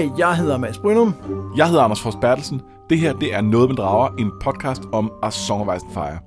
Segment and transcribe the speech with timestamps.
[0.00, 1.14] Hej, jeg hedder Mads Brynum.
[1.56, 2.62] Jeg hedder Anders Frost Bertelsen.
[2.90, 5.94] Det her, det er Noget med Drager, en podcast om A Song of Ice and
[5.94, 6.18] Fire.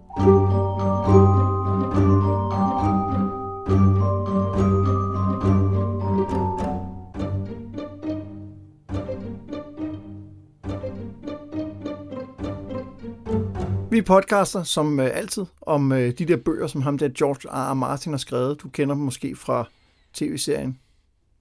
[13.92, 17.72] Vi podcaster som øh, altid om øh, de der bøger, som ham der George R.
[17.72, 17.74] R.
[17.74, 18.62] Martin har skrevet.
[18.62, 19.66] Du kender dem måske fra
[20.14, 20.80] tv-serien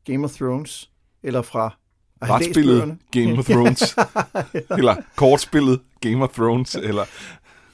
[0.04, 0.90] Game of Thrones,
[1.22, 1.81] eller fra
[2.54, 2.98] bøgerne.
[3.10, 3.96] Game of Thrones.
[4.78, 6.74] eller kortspillet Game of Thrones.
[6.74, 7.04] Eller,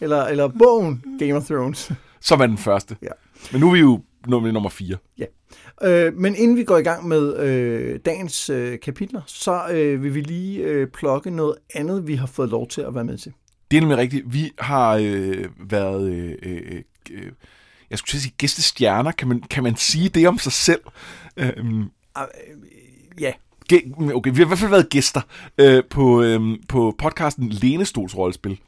[0.00, 1.92] Eller, eller bogen Game of Thrones.
[2.20, 2.96] som er den første.
[3.02, 3.08] Ja.
[3.52, 4.96] Men nu er vi jo nummer, nummer 4.
[5.84, 10.14] Øh, men inden vi går i gang med øh, dagens øh, kapitler, så øh, vil
[10.14, 13.32] vi lige øh, plukke noget andet, vi har fået lov til at være med til.
[13.70, 14.32] Det er nemlig rigtigt.
[14.32, 16.10] Vi har øh, været...
[16.12, 17.32] Øh, øh, øh,
[17.90, 19.12] jeg skulle sige gæstestjerner.
[19.12, 20.80] Kan man, kan man sige det om sig selv?
[21.36, 22.26] Øhm, Ah,
[23.20, 23.47] Ja, Ge-
[24.14, 25.20] Okay, vi har i hvert fald været gæster
[25.58, 28.60] øh, på, øh, på podcasten Lænestolsrollespil.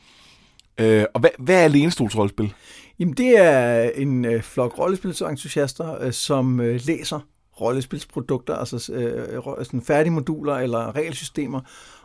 [0.80, 2.52] Øh, og hvad, hvad er lænestolsrollespil?
[2.98, 7.20] Jamen, det er en øh, flok rollespilsentusiaster, øh, som øh, læser
[7.60, 11.60] rollespilsprodukter, altså øh, sådan færdige moduler eller regelsystemer,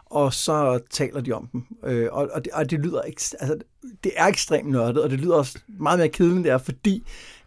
[0.06, 1.64] og så taler de om dem.
[1.86, 3.58] Øh, og, og, det, og det lyder ikke, altså,
[4.04, 7.04] det er ekstremt nørdet, og det lyder også meget mere kedeligt, end det er, fordi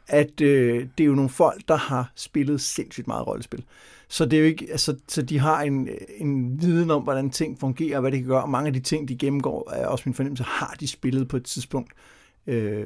[0.08, 3.64] at øh, det er jo nogle folk, der har spillet sindssygt meget rollespil.
[4.08, 7.60] Så det er jo ikke, altså, så de har en, en viden om, hvordan ting
[7.60, 10.02] fungerer, og hvad det kan gøre, og mange af de ting, de gennemgår, er også
[10.06, 11.92] min fornemmelse, har de spillet på et tidspunkt.
[11.92, 12.17] Øh,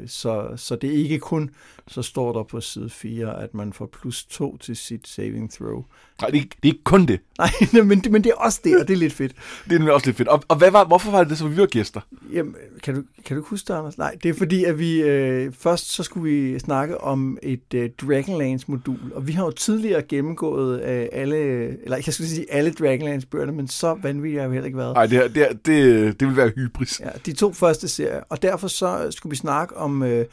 [0.06, 1.50] så, så det er ikke kun,
[1.88, 5.84] så står der på side 4, at man får plus 2 til sit saving throw.
[6.20, 7.20] Nej, det er, ikke- det er ikke kun det.
[7.38, 9.32] Nej, men, det- men det er også det, og det er lidt fedt.
[9.70, 10.28] Det er også lidt fedt.
[10.28, 12.00] Og, og hvad var, hvorfor var det så, vi var gæster?
[12.32, 13.98] Jamen, kan du, kan du huske det, Anders?
[13.98, 17.90] Nej, det er fordi, at vi øh, først så skulle vi snakke om et øh,
[18.00, 21.36] Dragonlance-modul, og vi har jo tidligere gennemgået øh, alle,
[21.84, 24.94] eller jeg skulle sige alle Dragonlance-bøgerne, men så vanvittigt har vi heller ikke været.
[24.94, 27.00] Nej, det, her- det, her- det, det vil være hybris.
[27.00, 28.20] Ja, de to første serier.
[28.28, 30.26] Og derfor så skulle vi snakke om øh,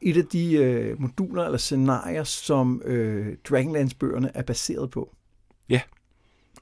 [0.00, 5.14] et af de øh, moduler eller scenarier, som øh, Dragonlance-bøgerne er baseret på.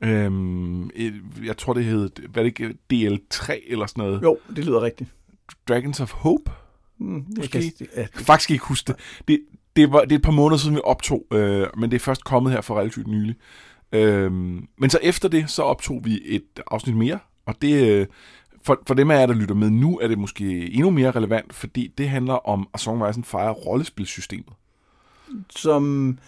[0.02, 4.22] Øhm, et, jeg tror, det hed, hvad det ikke, DL3 eller sådan noget.
[4.22, 5.10] Jo, det lyder rigtigt.
[5.68, 6.52] Dragons of Hope?
[6.98, 8.96] Mm, jeg kan, ja, Jeg kan faktisk ikke huske det.
[9.28, 9.40] Det,
[9.76, 12.24] det, var, det er et par måneder siden, vi optog, øh, men det er først
[12.24, 13.34] kommet her for relativt nylig.
[13.92, 18.06] Øhm, men så efter det, så optog vi et afsnit mere, og det, øh,
[18.68, 21.54] for, for dem af jer, der lytter med nu, er det måske endnu mere relevant,
[21.54, 24.52] fordi det handler om A Song and Fire rollespilsystemet.
[25.50, 26.18] som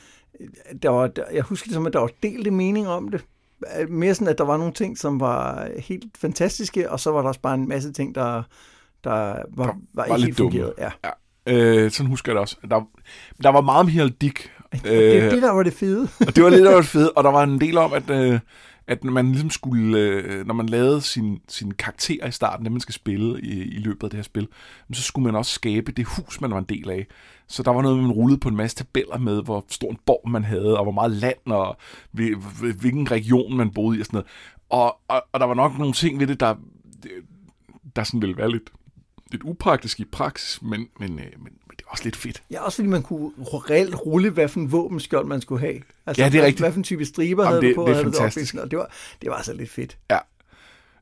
[0.82, 3.24] der var, der, jeg husker ligesom, at der var delte mening om det.
[3.88, 7.28] Mere sådan, at der var nogle ting, som var helt fantastiske, og så var der
[7.28, 8.42] også bare en masse ting, der,
[9.04, 10.52] der var, var, var ikke lidt helt dumme.
[10.52, 10.72] fungeret.
[10.78, 11.10] Ja.
[11.46, 12.56] Øh, sådan husker jeg det også.
[12.70, 12.80] Der,
[13.42, 16.08] der var meget om Hiald Dick, Det er øh, det, der var det fede.
[16.26, 18.40] og det var lidt af det fede, og der var en del om, at, øh,
[18.90, 22.80] at man ligesom skulle, øh, når man lavede sin, sin karakter i starten, det man
[22.80, 24.48] skal spille i, i løbet af det her spil,
[24.92, 27.06] så skulle man også skabe det hus, man var en del af.
[27.46, 30.30] Så der var noget, man rullede på en masse tabeller med, hvor stor en borg
[30.30, 31.76] man havde, og hvor meget land, og
[32.80, 34.28] hvilken region man boede i og sådan noget.
[34.68, 36.54] Og, og, og der var nok nogle ting ved det, der,
[37.96, 38.72] der sådan ville være lidt,
[39.30, 41.52] lidt upraktisk i praksis, men, men, øh, men,
[41.90, 42.42] også lidt fedt.
[42.50, 45.80] Ja, også fordi man kunne reelt rulle, hvad for en våbenskjold man skulle have.
[46.06, 46.62] Altså, Ja, det er hvad, rigtigt.
[46.62, 47.90] Hvad for en type striber Jamen, havde det- du på?
[47.90, 48.50] det er fantastisk.
[48.50, 48.70] sådan noget.
[48.70, 48.90] Det var,
[49.22, 49.98] det var altså lidt fedt.
[50.10, 50.18] Ja.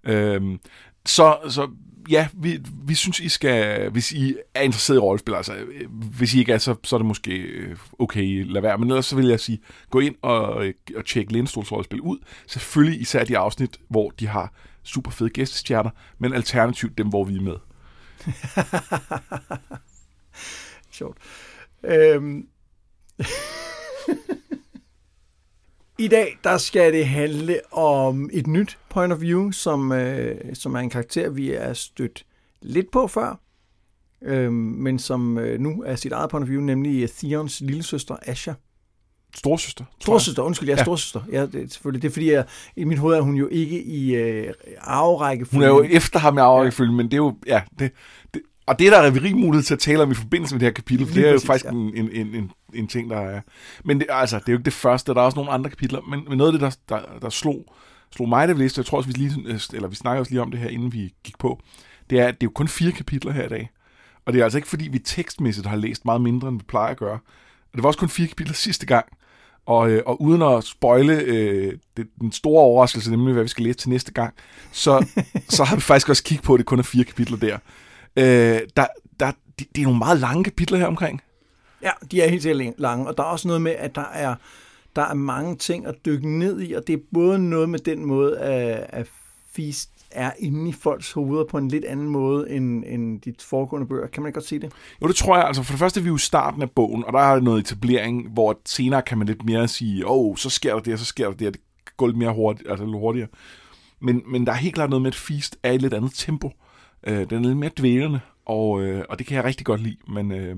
[0.05, 0.61] Øhm,
[1.07, 1.69] så, så
[2.11, 6.35] ja, vi, vi synes, I skal, hvis I er interesseret i rollespil, altså øh, hvis
[6.35, 8.79] I ikke er, så, så er det måske øh, okay, lad være.
[8.79, 9.59] Men ellers så vil jeg sige,
[9.91, 12.19] gå ind og, øh, og tjek Lænestols rollespil ud.
[12.47, 17.37] Selvfølgelig især de afsnit, hvor de har super fede gæstestjerner, men alternativt dem, hvor vi
[17.37, 17.57] er med.
[20.99, 21.19] Sjovt.
[21.85, 22.47] Øhm.
[25.99, 30.75] I dag, der skal det handle om et nyt point of view, som, øh, som
[30.75, 32.27] er en karakter, vi er stødt
[32.63, 33.41] lidt på før,
[34.23, 38.53] øhm, men som øh, nu er sit eget point of view, nemlig Theons lillesøster Asha.
[39.35, 39.85] Storsøster.
[40.01, 40.85] Storsøster, undskyld, jeg er Ja.
[40.85, 41.23] storsøster.
[41.33, 42.03] Ja, det, er selvfølgelig.
[42.03, 42.45] Det er fordi, jeg,
[42.77, 45.47] i mit hoved er hun jo ikke i øh, arverække.
[45.53, 47.93] Hun er jo efter ham i afrækkefølge, men det er jo, ja, det,
[48.35, 50.61] det, og det er der er rig mulighed til at tale om i forbindelse med
[50.61, 51.71] det her kapitel, for Lige det er jo præcis, faktisk ja.
[51.71, 53.41] en, en, en, en, en ting, der er...
[53.85, 56.01] Men det, altså, det er jo ikke det første, der er også nogle andre kapitler,
[56.01, 57.75] men, men noget af det, der, der, der slog,
[58.17, 60.43] slog mig, da vi læste, jeg tror også, vi, lige, eller vi snakkede også lige
[60.43, 61.61] om det her, inden vi gik på,
[62.11, 63.71] det er, at det er jo kun fire kapitler her i dag.
[64.27, 66.91] Og det er altså ikke, fordi vi tekstmæssigt har læst meget mindre, end vi plejer
[66.91, 67.19] at gøre.
[67.75, 69.07] Det var også kun fire kapitler sidste gang.
[69.67, 73.65] Og, øh, og uden at spoile øh, det, den store overraskelse, nemlig hvad vi skal
[73.65, 74.35] læse til næste gang,
[74.73, 75.07] så,
[75.57, 77.59] så har vi faktisk også kigget på, at det kun er fire kapitler der.
[78.19, 78.87] Øh, der,
[79.21, 81.23] der det, det er nogle meget lange kapitler her omkring.
[81.83, 84.35] Ja, de er helt sikkert lange, og der er også noget med, at der er,
[84.97, 88.05] Der er mange ting at dykke ned i, og det er både noget med den
[88.05, 89.07] måde, at, at
[89.53, 93.87] Feast er inde i folks hoveder på en lidt anden måde end, end de foregående
[93.89, 94.07] bøger.
[94.07, 94.73] Kan man ikke godt sige det?
[95.03, 95.47] Jo, det tror jeg.
[95.47, 97.61] Altså for det første er vi jo i starten af bogen, og der er noget
[97.61, 100.99] etablering, hvor senere kan man lidt mere sige, åh, oh, så sker der det, og
[100.99, 101.63] så sker der det, det
[101.97, 103.29] går lidt mere hurtigt, altså lidt hurtigere.
[104.01, 106.13] Men, men der er helt klart noget med, at Feast er i et lidt andet
[106.15, 106.49] tempo.
[106.49, 106.53] Øh,
[107.07, 110.33] den er lidt mere dvælende, og, øh, og det kan jeg rigtig godt lide, men,
[110.33, 110.57] øh,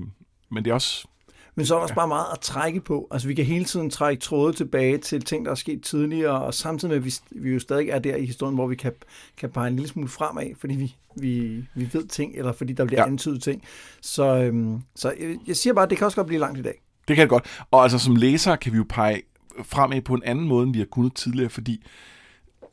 [0.49, 1.07] men det er også
[1.55, 3.07] men så er der også bare meget at trække på.
[3.11, 6.53] Altså, vi kan hele tiden trække tråde tilbage til ting, der er sket tidligere, og
[6.53, 8.91] samtidig med, at vi, vi jo stadig er der i historien, hvor vi kan,
[9.37, 12.85] kan pege en lille smule fremad, fordi vi, vi, vi ved ting, eller fordi der
[12.85, 13.07] bliver ja.
[13.07, 13.63] antydet ting.
[14.01, 16.61] Så, øhm, så jeg, jeg siger bare, at det kan også godt blive langt i
[16.61, 16.81] dag.
[17.07, 17.63] Det kan det godt.
[17.71, 19.21] Og altså som læser kan vi jo pege
[19.63, 21.83] fremad på en anden måde, end vi har kunnet tidligere, fordi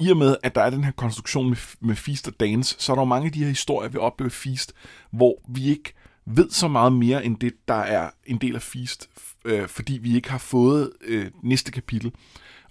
[0.01, 2.93] i og med, at der er den her konstruktion med, med Feast og Dance, så
[2.93, 4.73] er der jo mange af de her historier, vi oplever Feast,
[5.11, 5.95] hvor vi ikke
[6.27, 9.09] ved så meget mere end det, der er en del af Feast,
[9.45, 12.13] øh, fordi vi ikke har fået øh, næste kapitel.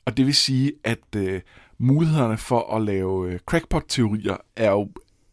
[0.05, 1.41] Og det vil sige, at øh,
[1.77, 4.89] mulighederne for at lave øh, crackpot-teorier er jo,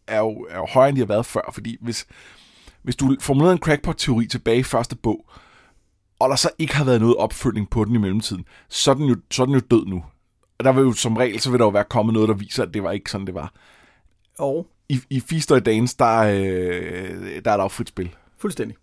[0.07, 1.51] er, jo, er jo højere, end de har været før.
[1.53, 2.07] Fordi hvis,
[2.81, 5.29] hvis du formulerede en crackpot-teori tilbage i første bog,
[6.19, 9.05] og der så ikke har været noget opfølgning på den i mellemtiden, så er den
[9.05, 10.03] jo, så er den jo død nu.
[10.63, 12.73] Der vil jo som regel, så vil der jo være kommet noget, der viser, at
[12.73, 13.53] det var ikke sådan, det var.
[14.37, 18.15] Og i, i Feast og Dance, der, øh, der er der jo frit spil.
[18.37, 18.77] Fuldstændig.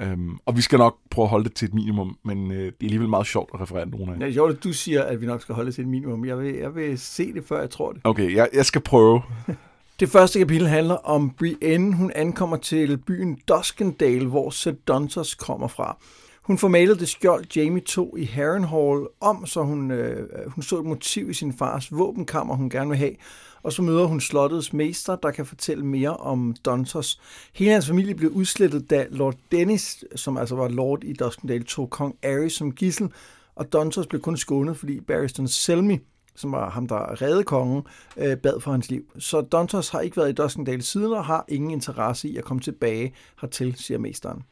[0.00, 2.66] Øhm, og vi skal nok prøve at holde det til et minimum, men øh, det
[2.66, 5.42] er alligevel meget sjovt at referere nogle af Ja, jo, du siger, at vi nok
[5.42, 6.24] skal holde det til et minimum.
[6.24, 8.00] Jeg vil, jeg vil se det, før jeg tror det.
[8.04, 9.22] Okay, jeg, jeg skal prøve.
[10.00, 11.94] det første kapitel handler om Brienne.
[11.94, 14.54] Hun ankommer til byen Duskendale, hvor
[14.88, 15.96] Dontos kommer fra.
[16.42, 20.78] Hun får malet det skjold, Jamie tog i Harrenhal om, så hun, øh, hun så
[20.78, 23.14] et motiv i sin fars våbenkammer, hun gerne vil have.
[23.62, 27.20] Og så møder hun slottets mester, der kan fortælle mere om Dontos.
[27.54, 31.90] Hele hans familie blev udslettet, da Lord Dennis, som altså var lord i Duskendale, tog
[31.90, 33.12] kong Aerys som gissel,
[33.54, 35.98] og Dontos blev kun skånet, fordi Barristan Selmy,
[36.34, 37.82] som var ham, der redde kongen,
[38.16, 39.04] øh, bad for hans liv.
[39.18, 42.60] Så Dontos har ikke været i Duskendale siden, og har ingen interesse i at komme
[42.60, 44.42] tilbage hertil, siger mesteren.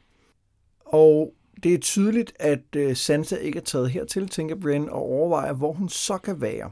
[0.84, 5.52] Og det er tydeligt, at øh, Sansa ikke er taget hertil, tænker Brienne, og overvejer,
[5.52, 6.70] hvor hun så kan være.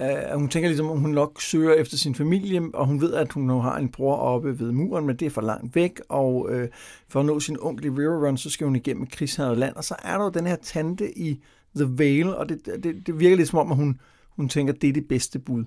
[0.00, 3.32] Uh, hun tænker ligesom, at hun nok søger efter sin familie, og hun ved, at
[3.32, 6.34] hun nu har en bror oppe ved muren, men det er for langt væk, og
[6.34, 6.62] uh,
[7.08, 9.94] for at nå sin onkel i Riverrun, så skal hun igennem krigshavet land, og så
[10.02, 11.42] er der jo den her tante i
[11.76, 14.00] The Vale, og det, det, det virker lidt som om, at hun,
[14.36, 15.64] hun tænker, at det er det bedste bud.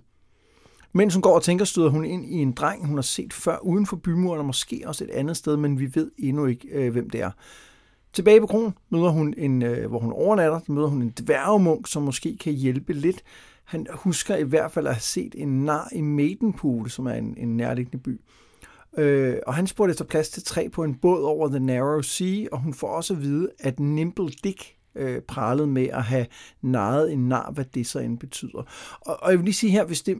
[0.97, 3.57] Mens hun går og tænker, støder hun ind i en dreng, hun har set før
[3.57, 6.91] uden for bymuren, og måske også et andet sted, men vi ved endnu ikke, øh,
[6.91, 7.31] hvem det er.
[8.13, 12.03] Tilbage på kronen møder hun en, øh, hvor hun overnatter, møder hun en dværgemunk, som
[12.03, 13.23] måske kan hjælpe lidt.
[13.63, 17.35] Han husker i hvert fald at have set en nar i Maidenpool, som er en,
[17.37, 18.21] en nærliggende by.
[18.97, 22.45] Øh, og han spurgte efter plads til tre på en båd over The Narrow Sea,
[22.51, 26.25] og hun får også at vide, at Nimble Dick øh, pralede med at have
[26.61, 28.63] naret en nar, hvad det så end betyder.
[29.01, 30.17] Og, og jeg vil lige sige her, hvis det,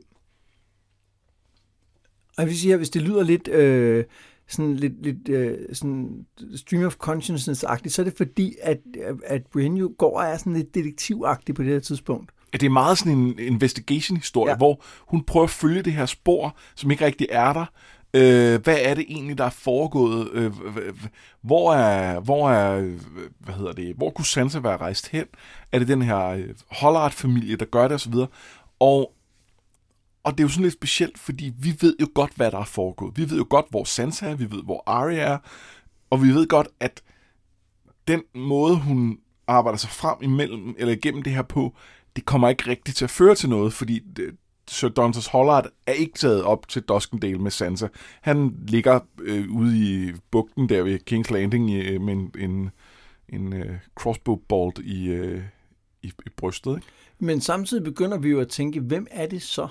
[2.38, 3.48] og jeg vil sige, at hvis det lyder lidt...
[3.48, 4.04] Øh,
[4.48, 8.78] sådan lidt, lidt øh, sådan stream of consciousness-agtigt, så er det fordi, at,
[9.26, 12.32] at Brienne jo går og er sådan lidt detektivagtig på det her tidspunkt.
[12.54, 14.58] Ja, det er meget sådan en investigation-historie, ja.
[14.58, 17.66] hvor hun prøver at følge det her spor, som ikke rigtig er der.
[18.14, 20.30] Øh, hvad er det egentlig, der er foregået?
[20.34, 20.52] Øh,
[21.42, 22.82] hvor er, hvor er,
[23.40, 25.26] hvad hedder det, hvor kunne Sansa være rejst hen?
[25.72, 28.14] Er det den her øh, Hollart-familie, der gør det osv.?
[28.80, 29.12] Og
[30.26, 32.66] og det er jo sådan lidt specielt, fordi vi ved jo godt, hvad der er
[32.66, 33.18] foregået.
[33.18, 35.38] Vi ved jo godt, hvor Sansa er, vi ved, hvor Arya er,
[36.10, 37.02] og vi ved godt, at
[38.08, 41.76] den måde, hun arbejder sig frem imellem, eller igennem det her på,
[42.16, 44.36] det kommer ikke rigtigt til at føre til noget, fordi det,
[44.68, 47.88] Sir Dontos Hollard er ikke taget op til Duskendale med Sansa.
[48.22, 52.70] Han ligger øh, ude i bugten der ved King's Landing øh, med en, en,
[53.30, 55.42] en øh, crossbow bolt i, øh,
[56.04, 56.76] i, i brystet.
[56.76, 56.88] Ikke?
[57.20, 59.68] Men samtidig begynder vi jo at tænke, hvem er det så,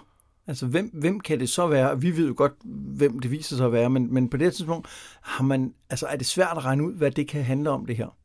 [0.46, 2.00] Altså, hvem, hvem kan det så være?
[2.00, 2.52] Vi ved jo godt,
[2.96, 4.88] hvem det viser sig at være, men, men på det tidspunkt
[5.20, 7.96] har man, altså, er det svært at regne ud, hvad det kan handle om, det
[7.96, 8.16] her.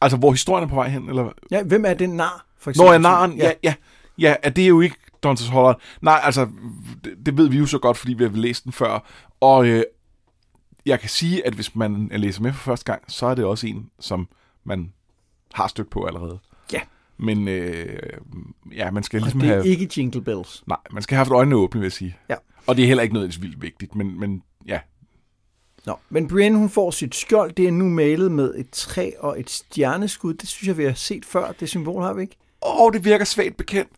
[0.00, 1.08] Altså, hvor historien er på vej hen?
[1.08, 1.32] Eller?
[1.50, 2.86] Ja, hvem er den nar, for eksempel?
[2.86, 3.38] Når er naren?
[3.38, 3.74] Ja, ja.
[4.18, 5.80] Ja, er det jo ikke Dontes Hollard.
[6.00, 6.48] Nej, altså,
[7.04, 9.04] det, det ved vi jo så godt, fordi vi har læst den før.
[9.40, 9.84] Og øh,
[10.86, 13.66] jeg kan sige, at hvis man læser med for første gang, så er det også
[13.66, 14.28] en, som
[14.64, 14.92] man
[15.52, 16.38] har stødt på allerede.
[16.72, 16.80] Ja.
[17.16, 17.98] Men øh,
[18.76, 19.52] ja, man skal ligesom have...
[19.52, 19.72] det er have...
[19.72, 20.64] ikke Jingle Bells.
[20.66, 22.16] Nej, man skal have haft øjnene åbne, vil jeg sige.
[22.28, 22.34] Ja.
[22.66, 24.80] Og det er heller ikke noget vildt vigtigt, men, men ja.
[25.86, 27.52] Nå, men Brienne, hun får sit skjold.
[27.52, 30.34] Det er nu malet med et træ og et stjerneskud.
[30.34, 31.52] Det synes jeg, vi har set før.
[31.52, 32.36] Det symbol har vi ikke?
[32.66, 33.90] Åh, oh, det virker svagt bekendt.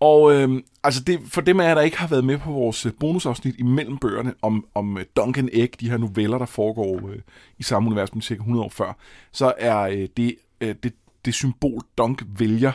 [0.00, 2.86] Og øh, altså det, for dem af jer, der ikke har været med på vores
[2.86, 7.18] øh, bonusafsnit imellem bøgerne om, om øh, Duncan Egg, de her noveller, der foregår øh,
[7.58, 8.96] i samme univers, men cirka 100 år før,
[9.32, 12.72] så er øh, det, øh, det det symbol, Dunk vælger,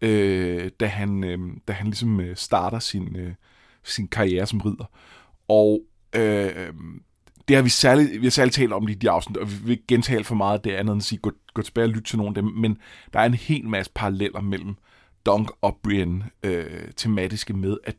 [0.00, 1.38] øh, da, han, øh,
[1.68, 3.34] da han ligesom øh, starter sin, øh,
[3.84, 4.90] sin karriere som ridder.
[5.48, 5.82] Og
[6.16, 6.72] øh,
[7.48, 9.82] det har vi særligt, vi har særligt talt om i de afsnit, og vi vil
[9.88, 12.30] gentale for meget det andet end at sige, gå, gå tilbage og lyt til nogle
[12.30, 12.78] af dem, men
[13.12, 14.74] der er en hel masse paralleller mellem
[15.26, 17.96] Dunk og Brienne øh, tematiske med, at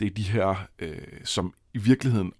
[0.00, 2.32] det er de her, øh, som i virkeligheden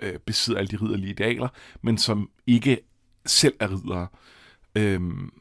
[0.00, 1.48] øh, besidder alle de ridderlige idealer,
[1.82, 2.78] men som ikke
[3.26, 4.08] selv er riddere.
[4.74, 5.32] Øhm,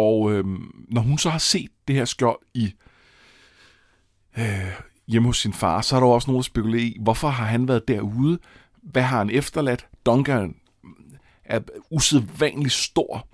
[0.00, 2.74] og øhm, når hun så har set det her skjold i
[4.38, 4.72] øh,
[5.08, 7.68] hjemme hos sin far, så er der også nogen, der spekulerer i, hvorfor har han
[7.68, 8.38] været derude?
[8.82, 9.86] Hvad har han efterladt?
[10.06, 10.54] Duncan
[11.44, 13.28] er usædvanligt stor.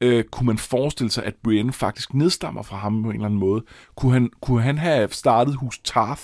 [0.00, 3.40] Øh, kunne man forestille sig, at Brienne faktisk nedstammer fra ham på en eller anden
[3.40, 3.64] måde?
[3.94, 6.22] Kunne han, kunne han have startet hus Tarth?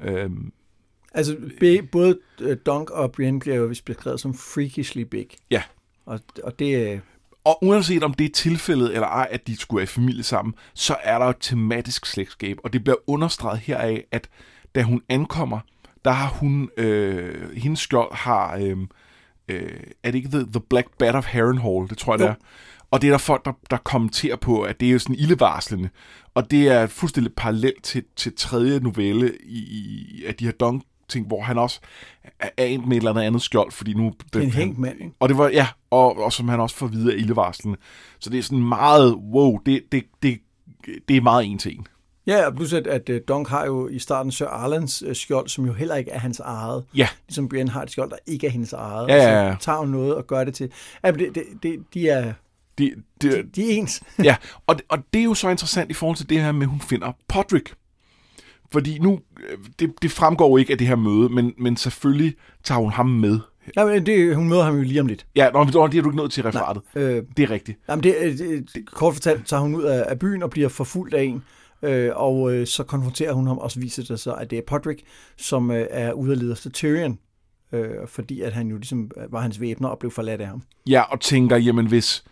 [0.00, 0.30] Øh,
[1.14, 5.26] Altså, be, både øh, Dunk og Brienne bliver jo beskrevet som freakishly big.
[5.50, 5.62] Ja.
[6.06, 7.00] Og, og det øh,
[7.44, 10.54] Og uanset om det er tilfældet eller ej, at de skulle være i familie sammen,
[10.74, 14.28] så er der et tematisk slægtskab, og det bliver understreget heraf, at
[14.74, 15.60] da hun ankommer,
[16.04, 18.76] der har hun, øh, hendes skjold har, øh,
[19.48, 22.24] øh, er det ikke The, the Black Bat of Harrenhal, det tror jeg Jo.
[22.24, 22.34] det er.
[22.90, 25.88] Og det er der folk, der, der kommenterer på, at det er jo sådan ildevarslende.
[26.34, 30.84] Og det er fuldstændig parallelt til, til tredje novelle i, i af de her dong
[31.08, 31.80] ting, hvor han også
[32.40, 34.12] er endt med et eller andet skjold, fordi nu...
[34.32, 35.12] det er en hængt mand, ikke?
[35.20, 37.78] Og det var, ja, og, og som han også får videre af ildevarslende.
[38.18, 40.38] Så det er sådan meget, wow, det, det, det,
[41.08, 41.86] det er meget en til en.
[42.26, 45.48] Ja, og plus at, at øh, Dunk har jo i starten Sir Arlands øh, skjold,
[45.48, 46.84] som jo heller ikke er hans eget.
[46.96, 49.08] Ja, Ligesom Brienne har et skjold, der ikke er hendes eget.
[49.08, 49.56] Ja, ja, ja.
[49.60, 50.72] Så tager hun noget og gør det til...
[51.04, 52.32] Ja, men det, det, det, de, er,
[52.78, 54.02] det, det, de, de er ens.
[54.24, 54.36] ja.
[54.66, 56.80] Og, og det er jo så interessant i forhold til det her med, at hun
[56.80, 57.74] finder Podrick.
[58.74, 62.34] Fordi nu, øh, det, det fremgår jo ikke af det her møde, men, men selvfølgelig
[62.64, 63.38] tager hun ham med.
[63.76, 65.26] Ja, men det, hun møder ham jo lige om lidt.
[65.36, 66.82] Ja, nå, det har du ikke nået til referatet.
[66.94, 67.78] Øh, Det er rigtigt.
[67.88, 70.68] Jamen det, øh, det, det, kort fortalt tager hun ud af, af byen og bliver
[70.68, 71.42] forfulgt af en,
[71.82, 74.62] øh, og øh, så konfronterer hun ham, og så viser det sig, at det er
[74.66, 75.00] Podrick,
[75.36, 77.18] som øh, er ude at lede efter Tyrion,
[77.72, 80.62] øh, fordi at han jo ligesom øh, var hans væbner og blev forladt af ham.
[80.88, 82.24] Ja, og tænker, jamen hvis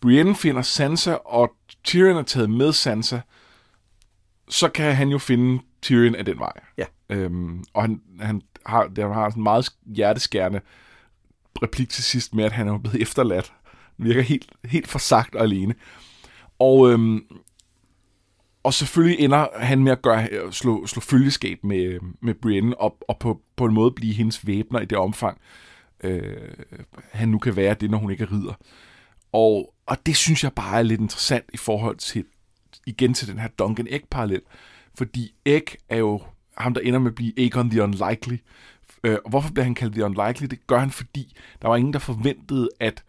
[0.00, 1.50] Brienne finder Sansa, og
[1.84, 3.20] Tyrion er taget med Sansa,
[4.48, 6.52] så kan han jo finde Tyrion af den vej.
[6.78, 6.84] Ja.
[7.10, 10.60] Øhm, og han, han har, der har sådan en meget hjerteskærende
[11.62, 13.52] replik til sidst med, at han er blevet efterladt.
[13.96, 15.74] Han virker helt, helt forsagt og alene.
[16.58, 17.26] Og, øhm,
[18.62, 23.18] og selvfølgelig ender han med at gøre, slå, slå følgeskab med, med Brienne, og, og
[23.18, 25.40] på, på en måde blive hendes væbner i det omfang,
[26.04, 26.36] øh,
[27.12, 28.54] han nu kan være det, når hun ikke er ridder.
[29.32, 32.24] Og, og det synes jeg bare er lidt interessant i forhold til,
[32.86, 34.42] igen til den her Duncan Egg-parallel.
[34.98, 36.22] Fordi Egg er jo
[36.56, 38.36] ham, der ender med at blive Aegon the Unlikely.
[39.04, 40.46] Øh, og hvorfor bliver han kaldt The Unlikely?
[40.46, 43.04] Det gør han, fordi der var ingen, der forventede, at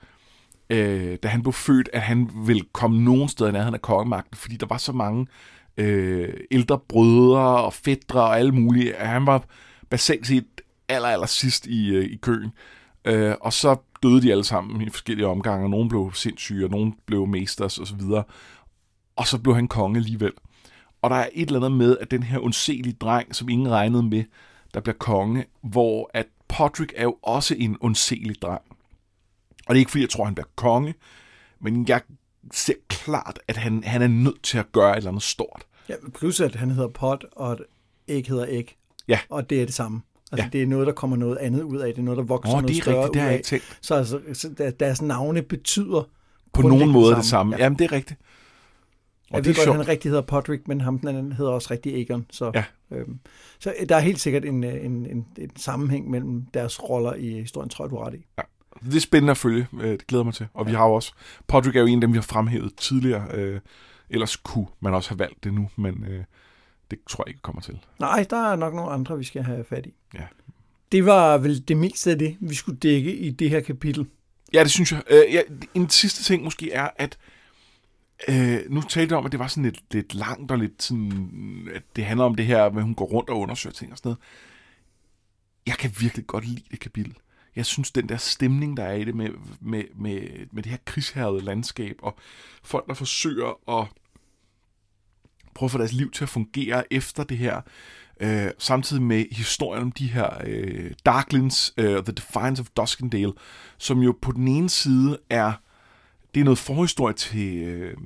[0.69, 4.37] øh, da han blev født, at han ville komme nogen steder i nærheden af kongemagten,
[4.37, 5.27] fordi der var så mange
[5.77, 8.95] øh, ældre brødre og fædre og alle mulige.
[8.95, 9.43] at Han var
[9.89, 10.45] basalt set
[10.89, 12.51] aller, aller sidst i, øh, i køen.
[13.05, 16.71] Øh, og så døde de alle sammen i forskellige omgange, og nogen blev sindssyge, og
[16.71, 18.01] nogen blev masters osv.
[19.15, 20.31] Og så blev han konge alligevel.
[21.01, 24.03] Og der er et eller andet med, at den her ondselige dreng, som ingen regnede
[24.03, 24.23] med,
[24.73, 28.61] der bliver konge, hvor at Podrick er jo også en ondselig dreng.
[29.67, 30.93] Og det er ikke fordi, jeg tror, han bliver konge,
[31.61, 32.01] men jeg
[32.51, 35.63] ser klart, at han, han er nødt til at gøre et eller andet stort.
[35.89, 37.57] Ja, plus at han hedder Pod, og
[38.07, 38.77] æg hedder æg.
[39.07, 39.19] Ja.
[39.29, 40.01] Og det er det samme.
[40.31, 40.49] Altså, Ja.
[40.53, 41.93] det er noget, der kommer noget andet ud af.
[41.93, 43.33] Det er noget, der vokser Åh, noget det er større rigtigt, det ud har jeg
[43.33, 43.37] af.
[43.37, 43.77] ikke tænkt.
[43.81, 46.09] Så, altså, så der, deres navne betyder
[46.53, 47.55] På nogen måde det samme.
[47.55, 47.63] Ja.
[47.63, 48.19] Jamen, det er rigtigt.
[49.29, 51.51] Og Jeg det ved godt, at han rigtig hedder Podrick, men ham den anden hedder
[51.51, 52.25] også rigtig Aegon.
[52.29, 52.63] Så, Ja.
[52.91, 53.19] øhm,
[53.59, 57.29] så der er helt sikkert en, øh, en, en, en sammenhæng mellem deres roller i
[57.41, 58.25] historien, tror jeg, du ret i.
[58.85, 59.67] Det er spændende at følge.
[59.81, 60.47] Øh, Det glæder mig til.
[60.53, 61.11] Og vi har jo også...
[61.47, 63.27] Podrick er jo en af dem, vi har fremhævet tidligere.
[63.33, 63.59] Øh,
[64.09, 66.23] Ellers kunne man også have valgt det nu, men øh,
[66.91, 67.79] det tror jeg ikke kommer til.
[67.99, 69.93] Nej, der er nok nogle andre, vi skal have fat i.
[70.13, 70.23] Ja.
[70.91, 74.05] Det var vel det meste af det, vi skulle dække i det her kapitel.
[74.53, 75.01] Ja, det synes jeg.
[75.09, 75.41] Øh, ja,
[75.73, 77.17] en sidste ting måske er, at
[78.29, 81.69] øh, nu talte jeg om, at det var sådan lidt, lidt langt og lidt sådan,
[81.75, 83.97] at det handler om det her, med at hun går rundt og undersøger ting og
[83.97, 84.19] sådan noget.
[85.67, 87.17] Jeg kan virkelig godt lide det kapitel.
[87.55, 89.29] Jeg synes, den der stemning, der er i det med,
[89.61, 90.21] med, med,
[90.51, 92.17] med det her krigshærede landskab, og
[92.63, 93.87] folk, der forsøger at
[95.55, 97.61] prøve at få deres liv til at fungere efter det her,
[98.19, 103.33] øh, samtidig med historien om de her øh, Darklings, øh, The Defiance of Duskendale,
[103.77, 105.53] som jo på den ene side er,
[106.37, 107.97] det er noget forhistorie til, øh,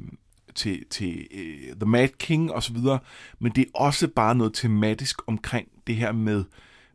[0.55, 2.99] til, til øh, The Mad King og så videre,
[3.39, 6.43] men det er også bare noget tematisk omkring det her med,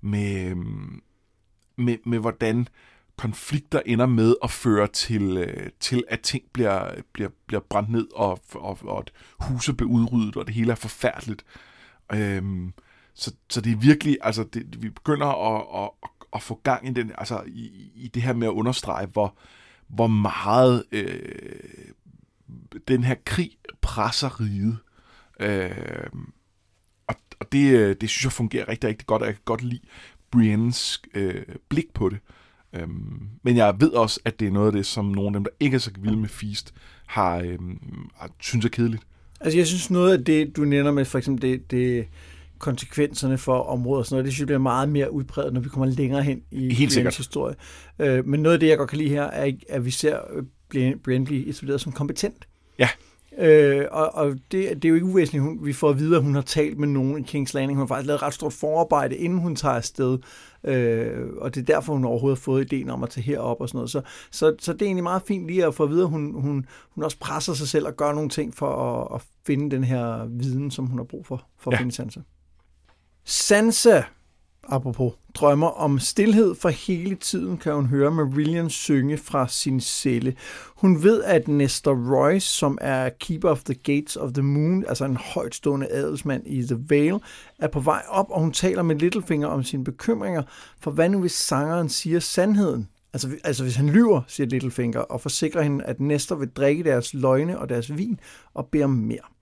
[0.00, 0.56] med, øh,
[1.76, 2.68] med, med hvordan
[3.16, 8.08] konflikter ender med at føre til, øh, til at ting bliver, bliver, bliver brændt ned,
[8.14, 11.44] og, og, og at huse bliver udryddet, og det hele er forfærdeligt.
[12.12, 12.72] Øhm,
[13.14, 16.92] så, så det er virkelig, altså det, vi begynder at, at, at få gang i,
[16.92, 19.38] den, altså i, i det her med at understrege, hvor,
[19.88, 21.18] hvor meget øh,
[22.88, 23.50] den her krig
[23.80, 24.78] presser riget.
[25.40, 26.10] Øh,
[27.06, 29.62] og og det, øh, det synes jeg fungerer rigtig, rigtig godt, og jeg kan godt
[29.62, 29.80] lide
[30.30, 32.18] Briennes øh, blik på det.
[32.72, 32.88] Øh,
[33.42, 35.50] men jeg ved også, at det er noget af det, som nogle af dem, der
[35.60, 36.74] ikke er så vilde med Feast,
[37.06, 37.58] har, øh,
[38.14, 39.02] har synes er kedeligt.
[39.40, 42.08] Altså jeg synes noget af det, du nævner med for eksempel det, det
[42.58, 45.68] konsekvenserne for området og sådan noget, det synes jeg bliver meget mere udbredt, når vi
[45.68, 47.16] kommer længere hen i Helt sikkert.
[47.16, 47.54] historie.
[47.98, 50.18] Øh, men noget af det, jeg godt kan lide her, er, at vi ser
[51.04, 52.48] Brienne blive etableret som kompetent.
[52.78, 52.88] Ja.
[53.38, 56.22] Øh, og og det, det er jo ikke uvæsentligt, hun, vi får at vide, at
[56.22, 57.70] hun har talt med nogen i King's Landing.
[57.72, 60.18] Hun har faktisk lavet ret stort forarbejde, inden hun tager afsted.
[60.64, 63.68] Øh, og det er derfor, hun overhovedet har fået ideen om at tage herop og
[63.68, 63.90] sådan noget.
[63.90, 66.40] Så, så, så det er egentlig meget fint lige at få at vide, at hun,
[66.40, 68.66] hun, hun også presser sig selv og gør nogle ting for
[69.02, 71.80] at, at finde den her viden, som hun har brug for, for at Ja.
[71.80, 72.20] finde Sansa.
[73.28, 74.02] Sansa,
[74.68, 80.34] apropos, drømmer om stillhed for hele tiden, kan hun høre Marillion synge fra sin celle.
[80.76, 85.04] Hun ved, at Nestor Royce, som er Keeper of the Gates of the Moon, altså
[85.04, 87.20] en højtstående adelsmand i The Vale,
[87.58, 90.42] er på vej op, og hun taler med Littlefinger om sine bekymringer,
[90.80, 92.88] for hvad nu hvis sangeren siger sandheden?
[93.12, 97.14] Altså, altså hvis han lyver, siger Littlefinger, og forsikrer hende, at Nestor vil drikke deres
[97.14, 98.20] løgne og deres vin
[98.54, 99.35] og beder om mere.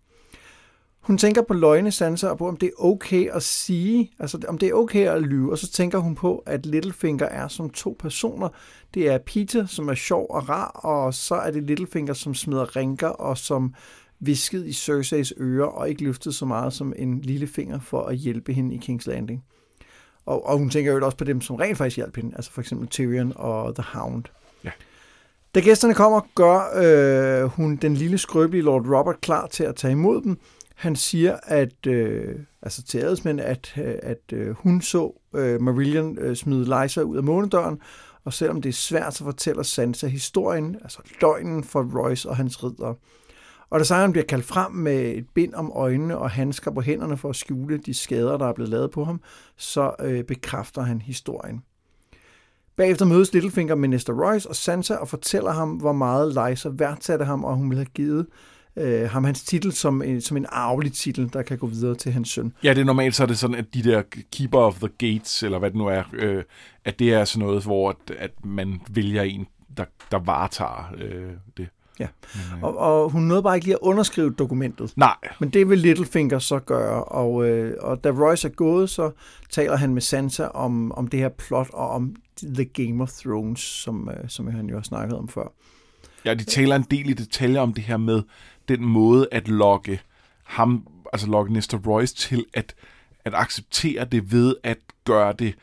[1.04, 4.58] Hun tænker på løgne, Sansa, og på, om det er okay at sige, altså om
[4.58, 7.96] det er okay at lyve, og så tænker hun på, at Littlefinger er som to
[7.99, 8.49] personer.
[8.94, 12.76] Det er Peter, som er sjov og rar, og så er det Littlefinger, som smider
[12.76, 13.75] rinker, og som
[14.20, 18.16] viskede i Cerseis ører, og ikke løftede så meget som en lille finger for at
[18.16, 19.44] hjælpe hende i King's Landing.
[20.26, 22.61] Og, og hun tænker jo også på dem, som rent faktisk hjalp hende, altså for
[22.61, 24.25] eksempel Tyrion og The Hound.
[24.64, 24.70] Ja.
[25.54, 29.92] Da gæsterne kommer, gør øh, hun den lille skrøbelige Lord Robert klar til at tage
[29.92, 30.38] imod dem.
[30.75, 36.19] Han siger, at øh, altså til adelsmænd, at, øh, at øh, hun så øh, Marillion
[36.19, 37.78] øh, smide Liza ud af månedøren,
[38.25, 42.65] og selvom det er svært, så fortæller Sansa historien, altså løgnen for Royce og hans
[42.65, 42.95] ridder.
[43.71, 47.17] Og da sejren bliver kaldt frem med et bind om øjnene og handsker på hænderne
[47.17, 49.21] for at skjule de skader, der er blevet lavet på ham,
[49.56, 51.63] så øh, bekræfter han historien.
[52.76, 57.25] Bagefter mødes Littlefinger med Nestor Royce og Sansa og fortæller ham, hvor meget Liza værdsatte
[57.25, 58.26] ham, og hun ville have givet
[58.76, 62.13] øh, ham hans titel som en, som en arvelig titel, der kan gå videre til
[62.13, 62.52] hans søn.
[62.65, 65.43] Ja, det er normalt så er det sådan, at de der Keeper of the Gates,
[65.43, 66.43] eller hvad det nu er, øh,
[66.84, 71.30] at det er sådan noget, hvor at, at man vælger en, der, der varetager øh,
[71.56, 71.69] det.
[72.00, 72.06] Ja.
[72.34, 74.93] Øh, Og, og hun nåede bare ikke lige at underskrive dokumentet.
[74.97, 79.10] nej, Men det vil Littlefinger så gøre, og, øh, og da Royce er gået, så
[79.50, 82.15] taler han med Sansa om, om det her plot og om
[82.54, 85.52] The Game of Thrones, som, øh, som han jo har snakket om før.
[86.25, 88.23] Ja, de taler en del i detaljer om det her med
[88.68, 90.00] den måde at lokke
[90.44, 92.74] ham, altså lokke Nestor Royce til at,
[93.24, 95.54] at acceptere det ved at gøre det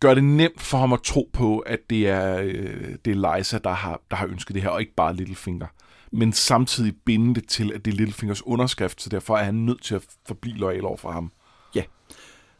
[0.00, 3.58] gør det nemt for ham at tro på, at det er, øh, det er Liza,
[3.58, 5.66] der har, der har ønsket det her, og ikke bare Littlefinger.
[6.12, 9.82] Men samtidig binde det til, at det er Littlefingers underskrift, så derfor er han nødt
[9.82, 11.32] til at forblive lojal over for ham.
[11.74, 11.82] Ja.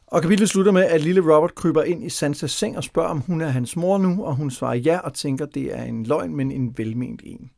[0.06, 3.20] Og kapitlet slutter med, at lille Robert kryber ind i Sansas seng og spørger, om
[3.20, 6.36] hun er hans mor nu, og hun svarer ja og tænker, det er en løgn,
[6.36, 7.50] men en velment en.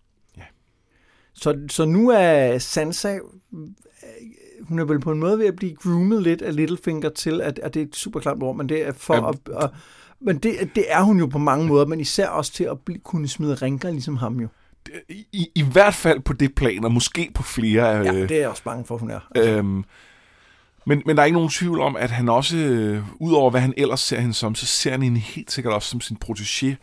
[1.40, 3.20] Så, så nu er Sansa, øh,
[4.60, 7.58] hun er vel på en måde ved at blive groomet lidt af Littlefinger til, at,
[7.58, 9.28] at det er et super klamt ord, men det er for Ja.
[9.28, 9.70] at, at
[10.20, 12.98] men det, det er hun jo på mange måder, men især også til at blive,
[12.98, 14.48] kunne smide rinker ligesom ham jo.
[15.08, 17.86] I, i, hvert fald på det plan, og måske på flere.
[17.86, 19.20] Ja, øh, det er jeg også bange for, hun er.
[19.36, 19.84] Øhm,
[20.86, 23.74] men, men der er ikke nogen tvivl om, at han også, øh, udover hvad han
[23.76, 26.74] ellers ser hende som, så ser han hende helt sikkert også som sin protégé.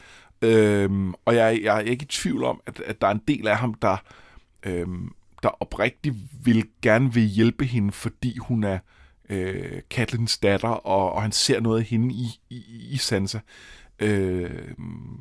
[0.42, 3.48] Øhm, og jeg, jeg er ikke i tvivl om, at, at der er en del
[3.48, 3.98] af ham, der,
[4.66, 5.12] øhm,
[5.44, 8.80] der oprigtigt vil gerne vil hjælpe hende, fordi hun er
[9.30, 13.40] øh, Katlins datter, og, og han ser noget af hende i, i, i Sansa.
[14.00, 15.20] Øhm,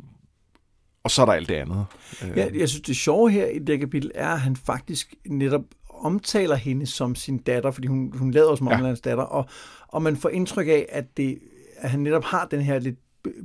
[1.04, 1.86] og så er der alt det andet.
[2.24, 5.62] Øh, Ja, jeg synes, det sjove her i det kapitel er, at han faktisk netop
[5.88, 8.86] omtaler hende som sin datter, fordi hun, hun lader som om Ja.
[8.86, 9.46] hans datter, og,
[9.88, 11.38] og man får indtryk af, at, det,
[11.76, 12.98] at han netop har den her lidt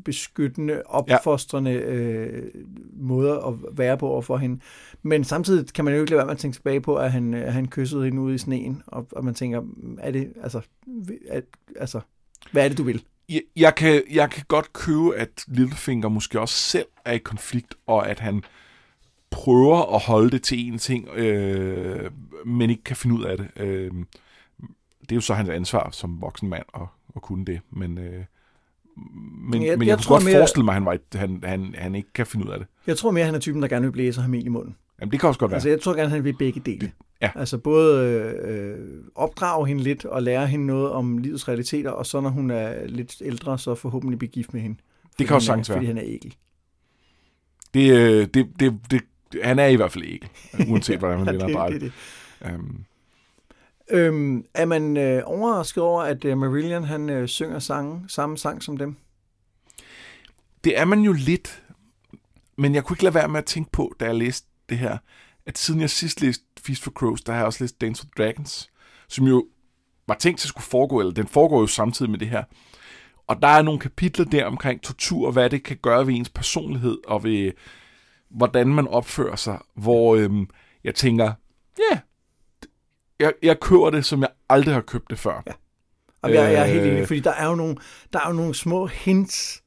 [0.06, 2.52] beskyttende, opfostrende øh,
[2.94, 4.60] måde at være på overfor hende.
[5.04, 7.34] Men samtidig kan man jo ikke lade være med at tænke tilbage på, at han,
[7.34, 9.62] at han kyssede hende ude i sneen, og, og man tænker,
[10.00, 10.62] er det, altså,
[11.30, 11.44] at,
[11.76, 12.00] altså,
[12.52, 13.04] hvad er det, du vil?
[13.30, 17.76] jeg, jeg, kan, jeg kan godt købe, at Littlefinger måske også selv er i konflikt,
[17.88, 18.44] og at han
[19.30, 22.12] prøver at holde det til en ting, øh,
[22.46, 23.50] men ikke kan finde ud af det.
[23.56, 23.92] Øh,
[25.02, 28.26] det er jo så hans ansvar som voksen mand at, at kunne det, men, øh,
[29.52, 31.40] Men Jeg- men jeg jeg, tror kunne godt mere- forestille mig, at han, var, han,
[31.44, 32.68] han, han ikke kan finde ud af det.
[32.88, 34.76] Jeg tror mere, han er typen, der gerne vil blæse ham i munden.
[35.02, 35.56] Jamen, det kan også godt være.
[35.56, 36.92] Altså, jeg tror gerne, han vil begge dele.
[37.22, 37.30] ja.
[37.36, 38.08] Altså både
[38.46, 42.52] øh, opdrage hende lidt og lære hende noget om livets realiteter, og så når hun
[42.52, 44.78] er lidt ældre, så forhåbentlig blive gift med hende.
[45.12, 45.78] Fordi kan også sagtens være.
[45.78, 46.36] Fordi han er ægel.
[47.74, 49.02] Det, øh, det, det, det,
[49.44, 50.30] han er i hvert fald ikke,
[50.70, 51.92] uanset hvordan man Ja, vender det, det, det.
[52.42, 52.52] det.
[53.92, 58.64] Øhm, er man øh, overrasket over, at øh, Marillion han øh, synger sange, samme sang
[58.64, 58.98] som dem?
[60.64, 61.64] det er man jo lidt,
[62.58, 64.98] men jeg kunne ikke lade være med at tænke på, da jeg læste det her,
[65.46, 68.14] at siden jeg sidst læste Feast for Crows, der har jeg også læst Dance with
[68.18, 68.70] Dragons,
[69.08, 69.48] som jo
[70.08, 72.44] var tænkt til at skulle foregå, eller den foregår jo samtidig med det her.
[73.28, 76.30] Og der er nogle kapitler der omkring tortur, og hvad det kan gøre ved ens
[76.30, 77.54] personlighed, og ved øh,
[78.30, 80.50] hvordan man opfører sig, hvor øhm,
[80.84, 81.34] jeg tænker,
[81.78, 82.00] ja, yeah,
[83.20, 85.44] jeg, jeg køber det, som jeg aldrig har købt det før.
[85.48, 85.52] Ja.
[86.22, 86.92] Og jeg, jeg er helt Øh.
[86.92, 87.76] enig, fordi der er jo nogle,
[88.14, 89.64] der er jo nogle små hints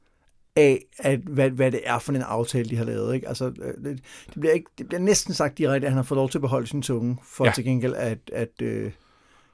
[0.55, 3.15] af, at, hvad, hvad det er for en aftale, de har lavet.
[3.15, 3.27] Ikke?
[3.27, 6.15] Altså, øh, det, det, bliver ikke, det bliver næsten sagt direkte, at han har fået
[6.17, 7.51] lov til at beholde sin tunge, for ja.
[7.51, 8.91] Til gengæld at, at, øh,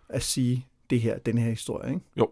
[0.09, 1.89] at sige det her, den her historie.
[1.89, 2.01] Ikke?
[2.17, 2.29] Jo.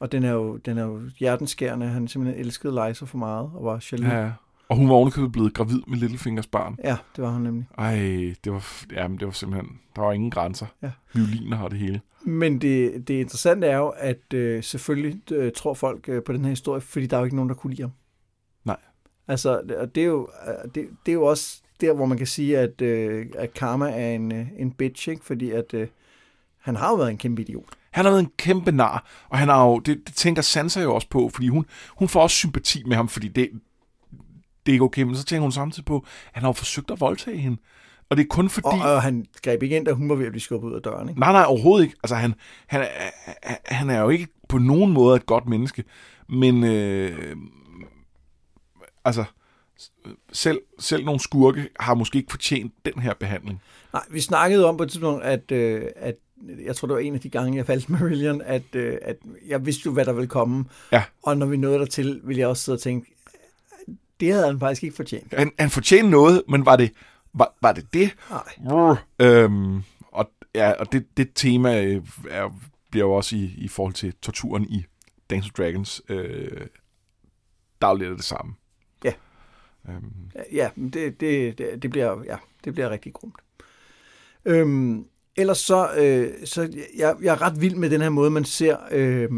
[0.00, 1.86] Og den er jo, den er jo hjertenskærende.
[1.86, 4.12] Han simpelthen elskede Liza for meget og var jaloux.
[4.12, 4.30] Ja.
[4.68, 4.74] Ja.
[4.74, 6.76] Og hun var ovenikøbet blevet gravid med Littlefingers barn.
[6.84, 7.66] ja, det var hun nemlig.
[7.78, 7.96] Ej,
[8.44, 10.66] det var, jamen, det var simpelthen, der var ingen grænser.
[10.82, 10.90] Ja.
[11.14, 12.00] Violiner og det hele.
[12.24, 16.42] Men det, det interessante er jo, at øh, selvfølgelig øh, tror folk øh, på den
[16.42, 17.92] her historie, fordi der er jo ikke nogen, der kunne lide ham.
[18.64, 18.76] Nej.
[19.28, 22.26] Altså, og det er jo, øh, det, det er jo også der, hvor man kan
[22.26, 25.24] sige, at, øh, at Karma er en, øh, en bitch, ikke?
[25.24, 25.88] fordi at, øh,
[26.58, 27.68] han har jo været en kæmpe idiot.
[27.90, 30.94] Han har været en kæmpe nar, og han har jo, det, det tænker Sansa jo
[30.94, 33.50] også på, fordi hun, hun får også sympati med ham, fordi det,
[34.66, 36.90] det er ikke okay, men så tænker hun samtidig på, at han har jo forsøgt
[36.90, 37.56] at voldtage hende.
[38.10, 38.66] Og det er kun fordi...
[38.84, 40.82] Og, og han greb ikke ind, da hun var ved at blive skubbet ud af
[40.82, 41.08] døren.
[41.08, 41.20] Ikke?
[41.20, 41.96] Nej, nej, overhovedet ikke.
[42.02, 42.34] Altså, han,
[42.66, 45.84] han, er- han er jo ikke på nogen måde et godt menneske,
[46.28, 47.36] men øh,
[49.04, 49.24] altså,
[50.32, 53.60] selv, selv nogle skurke har måske ikke fortjent den her behandling.
[53.92, 56.14] Nej, vi snakkede om på et tidspunkt, at, øh, at
[56.64, 59.16] jeg tror, det var en af de gange, jeg faldt med Marillion, at, øh, at
[59.48, 60.64] jeg vidste jo, hvad der ville komme.
[60.92, 61.02] Ja.
[61.22, 63.15] Og når vi nåede dertil, ville jeg også sidde og tænke,
[64.20, 65.34] det havde han faktisk ikke fortjent.
[65.34, 66.90] Han, han fortjente noget, men var det
[67.38, 67.92] var, var det?
[67.92, 68.16] det?
[68.60, 68.96] Nej.
[69.18, 73.94] Øhm, og ja, og det, det tema øh, er, bliver jo også i, i forhold
[73.94, 74.84] til torturen i
[75.30, 76.02] Dance of Dragons.
[76.08, 76.66] Øh,
[77.80, 78.54] der er det samme.
[79.04, 79.12] Ja.
[79.88, 83.34] Øhm, Ja, det, det, det, det, bliver, ja, det bliver rigtig grumt.
[84.44, 86.62] Øhm, ellers så, øh, så
[86.96, 89.30] jeg, jeg er ret vild med den her måde, man ser øh,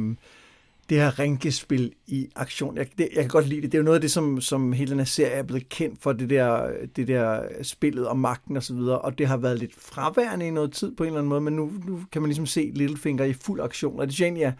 [0.89, 2.77] det her rænkespil i aktion.
[2.77, 3.73] Jeg, det, jeg kan godt lide det.
[3.73, 6.03] Det er jo noget af det, som, som hele den her serie er blevet kendt
[6.03, 9.59] for, det der, det der spillet om magten og så videre, og det har været
[9.59, 12.29] lidt fraværende i noget tid på en eller anden måde, men nu, nu kan man
[12.29, 14.53] ligesom se Littlefinger i fuld aktion, og det synes jeg egentlig er,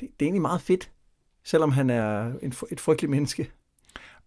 [0.00, 0.90] det er egentlig meget fedt,
[1.44, 3.50] selvom han er en, et frygteligt menneske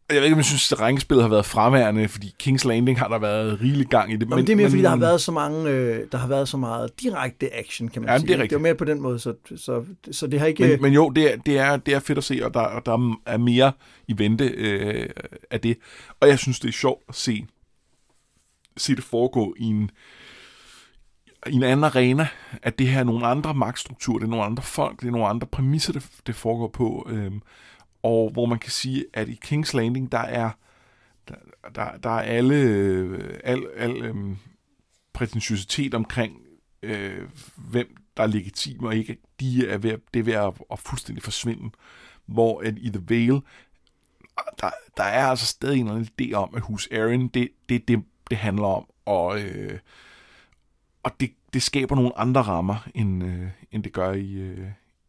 [0.10, 3.08] jeg ved ikke, om jeg synes, at rænkespillet har været fraværende, fordi King's Landing har
[3.08, 4.30] der været rigelig gang i det.
[4.30, 6.50] Men, men det er mere, fordi der har været så mange, øh, der har været
[6.50, 8.28] så meget direkte action, kan man Ja, sige.
[8.28, 10.64] det er Det er mere på den måde, så, så, så det har ikke...
[10.68, 12.86] Men, men jo, det er, det, er, det er fedt at se, og der, og
[12.86, 13.72] der er mere
[14.08, 15.10] i vente øh,
[15.52, 15.78] af det.
[16.20, 17.46] Og jeg synes, det er sjovt at se,
[18.78, 19.92] se det foregå i en,
[21.48, 22.28] i en anden arena,
[22.64, 25.28] at det her er nogle andre magtstrukturer, det er nogle andre folk, det er nogle
[25.28, 27.08] andre præmisser, det, det foregår på.
[27.10, 27.32] Øh,
[28.04, 30.52] og hvor man kan sige, at i King's Landing, der er
[31.28, 31.36] der,
[31.76, 34.38] der, der er alle øh, al, al øhm,
[35.14, 36.42] prætentiøsitet omkring
[36.84, 40.80] øh, hvem der er legitim og ikke, de er ved, det er ved at, at
[40.80, 41.70] fuldstændig forsvinde.
[42.26, 43.42] Hvor at i The Vale,
[44.62, 47.88] der, der er altså stadig en eller anden idé om, at hus Aaron, det det,
[47.88, 48.86] det, det handler om.
[49.06, 49.80] Og, øh,
[51.04, 54.68] og det, det skaber nogle andre rammer, end, øh, end det gør i, øh,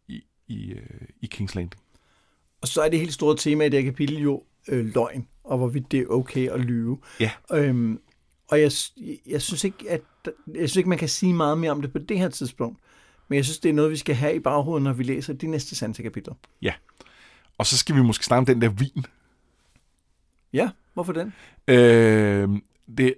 [0.09, 1.75] i, i, øh, i King's Landing.
[2.61, 5.59] Og så er det helt store tema i det her kapitel jo øh, løgn, og
[5.59, 6.99] hvorvidt det er okay at lyve.
[7.21, 7.31] Ja.
[7.53, 8.01] Øhm,
[8.49, 8.73] og jeg,
[9.27, 11.99] jeg synes ikke, at jeg synes ikke, man kan sige meget mere om det på
[11.99, 12.79] det her tidspunkt.
[13.29, 15.47] Men jeg synes, det er noget, vi skal have i baghovedet, når vi læser de
[15.47, 16.35] næste Sansa-kapitler.
[17.59, 19.05] Og så skal vi måske snakke om den der vin.
[20.53, 21.33] Ja, hvorfor den?
[21.69, 22.49] Øh,
[22.99, 23.15] det,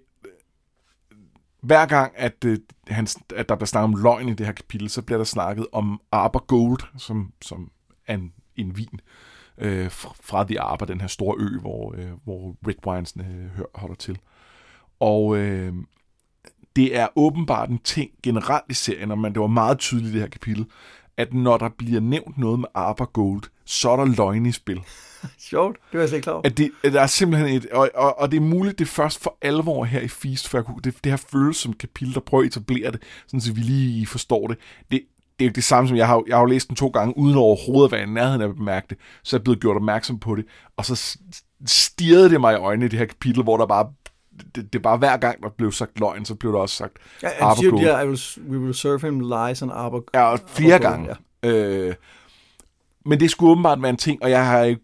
[1.60, 4.90] hver gang, at, øh, han, at der bliver snakket om løgn i det her kapitel,
[4.90, 7.70] så bliver der snakket om Arbor Gold, som, som
[8.06, 9.31] er en, en vin øh,
[9.90, 13.94] fra, fra The Arbor, den her store ø, hvor, øh, hvor Red Wines øh, holder
[13.94, 14.18] til.
[15.00, 15.72] Og øh,
[16.76, 20.12] det er åbenbart en ting generelt i serien, og man, det var meget tydeligt i
[20.12, 20.66] det her kapitel,
[21.16, 24.80] at når der bliver nævnt noget med Arbor Gold, så er der løgn i spil.
[25.50, 26.42] Sjovt, det var jeg slet ikke klar over.
[26.44, 28.88] At det, at der er simpelthen et, og, og, og det er muligt, det er
[28.88, 32.14] først for alvor her i Feast, for jeg kunne, det, det her føles som kapitel,
[32.14, 34.58] der prøver at etablere det, sådan så vi lige forstår det.
[34.90, 35.02] Det,
[35.42, 37.18] det er jo det samme som, jeg har, jeg har jo læst den to gange,
[37.18, 39.76] uden overhovedet at være i nærheden af at bemærke det, så er jeg blevet gjort
[39.76, 40.44] opmærksom på det,
[40.76, 41.18] og så
[41.66, 43.86] stirrede det mig i øjnene i det her kapitel, hvor der bare
[44.54, 46.92] det, det er bare hver gang, der blev sagt løgn, så blev der også sagt
[47.22, 47.82] ja, Arbor Gold.
[47.82, 51.16] Ja, I will, we will serve him lies on Arbor Ja, og flere Arbor gange.
[51.42, 51.50] Ja.
[51.50, 51.94] Øh,
[53.06, 54.82] men det skulle åbenbart være en ting, og jeg har ikke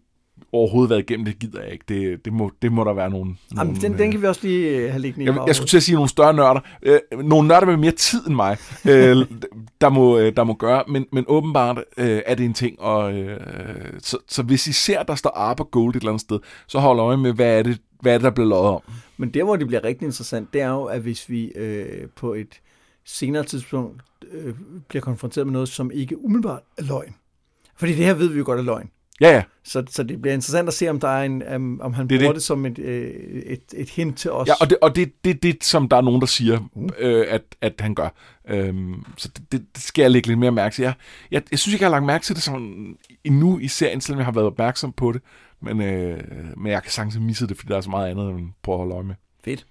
[0.51, 1.85] overhovedet været igennem det, gider jeg ikke.
[1.87, 3.39] Det, det, må, det må der være nogen...
[3.57, 5.69] Jamen, nogen den, den kan vi også lige øh, have liggende i jeg, jeg skulle
[5.69, 6.59] til at sige nogle større nørder.
[6.83, 9.17] Øh, nogle nørder med mere tid end mig, øh,
[9.81, 12.81] der, må, øh, der må gøre, men, men åbenbart øh, er det en ting.
[12.81, 13.39] Og, øh,
[13.99, 16.99] så, så hvis I ser, der står Arbor Gold et eller andet sted, så hold
[16.99, 18.81] øje med, hvad er det, hvad er det der bliver lovet om.
[19.17, 22.33] Men der, hvor det bliver rigtig interessant, det er jo, at hvis vi øh, på
[22.33, 22.61] et
[23.05, 24.55] senere tidspunkt øh,
[24.87, 27.15] bliver konfronteret med noget, som ikke umiddelbart er løgn.
[27.75, 28.89] Fordi det her ved vi jo godt er løgn.
[29.21, 29.43] Ja, ja.
[29.63, 32.19] Så, så det bliver interessant at se, om der er en, um, om han det
[32.19, 32.35] bruger det.
[32.35, 33.11] det som et, øh,
[33.45, 34.47] et, et hint til os.
[34.47, 36.89] Ja, og det og det, det, det, som der er nogen, der siger, uh.
[36.97, 38.09] øh, at, at han gør.
[38.49, 40.83] Øhm, så det, det, det skal jeg lægge lidt mere mærke til.
[40.83, 40.93] Jeg,
[41.31, 44.19] jeg, jeg synes ikke, jeg har lagt mærke til det sådan endnu i serien, selvom
[44.19, 45.21] jeg har været opmærksom på det.
[45.61, 46.23] Men, øh,
[46.57, 48.77] men jeg kan sagtens misse det, fordi der er så meget andet, end på at
[48.77, 49.15] holde øje med.
[49.43, 49.65] Fedt.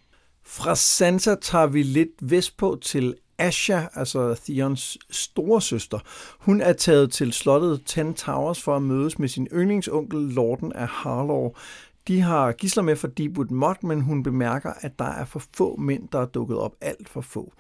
[0.46, 5.98] Fra Santa tager vi lidt vestpå til Asha, altså Theons store søster.
[6.38, 10.88] Hun er taget til slottet Ten Towers for at mødes med sin yndlingsonkel, Lorden af
[10.88, 11.52] Harlow.
[12.08, 15.76] De har gisler med for Deepwood Mott, men hun bemærker, at der er for få
[15.76, 17.52] mænd, der er dukket op alt for få.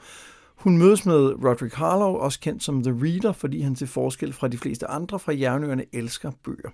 [0.56, 4.48] Hun mødes med Roderick Harlow, også kendt som The Reader, fordi han til forskel fra
[4.48, 6.70] de fleste andre fra Jernøerne elsker bøger.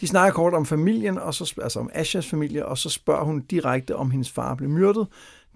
[0.00, 3.40] De snakker kort om familien, og så, altså om Ashas familie, og så spørger hun
[3.40, 5.06] direkte, om hendes far blev myrdet.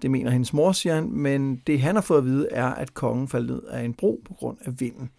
[0.01, 2.93] Det mener hendes mor, siger han, men det han har fået at vide er, at
[2.93, 5.09] kongen faldt ned af en bro på grund af vinden.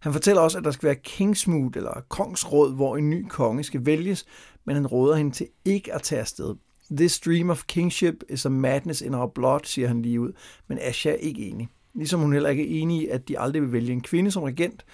[0.00, 3.86] Han fortæller også, at der skal være kingsmood eller kongsråd, hvor en ny konge skal
[3.86, 4.26] vælges,
[4.64, 6.54] men han råder hende til ikke at tage afsted.
[6.96, 10.32] This dream of kingship is a madness in our blood, siger han lige ud,
[10.68, 11.68] men Asha er ikke enig.
[11.94, 14.42] Ligesom hun heller ikke er enig i, at de aldrig vil vælge en kvinde som
[14.42, 14.84] regent.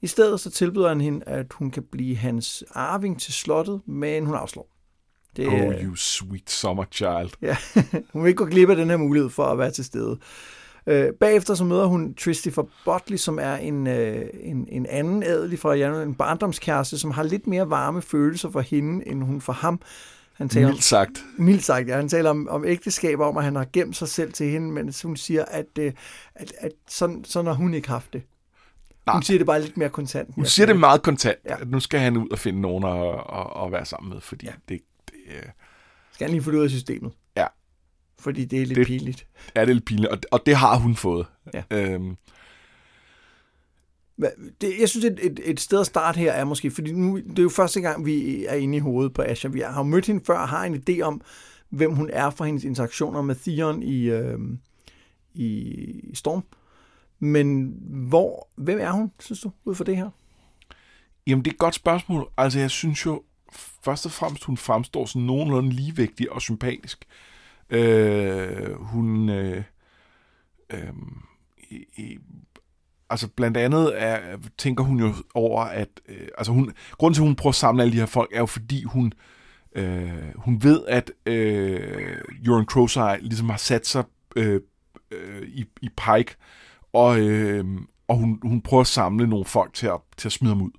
[0.00, 4.26] I stedet så tilbyder han hende, at hun kan blive hans arving til slottet, men
[4.26, 4.71] hun afslår.
[5.36, 7.30] Det, oh, you sweet summer child.
[7.42, 7.56] Ja,
[8.12, 10.18] hun vil ikke gå glip af den her mulighed for at være til stede.
[10.86, 15.58] Øh, bagefter så møder hun Tristifer Botley, som er en, øh, en, en anden adelig
[15.58, 19.52] fra Januar, en barndomskæreste, som har lidt mere varme følelser for hende, end hun for
[19.52, 19.80] ham.
[20.32, 21.24] Han taler mildt sagt.
[21.38, 21.96] Om, mildt sagt, ja.
[21.96, 24.94] Han taler om, om ægteskab, om at han har gemt sig selv til hende, men
[25.04, 25.92] hun siger, at, øh,
[26.34, 28.22] at, at sådan, sådan har hun ikke haft det.
[29.06, 29.14] Nej.
[29.14, 30.34] Hun siger det bare lidt mere kontant.
[30.34, 31.60] Hun siger det meget kontant, ja.
[31.60, 34.46] at nu skal han ud og finde nogen at, at, at være sammen med, fordi
[34.46, 34.52] ja.
[34.68, 34.80] det,
[35.26, 35.50] det...
[36.12, 37.12] Skal han lige få det ud af systemet?
[37.36, 37.46] Ja.
[38.18, 39.26] Fordi det er lidt det, pinligt.
[39.56, 41.26] Ja, det er lidt pinligt, og, og det har hun fået.
[41.54, 41.62] Ja.
[41.70, 42.16] Øhm.
[44.60, 47.38] Det, jeg synes, et, et, et sted at starte her er måske, fordi nu, det
[47.38, 49.48] er jo første gang, vi er inde i hovedet på Asha.
[49.48, 51.20] Vi har mødt hende før og har en idé om,
[51.68, 54.38] hvem hun er fra hendes interaktioner med Theon i, øh,
[55.34, 56.44] i Storm.
[57.18, 57.76] Men
[58.08, 60.10] hvor, hvem er hun, synes du, ud for det her?
[61.26, 62.30] Jamen, det er et godt spørgsmål.
[62.36, 63.22] Altså, jeg synes jo,
[63.84, 67.04] først og fremmest, hun fremstår sådan nogenlunde ligevægtig og sympatisk.
[67.70, 69.28] Øh, hun...
[69.28, 69.62] Øh,
[70.70, 70.92] øh,
[71.70, 72.18] i, i,
[73.10, 77.26] altså blandt andet er, tænker hun jo over, at øh, altså hun, grunden til, at
[77.26, 79.12] hun prøver at samle alle de her folk, er jo fordi hun,
[79.74, 84.04] øh, hun ved, at øh, Euron Crowseye ligesom har sat sig
[84.36, 84.60] øh,
[85.10, 86.36] øh, i, i Pike,
[86.92, 87.64] og, øh,
[88.08, 90.70] og hun, hun prøver at samle nogle folk til at, til at smide dem ud.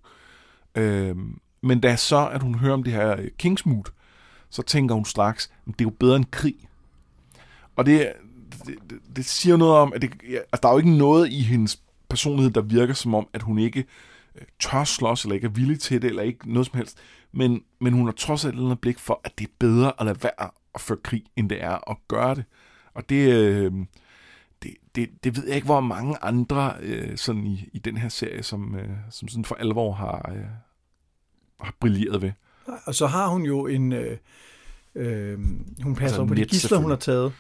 [0.76, 1.16] Øh,
[1.64, 3.84] men da så, at hun hører om det her øh, Kingsmood,
[4.50, 6.56] så tænker hun straks, at det er jo bedre end krig.
[7.76, 8.14] Og det,
[8.66, 8.76] det,
[9.16, 12.52] det, siger noget om, at det, altså, der er jo ikke noget i hendes personlighed,
[12.52, 13.86] der virker som om, at hun ikke
[14.36, 16.98] øh, tør slås, eller ikke er villig til det, eller ikke noget som helst.
[17.32, 20.24] Men, men hun har trods alt et blik for, at det er bedre at lade
[20.24, 22.46] være at føre krig, end det er at gøre det.
[22.94, 23.72] Og det, øh,
[24.64, 28.10] det, det, det ved jeg ikke, hvor mange andre øh, sådan i, i den her
[28.10, 30.46] serie, som, øh, som sådan for alvor har, øh,
[31.62, 32.32] har brilleret ved.
[32.86, 33.94] Og så har hun jo en...
[33.94, 34.18] Øh,
[34.96, 35.40] øh,
[35.84, 37.34] hun passer altså, på de gisler, hun har taget.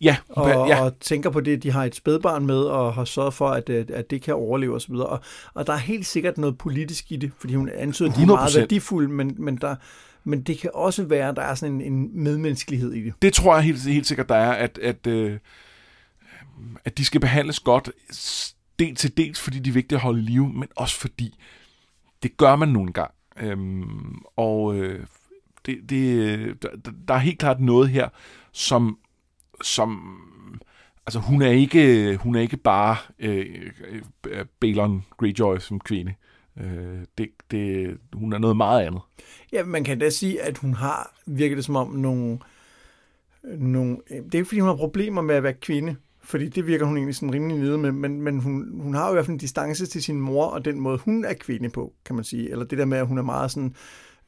[0.00, 0.84] Ja, og, ja.
[0.84, 4.10] og tænker på det, de har et spædbarn med, og har sørget for, at, at
[4.10, 4.94] det kan overleve osv.
[4.94, 5.20] Og,
[5.54, 8.26] og der er helt sikkert noget politisk i det, fordi hun antyder, at de er
[8.26, 9.76] meget værdifulde, men, men, der,
[10.24, 13.14] men det kan også være, at der er sådan en, en medmenneskelighed i det.
[13.22, 15.38] Det tror jeg helt, helt sikkert, der er, at, at, øh,
[16.84, 17.90] at de skal behandles godt,
[18.78, 21.38] dels til dels, fordi de er vigtige at holde i live, men også fordi
[22.22, 23.12] det gør man nogle gange.
[23.40, 25.06] Øhm, og øh,
[25.66, 26.68] det, det, der,
[27.08, 28.08] der er helt klart noget her,
[28.52, 28.98] som,
[29.62, 30.18] som
[31.06, 33.72] altså hun er ikke, hun er ikke bare øh,
[34.28, 36.14] øh, Balon Greyjoy som kvinde.
[36.60, 39.00] Øh, det, det, hun er noget meget andet.
[39.52, 42.38] Ja, man kan da sige, at hun har, virket det som om, nogle,
[43.42, 45.96] nogle det er ikke fordi, hun har problemer med at være kvinde,
[46.28, 49.12] fordi det virker hun egentlig sådan rimelig nede med, men, men hun, hun har jo
[49.12, 51.92] i hvert fald en distance til sin mor, og den måde, hun er kvinde på,
[52.04, 52.50] kan man sige.
[52.50, 53.74] Eller det der med, at hun er meget sådan,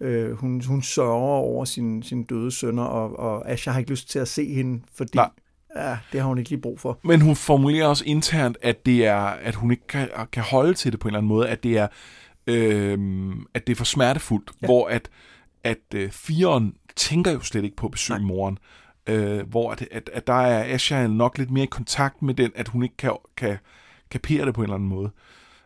[0.01, 4.11] øh, hun, hun sørger over sin, sin døde sønner, og, og Asha har ikke lyst
[4.11, 5.29] til at se hende, fordi Nej.
[5.77, 6.99] ja, det har hun ikke lige brug for.
[7.05, 10.93] Men hun formulerer også internt, at det er, at hun ikke kan, kan holde til
[10.93, 11.89] det på en eller anden måde, at det er,
[12.47, 12.99] øh,
[13.55, 14.67] at det er for smertefuldt, ja.
[14.67, 15.11] hvor at,
[15.65, 18.59] at øh, firen tænker jo slet ikke på at besøge moren,
[19.11, 22.53] øh, hvor at, at, at der er Asha nok lidt mere i kontakt med den,
[22.55, 23.59] at hun ikke kan, kan
[24.11, 25.11] kapere det på en eller anden måde.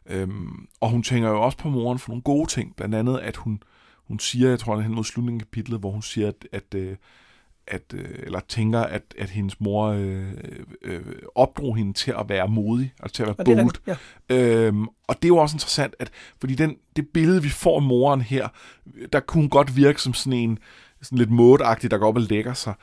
[0.07, 3.37] Øhm, og hun tænker jo også på moren for nogle gode ting, blandt andet at
[3.37, 3.63] hun,
[4.09, 6.49] hun siger, jeg tror det er hen mod slutningen af kapitlet, hvor hun siger, at,
[6.53, 6.97] at, øh,
[7.67, 10.33] at øh, eller tænker, at, at hendes mor øh,
[10.83, 11.03] øh,
[11.35, 13.65] opdrog hende til at være modig, altså til at være Og det bold.
[13.65, 14.67] rigtigt, ja.
[14.67, 17.83] Øhm, og det er jo også interessant, at fordi den, det billede, vi får af
[17.83, 18.49] moren her,
[19.13, 20.59] der kunne godt virke som sådan en
[21.03, 22.75] sådan lidt mådeagtig, der går op og lægger sig.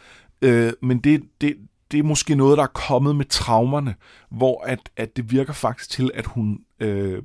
[0.41, 1.57] Øh, men det, det,
[1.91, 3.95] det er måske noget, der er kommet med traumerne,
[4.29, 7.23] hvor at, at det virker faktisk til, at hun, øh,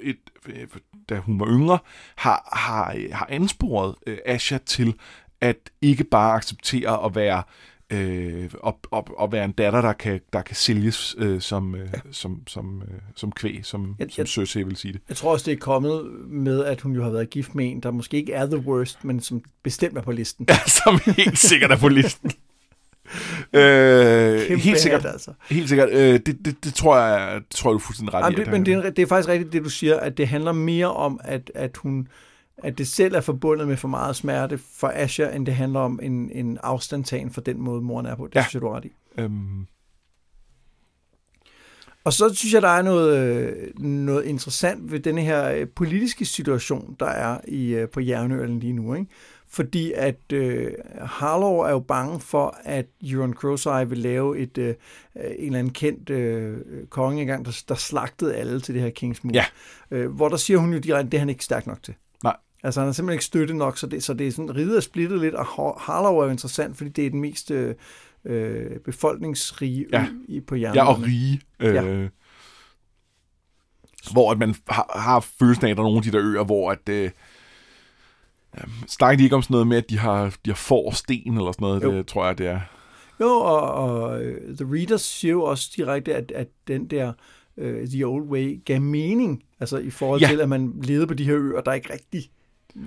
[0.00, 0.18] et,
[1.08, 1.78] da hun var yngre,
[2.16, 4.94] har, har, har ansporet øh, Asha til
[5.40, 7.42] at ikke bare acceptere at være
[7.92, 11.88] øh, op, op, op være en datter, der kan, der kan sælges øh, som, øh,
[11.94, 12.00] ja.
[12.12, 15.00] som, som, øh, som kvæg, som, Jeg- som Cersei vil sige det.
[15.08, 17.80] Jeg tror også, det er kommet med, at hun jo har været gift med en,
[17.80, 20.46] der måske ikke er the worst, men som bestemt er på listen.
[20.48, 22.30] Ja, som helt sikkert er på listen.
[23.52, 25.02] øh, Kæmpe helt sikkert.
[25.02, 25.30] hat, altså.
[25.50, 25.88] Helt sikkert.
[25.92, 28.44] Øh, det, det, det, tror jeg, det tror jeg, du er fuldstændig ret Jamen, i.
[28.44, 30.92] det, men det er, det er faktisk rigtigt, det du siger, at det handler mere
[30.92, 32.08] om, at, at hun
[32.62, 36.00] at det selv er forbundet med for meget smerte for Asher, end det handler om
[36.02, 38.26] en, en afstandtagen for den måde, moren er på.
[38.26, 38.42] Det Ja.
[38.42, 38.92] synes jeg, du ret i.
[39.18, 39.66] Øhm,
[42.04, 46.24] Og så synes jeg, der er noget, øh, noget interessant ved denne her øh, politiske
[46.24, 48.94] situation, der er i, øh, på Jernøen lige nu.
[48.94, 49.06] Ikke?
[49.48, 54.68] Fordi at øh, Harlow er jo bange for, at Euron Groseye vil lave et, øh,
[55.16, 56.56] en eller anden kendt øh,
[56.90, 59.32] konge engang, der, der slagtede alle til det her Kingsmoor.
[59.34, 59.44] Ja.
[59.90, 61.94] Øh, hvor der siger hun jo direkte, at det er han ikke stærk nok til.
[62.62, 64.80] Altså han er simpelthen ikke støttet nok, så det, så det er sådan, riget er
[64.80, 67.74] splittet lidt, og Har- Harlow er jo interessant, fordi det er den mest øh,
[68.24, 70.02] øh, befolkningsrige Ja.
[70.02, 70.74] ø i, på Jernøen.
[70.74, 71.40] ja, og rige.
[71.60, 72.08] Øh, Ja.
[74.12, 76.44] Hvor at man har, har følelsen af, at der er nogle af de der øer,
[76.44, 76.88] hvor at...
[76.88, 77.10] Øh,
[78.88, 81.52] snakker de ikke om sådan noget med, at de har, de har får sten eller
[81.52, 81.82] sådan noget?
[81.82, 81.92] Jo.
[81.92, 82.60] Det tror jeg, det er.
[83.20, 87.12] Jo, og, og øh, The Readers siger jo også direkte, at, at den der
[87.56, 90.26] uh, The Old Way gav mening, altså i forhold ja.
[90.28, 92.30] til, at man levede på de her øer, der ikke rigtig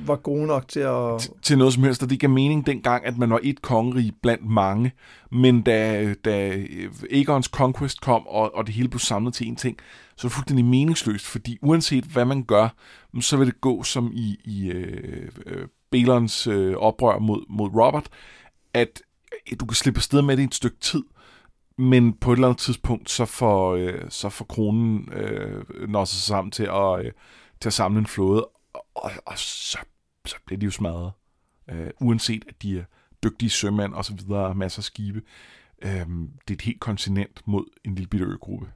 [0.05, 1.31] var gode nok til at...
[1.41, 4.45] til noget som helst, og det gav mening dengang, at man var et kongerige blandt
[4.45, 4.91] mange,
[5.31, 9.55] men da, da øh, Aegons Conquest kom, og, og det hele blev samlet til en
[9.55, 9.77] ting,
[10.15, 12.75] så er det fuldstændig meningsløst, fordi uanset hvad man gør,
[13.13, 17.69] mm, så vil det gå som i, i øh, øh, Balons øh, oprør mod, mod
[17.69, 18.09] Robert,
[18.73, 19.01] at
[19.51, 21.03] øh, du kan slippe afsted med det i et stykke tid,
[21.77, 26.21] men på et eller andet tidspunkt, så får, øh, så får kronen øh, når sig
[26.21, 27.11] sammen til at, øh,
[27.61, 28.47] til at samle en flåde,
[28.95, 29.77] og, og, så,
[30.25, 31.11] så bliver de jo smadret.
[31.69, 32.83] Øh, uanset at de er
[33.23, 35.21] dygtige sømænd og så videre, masser af skibe.
[35.81, 35.91] Øh,
[36.47, 38.67] det er et helt kontinent mod en lille bitte øgruppe.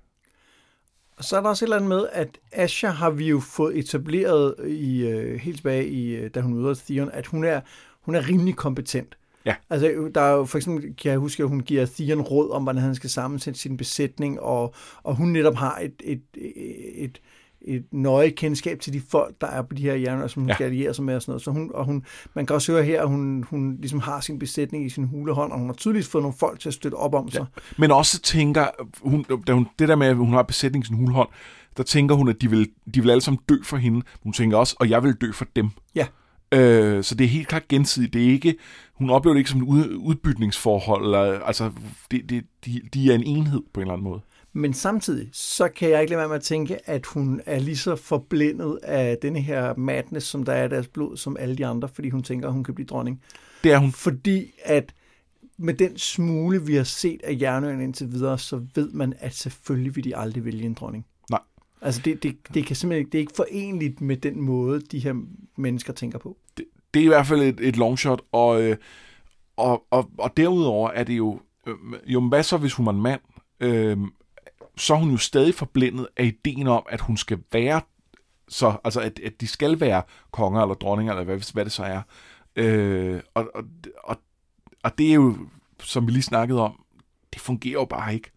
[1.18, 3.78] Og så er der også et eller andet med, at Asha har vi jo fået
[3.78, 7.62] etableret i, øh, helt tilbage, i, øh, da hun møder Theon, at hun er,
[8.02, 9.18] hun er rimelig kompetent.
[9.46, 9.56] Ja.
[9.70, 12.64] Altså, der er jo for eksempel, kan jeg huske, at hun giver Theon råd om,
[12.64, 14.74] hvordan han skal sammensætte sin besætning, og,
[15.04, 17.22] og hun netop har et, et, et, et
[17.92, 20.52] nøje kendskab til de folk, der er på de her hjerner, som hun Ja.
[20.52, 20.56] ja.
[20.56, 21.42] skal alliere sig med og sådan noget.
[21.42, 24.40] Så hun, og hun, man kan også høre her, at hun, hun ligesom har sin
[24.40, 27.14] besætning i sin hulehånd, og hun har tydeligvis fået nogle folk til at støtte op
[27.14, 27.46] om sig.
[27.78, 28.68] Men også tænker,
[29.02, 31.30] hun, da hun, det der med, at hun har besætning i sin hulhånd,
[31.78, 34.02] der tænker hun, at de vil, de vil alle sammen dø for hende.
[34.24, 35.70] Hun tænker også, og jeg vil dø for dem.
[35.96, 36.08] Ja.
[36.52, 38.14] Øh, så det er helt klart gensidigt.
[38.14, 38.56] Det er ikke,
[38.96, 41.06] hun oplever det ikke som et ud, udbytningsforhold.
[41.06, 41.72] Eller, altså,
[42.12, 44.22] det, det, de, de er en enhed på en eller anden måde.
[44.58, 47.78] Men samtidig, så kan jeg ikke lade være med at tænke, at hun er lige
[47.78, 51.66] så forblændet af denne her madness, som der er i deres blod, som alle de
[51.66, 53.22] andre, fordi hun tænker, at hun kan blive dronning.
[53.64, 53.92] Det er hun.
[53.92, 54.94] Fordi at
[55.58, 59.96] med den smule, vi har set af Jernøen indtil videre, så ved man, at selvfølgelig
[59.96, 61.06] vil de aldrig vælge en dronning.
[61.30, 61.42] Nej.
[61.82, 65.00] Altså det, det, det, kan simpelthen ikke, det er ikke forenligt med den måde, de
[65.00, 65.14] her
[65.58, 66.38] mennesker tænker på.
[66.94, 68.78] det er i hvert fald et, et longshot, og, øh,
[69.58, 71.76] og, og, og derudover er det jo, øh,
[72.06, 73.22] jo hvad så hvis hun var en mand,
[73.60, 73.98] øh,
[74.78, 77.82] så er hun jo stadig forblindet af ideen om, at hun skal være,
[78.48, 81.84] så, altså at, at de skal være konger eller dronninger, eller hvad, hvad det så
[81.84, 82.02] er.
[82.56, 83.64] Øh, og, og,
[84.04, 84.18] og,
[84.84, 85.38] og det er jo,
[85.80, 86.84] som vi lige snakkede om,
[87.34, 88.32] det fungerer jo bare ikke.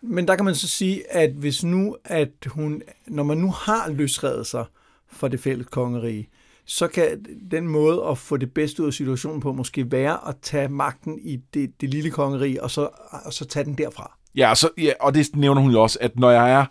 [0.00, 3.90] Men der kan man så sige, at hvis nu, at hun, når man nu har
[3.90, 4.64] løsredet sig
[5.06, 6.28] fra det fælles kongerige,
[6.64, 10.36] så kan den måde at få det bedste ud af situationen på måske være at
[10.42, 12.88] tage magten i det, det lille kongerige, og så,
[13.24, 14.18] og så tage den derfra.
[14.36, 16.64] Ja, og, så, ja, og det nævner hun jo også, at når jeg er,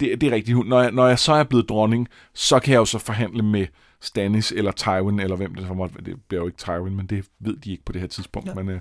[0.00, 2.78] det, det er rigtigt, når jeg, når jeg så er blevet dronning, så kan jeg
[2.78, 3.66] jo så forhandle med
[4.00, 7.24] Stannis eller Tywin, eller hvem det så måtte Det bliver jo ikke Tywin, men det
[7.38, 8.48] ved de ikke på det her tidspunkt.
[8.48, 8.54] Ja.
[8.54, 8.80] Men øh,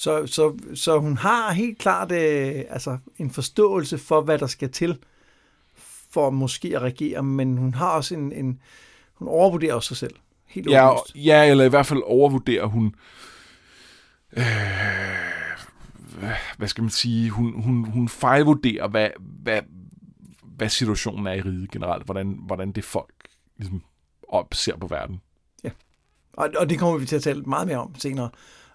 [0.00, 4.70] Så, så, så hun har helt klart øh, altså en forståelse for, hvad der skal
[4.70, 4.98] til
[6.10, 8.60] for måske at regere, men hun har også en, en
[9.14, 10.14] hun overvurderer også sig selv.
[10.46, 12.94] Helt ja, ja, eller i hvert fald overvurderer hun,
[14.36, 14.44] øh,
[16.56, 19.62] hvad skal man sige, hun, hun, hun fejlvurderer, hvad, hvad,
[20.42, 23.14] hvad situationen er i riget generelt, hvordan, hvordan det folk
[23.56, 23.82] ligesom
[24.28, 25.20] op, ser på verden.
[26.32, 28.30] Og, og det kommer vi til at tale meget mere om senere.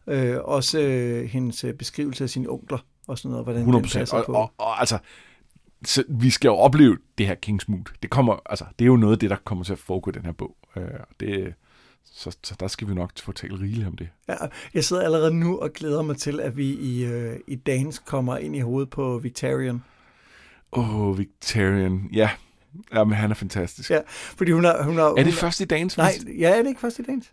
[0.08, 2.78] Øh, også øh, hendes øh, beskrivelse af sine onkler
[3.08, 4.02] og sådan noget, hvordan 100 den procent.
[4.02, 4.34] passer Og, på.
[4.34, 4.98] og, og, altså,
[5.86, 7.84] så vi skal jo opleve det her Kingsmood.
[8.02, 10.14] Det, kommer, altså, det er jo noget af det, der kommer til at foregå i
[10.14, 10.58] den her bog.
[10.76, 10.84] Øh,
[11.20, 11.54] det,
[12.14, 14.10] så, så der skal vi nok talt rigeligt om det.
[14.28, 14.36] Ja,
[14.74, 18.38] jeg sidder allerede nu og glæder mig til, at vi i, øh, i Dance kommer
[18.38, 19.84] ind i hovedet på Victorian.
[20.72, 22.10] Åh, oh, Victorian.
[22.14, 22.30] Ja,
[22.94, 23.90] Jamen, han er fantastisk.
[23.92, 24.84] Ja, fordi hun har...
[24.84, 25.98] Hun har Er hun det først i dagens?
[25.98, 27.32] Nej, ja, er det ikke først i Dance?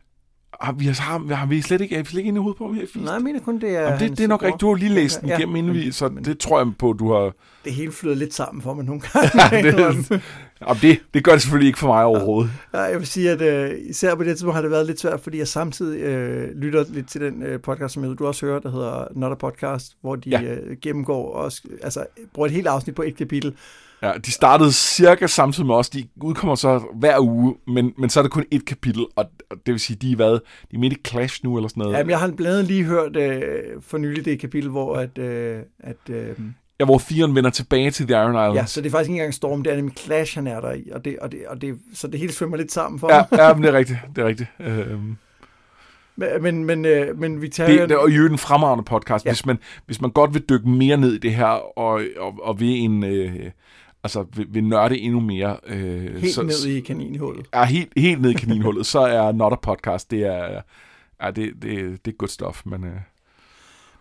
[0.63, 2.69] Har vi, har, har vi slet ikke, er vi slet ikke inde i hovedet på,
[2.69, 3.83] vi har Nej, jeg mener kun, det er...
[3.83, 4.61] Jamen, det, det er nok rigtigt.
[4.61, 6.93] Du har lige læst den Ja, igennem inden vi, så men- det tror jeg på,
[6.93, 7.33] du har...
[7.65, 9.31] Det hele flyder lidt sammen for mig nogle gange.
[9.57, 12.51] Ja, det, jamen, det, det gør det selvfølgelig ikke for mig overhovedet.
[12.75, 15.21] Ja, jeg vil sige, at øh, især på det tidspunkt har det været lidt svært,
[15.21, 18.71] fordi jeg samtidig øh, lytter lidt til den øh, podcast, som du også hører, der
[18.71, 20.43] hedder Not a Podcast, hvor de ja.
[20.43, 21.53] øh, gennemgår og
[21.83, 23.55] altså, bruger et helt afsnit på et kapitel.
[24.03, 25.91] Ja, de startede cirka samtidig med os.
[25.91, 29.57] De udkommer så hver uge, men, men så er det kun et kapitel, og, og
[29.67, 31.97] det vil sige, de er, hvad, de er midt i Clash nu, eller sådan noget.
[31.99, 33.43] Jamen, jeg har blandt andet lige hørt øh,
[33.81, 36.37] for nylig det kapitel, hvor at, øh, at øh,
[36.81, 38.57] Ja, hvor Theon vender tilbage til The Iron Islands.
[38.57, 40.73] ja, så det er faktisk ikke engang Storm, det er nemlig Clash, han er der
[40.73, 43.25] i, og det, og det, og det, så det hele svømmer lidt sammen for ja,
[43.31, 43.39] mig.
[43.39, 43.99] ja men det er rigtigt.
[44.17, 44.49] Det er rigtigt.
[44.61, 45.17] Øhm,
[46.17, 47.79] Men, men, men, øh, men Victorian...
[47.79, 49.25] det, det er jo en fremragende podcast.
[49.25, 49.31] Ja.
[49.31, 52.61] Hvis, man, hvis man godt vil dykke mere ned i det her, og, og, og
[52.61, 53.05] vil en...
[53.05, 53.51] Øh,
[54.05, 55.57] altså, vil, vil nørde endnu mere...
[55.67, 57.47] Øh, helt så, ned i kaninhullet.
[57.53, 60.61] er helt, helt ned i kaninhullet, så er Not a Podcast, det er,
[61.23, 62.97] ja, det, det, det er good stuff, men øh,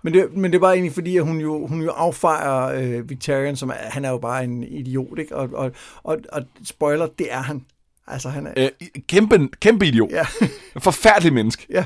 [0.01, 3.09] Men det, men det er bare egentlig fordi, at hun jo, hun jo affejer øh,
[3.09, 5.35] Victorian, som er, han er jo bare en idiot, ikke?
[5.35, 5.71] Og, og,
[6.03, 7.65] og, og spoiler, det er han.
[8.07, 8.53] Altså, han er...
[8.57, 10.11] øh, kæmpe, kæmpe idiot.
[10.11, 10.25] Ja,
[10.79, 11.65] Forfærdelig menneske.
[11.69, 11.85] ja.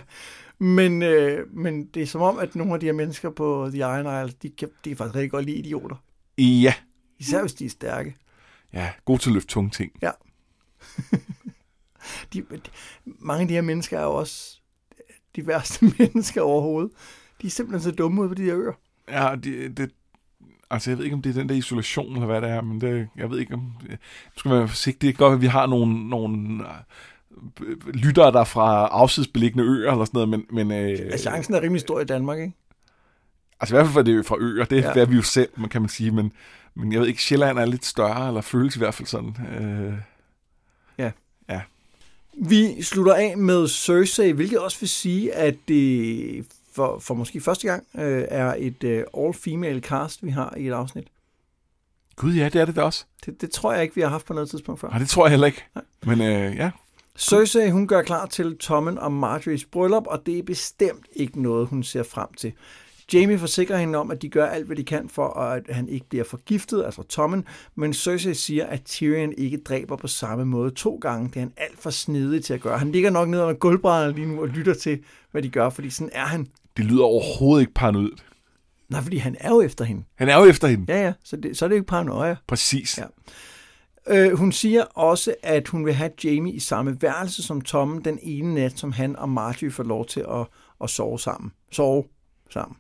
[0.60, 3.80] Men, øh, men det er som om, at nogle af de her mennesker på The
[3.80, 5.96] Iron Isle, de kan, de kan faktisk rigtig godt lide idioter.
[6.38, 6.74] Ja,
[7.20, 8.16] Især hvis de er stærke.
[8.74, 9.92] ja, god til at løfte tunge ting.
[12.34, 12.60] De, de,
[13.06, 14.60] mange af de her mennesker er jo også
[15.36, 16.92] de værste mennesker overhovedet.
[17.42, 18.74] De er simpelthen så dumme ud på de her øer.
[19.10, 19.92] Ja, det, det,
[20.70, 22.82] altså jeg ved ikke, om det er den der isolation, eller hvad det er, men
[22.82, 23.60] det, jeg ved ikke, om...
[23.60, 23.98] Nu
[24.36, 25.02] skal man være forsigtig.
[25.02, 26.64] Det er godt, at vi har nogle, nogle
[27.62, 30.68] øh, lyttere, der er fra afsidesbeliggende øer, eller sådan noget, men...
[30.68, 32.54] men øh, Altså, chancen er rimelig stor i Danmark, ikke?
[33.60, 34.92] Altså i hvert fald for det er fra øer, det Ja.
[34.96, 35.02] ja.
[35.02, 36.32] er vi jo selv, man kan man sige, men,
[36.76, 39.36] men jeg ved ikke, Sjælland er lidt større, eller føles i hvert fald sådan.
[39.60, 39.94] Øh,
[42.50, 47.68] Vi slutter af med Cersei, hvilket også vil sige, at det for, for måske første
[47.68, 51.08] gang øh, er et øh, all-female cast, vi har i et afsnit.
[52.16, 53.06] Gud ja, det er det da også.
[53.26, 54.90] Det, det tror jeg ikke, vi har haft på noget tidspunkt før.
[54.90, 55.64] Nej, det tror jeg heller ikke.
[56.06, 56.72] Men øh, ja,
[57.18, 61.68] Cersei, hun gør klar til Tommen og Marjorie's bryllup, og det er bestemt ikke noget,
[61.68, 62.54] hun ser frem til.
[63.14, 66.06] Jamie forsikrer hende om, at de gør alt, hvad de kan for, at han ikke
[66.10, 67.46] bliver forgiftet, altså Tommen,
[67.76, 71.28] men Cersei siger, at Tyrion ikke dræber på samme måde to gange.
[71.28, 72.78] Det er han alt for snedig til at gøre.
[72.78, 75.00] Han ligger nok ned under gulvbrædderne lige nu og lytter til,
[75.32, 76.48] hvad de gør, fordi sådan er han.
[76.78, 78.12] det lyder overhovedet ikke paranoid.
[78.90, 80.04] Nej, fordi han er jo efter hende.
[80.16, 80.94] Han er jo efter hende.
[80.94, 82.36] Ja, ja, så, det, så er det jo ikke paranoia.
[82.48, 82.98] Præcis.
[82.98, 83.06] Ja.
[84.08, 88.20] Øh, hun siger også, at hun vil have Jamie i samme værelse som Tom den
[88.22, 90.48] ene nat, som han og Marjorie får lov til at,
[90.84, 91.52] at sove sammen.
[91.72, 92.04] Sove
[92.50, 92.78] sammen.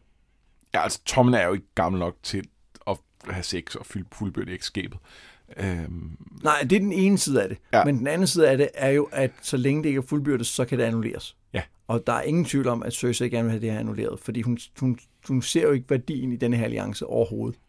[0.76, 2.43] Ja, altså Tommen er jo ikke gammel nok til
[2.88, 2.97] at
[3.30, 4.99] have sex og fylde fuldbyrdet ægteskabet.
[5.57, 7.57] Øhm, Nej, det er den ene side af det.
[7.73, 7.86] Ja.
[7.86, 10.47] Men den anden side af det er jo, at så længe det ikke er fuldbyrdet,
[10.47, 11.36] så kan det annulleres.
[11.53, 11.61] Ja.
[11.88, 14.41] Og der er ingen tvivl om, at Cersei gerne vil have det her annulleret, fordi
[14.41, 17.59] hun, hun, hun ser jo ikke værdien i denne her alliance overhovedet.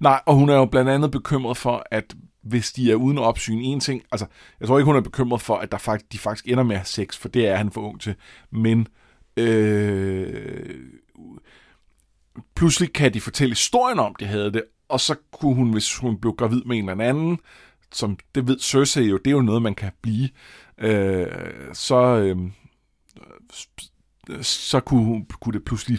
[0.00, 3.58] nej, og hun er jo blandt andet bekymret for, at hvis de er uden opsyn,
[3.58, 4.26] en ting, altså,
[4.60, 6.80] jeg tror ikke, hun er bekymret for, at der faktisk, de faktisk ender med at
[6.80, 8.14] have sex, for det er han for ung til,
[8.50, 8.88] men
[9.36, 10.74] øh,
[12.56, 16.20] pludselig kan de fortælle historien om, de havde det, og så kunne hun, hvis hun
[16.20, 17.38] blev gravid med en eller anden,
[17.92, 20.28] som det ved Cersei jo, det er jo noget, man kan blive,
[20.78, 21.26] øh,
[21.72, 22.36] så, øh,
[24.42, 25.98] så kunne, hun, kunne det pludselig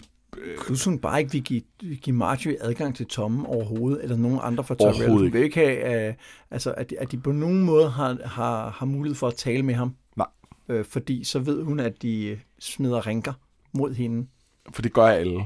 [0.66, 1.62] Plus hun bare ikke vil give,
[2.02, 5.12] give Marjorie adgang til Tommen overhovedet, eller nogen andre fra Tyrell.
[5.12, 6.16] Hun vil ikke have, uh,
[6.52, 9.64] altså, at, de, at de på nogen måde har, har, har mulighed for at tale
[9.64, 9.96] med ham.
[10.18, 10.28] Nej.
[10.70, 13.34] Øh, fordi så ved hun, at de øh, smider rænker
[13.74, 14.28] mod hende.
[14.74, 15.46] For det gør alle.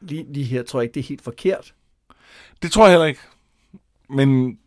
[0.00, 1.74] Lige, lige her tror jeg ikke, det er helt forkert.
[2.62, 3.20] Det tror jeg heller ikke.
[4.10, 4.58] Men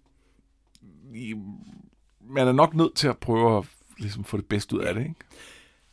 [2.22, 3.66] man er nok nødt til at prøve at
[3.98, 5.16] ligesom, få det bedste ud af det, ikke?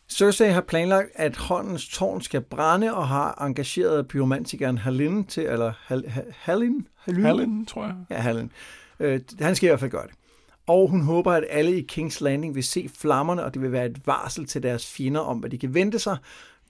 [0.09, 5.73] Cersei har planlagt, at håndens tårn skal brænde, og har engageret pyromantikeren Halin til, eller
[5.87, 6.05] Hal,
[6.37, 6.89] Halin?
[6.97, 7.25] Halin?
[7.25, 7.95] Halin, tror jeg.
[8.11, 8.53] Ja, Halin.
[9.01, 10.15] Øh, han skal i hvert fald gøre det.
[10.67, 13.87] Og hun håber, at alle i King's Landing vil se flammerne, og det vil være
[13.87, 16.17] et varsel til deres fjender om, hvad de kan vente sig.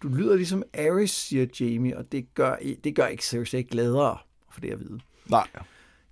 [0.02, 4.18] Du lyder ligesom Ares, siger Jamie, og det gør, det gør ikke Cersei gladere
[4.52, 5.00] for det at vide.
[5.26, 5.48] Nej.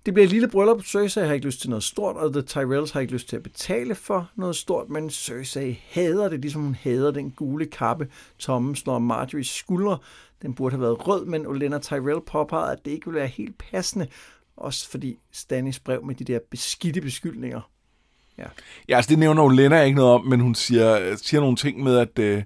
[0.05, 0.85] Det bliver et lille bryllup.
[0.85, 3.43] Cersei har ikke lyst til noget stort, og The Tyrells har ikke lyst til at
[3.43, 8.07] betale for noget stort, men Cersei hader det, ligesom hun hader den gule kappe,
[8.39, 9.97] Tom slår Marjorie's skuldre.
[10.41, 13.57] Den burde have været rød, men Olenna Tyrell påpegede, at det ikke ville være helt
[13.57, 14.07] passende,
[14.57, 17.71] også fordi Stannis brev med de der beskidte beskyldninger.
[18.37, 18.47] Ja,
[18.89, 21.97] ja altså det nævner Olenna ikke noget om, men hun siger, siger nogle ting med,
[21.97, 22.19] at...
[22.19, 22.43] Øh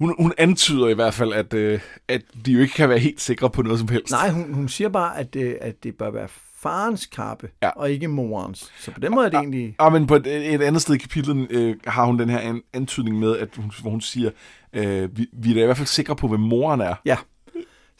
[0.00, 3.20] hun, hun antyder i hvert fald, at, øh, at de jo ikke kan være helt
[3.20, 4.10] sikre på noget som helst.
[4.10, 6.28] Nej, hun, hun siger bare, at, øh, at det bør være
[6.62, 7.68] farens kappe, ja.
[7.68, 8.72] og ikke morens.
[8.78, 9.76] Så på den måde er det ja, egentlig...
[9.80, 12.62] Ja, men på et, et andet sted i kapitlet øh, har hun den her an,
[12.72, 14.30] antydning med, at hun, hvor hun siger,
[14.72, 16.94] øh, vi, vi er da i hvert fald sikre på, hvem moren er.
[17.04, 17.16] Ja,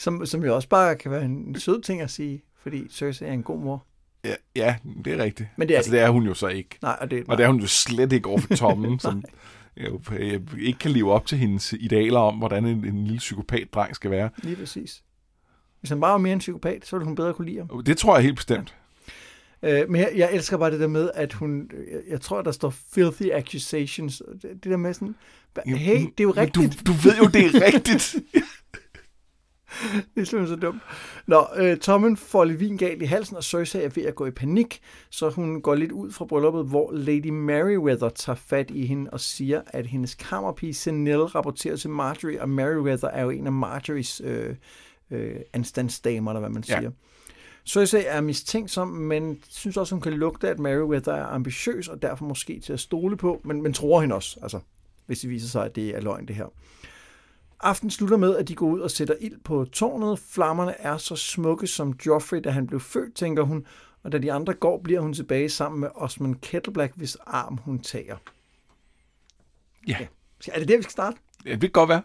[0.00, 3.32] som, som jo også bare kan være en sød ting at sige, fordi Cersei er
[3.32, 3.84] en god mor.
[4.24, 5.48] Ja, ja det er rigtigt.
[5.56, 6.78] Men det er, altså, det er hun jo så ikke.
[6.82, 7.32] Nej, og det, nej.
[7.32, 9.24] og det er hun jo slet ikke over for Tommen, som,
[9.86, 10.00] jo,
[10.58, 14.30] ikke kan leve op til hendes idealer om, hvordan en, en lille psykopat-dreng skal være.
[14.42, 15.02] Lige præcis.
[15.80, 17.84] Hvis han bare var mere en psykopat, så ville hun bedre kunne lide ham.
[17.84, 18.74] Det tror jeg helt bestemt.
[19.62, 19.82] Ja.
[19.82, 22.52] Øh, men jeg, jeg elsker bare det der med, at hun, jeg, jeg tror, der
[22.52, 24.22] står filthy accusations.
[24.42, 25.14] Det, det der med sådan,
[25.66, 26.86] hey, det er jo rigtigt.
[26.86, 28.16] Du, du ved jo, det er rigtigt.
[30.14, 30.82] det er simpelthen så dumt.
[31.26, 34.26] Nå, øh, Tommen får lidt vin galt i halsen, og Cersei er ved at gå
[34.26, 38.86] i panik, så hun går lidt ud fra brylluppet, hvor Lady Meriwether tager fat i
[38.86, 43.46] hende og siger, at hendes kammerpige Senelle rapporterer til Marjorie, og Meriwether er jo en
[43.46, 44.54] af Marjories øh,
[45.10, 46.82] øh, anstandsdamer, eller hvad man siger.
[46.82, 46.90] Ja.
[47.66, 52.24] Cersei er mistænksom, men synes også, hun kan lugte, at Meriwether er ambitiøs, og derfor
[52.24, 54.60] måske til at stole på, men, men tror hende også, altså,
[55.06, 56.46] hvis det viser sig, at det er løgn, det her.
[57.62, 60.18] Aften slutter med, at de går ud og sætter ild på tårnet.
[60.18, 63.66] Flammerne er så smukke som Joffrey, da han blev født, tænker hun,
[64.02, 67.78] og da de andre går, bliver hun tilbage sammen med Osmond Kettleblack, hvis arm hun
[67.78, 68.16] tager.
[69.88, 69.96] Ja.
[70.00, 70.06] ja.
[70.52, 71.16] Er det der, vi skal starte?
[71.46, 72.02] Ja, det kan godt være.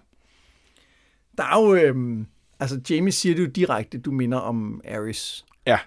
[1.37, 1.75] Der er jo...
[1.75, 2.27] Øhm,
[2.59, 5.45] altså, Jamie siger det jo direkte, du minder om Ares.
[5.67, 5.79] Ja.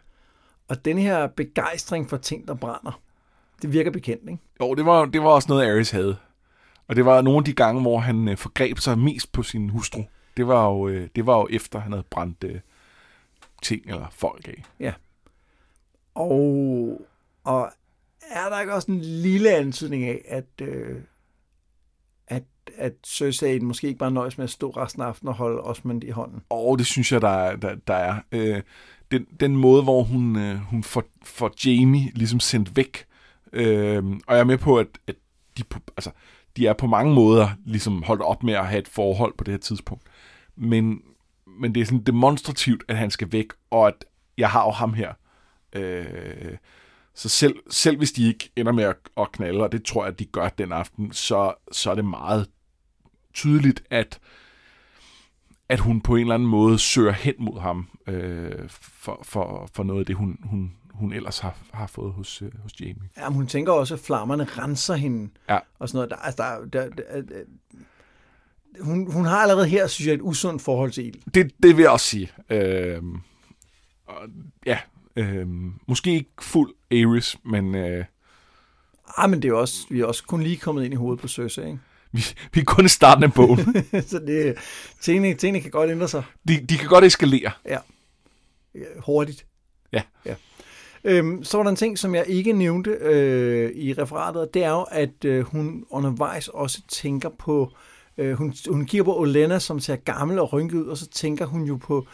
[0.68, 3.00] Og den her begejstring for ting, der brænder,
[3.62, 4.42] det virker bekendt, ikke?
[4.60, 6.16] Jo, det var, det var også noget, Ares havde.
[6.89, 9.68] Og det var nogle af de gange, hvor han øh, forgreb sig mest på sin
[9.68, 10.03] hustru.
[10.36, 12.61] Det var jo, øh, det var jo efter, han havde brændt øh,
[13.62, 14.64] ting eller folk af.
[14.80, 14.93] Ja.
[16.14, 17.01] Og,
[17.45, 17.70] og
[18.30, 20.97] er der ikke også en lille antydning af, at, øh,
[22.26, 22.43] at,
[22.76, 26.05] at Cersei måske ikke bare nøjes med at stå resten af aftenen og holde Osmond
[26.05, 26.43] i hånden?
[26.51, 28.20] Og det synes jeg, der, der, der er.
[28.32, 28.62] Øh,
[29.11, 33.05] den, den måde, hvor hun, øh, hun får, får Jamie ligesom sendt væk.
[33.53, 35.16] Øh, og jeg er med på, at, at
[35.59, 35.62] de,
[35.97, 36.11] altså,
[36.59, 39.52] de er på mange måder ligesom holdt op med at have et forhold på det
[39.52, 40.04] her tidspunkt.
[40.56, 41.02] Men,
[41.46, 44.04] men det er sådan demonstrativt, at han skal væk, og at
[44.38, 45.12] jeg har jo ham her.
[45.72, 46.56] Øh,
[47.14, 50.12] så selv, selv hvis de ikke ender med at, at knalde, og det tror jeg,
[50.12, 52.46] at de gør den aften, så, så er det meget
[53.34, 54.20] tydeligt, at,
[55.68, 59.82] at hun på en eller anden måde søger hen mod ham øh, for, for, for
[59.82, 63.09] noget af det, hun, hun, hun ellers har, har fået hos, øh, hos Jamie.
[63.16, 65.30] Ja, men hun tænker også, at flammerne renser hende.
[65.49, 65.59] Ja.
[65.78, 66.11] Og sådan noget.
[66.11, 67.42] Der, altså, der, der, der, der,
[68.80, 71.32] hun, hun har allerede her, synes jeg, et usundt forhold til ild.
[71.34, 72.30] Det, det vil jeg også sige.
[72.51, 73.03] Øh,
[74.66, 74.78] ja,
[75.16, 75.46] øh,
[75.88, 77.74] måske ikke fuld Ares, men...
[77.74, 78.05] Øh,
[79.16, 81.28] ah, men det er også, vi er også kun lige kommet ind i hovedet på
[81.28, 81.78] Cersei, ikke?
[82.12, 82.24] Vi,
[82.55, 83.59] vi er kun i starten af bogen.
[84.11, 84.57] så det,
[85.01, 86.22] tingene, tingene kan godt ændre sig.
[86.49, 87.51] De, de kan godt eskalere.
[87.66, 87.78] Ja.
[88.99, 89.46] Hurtigt.
[89.92, 90.03] Ja.
[90.26, 90.34] ja.
[91.05, 94.70] Øhm, så var der en ting, som jeg ikke nævnte øh, i referatet, det er
[94.70, 97.72] jo, at øh, hun undervejs også tænker på,
[98.18, 101.46] øh, hun, hun kigger på Olenna, som ser gammel og rynket ud, og så tænker
[101.46, 102.07] hun jo på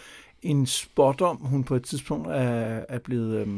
[0.42, 3.46] en spotdom, hun på et tidspunkt er, er blevet...
[3.46, 3.48] Øh,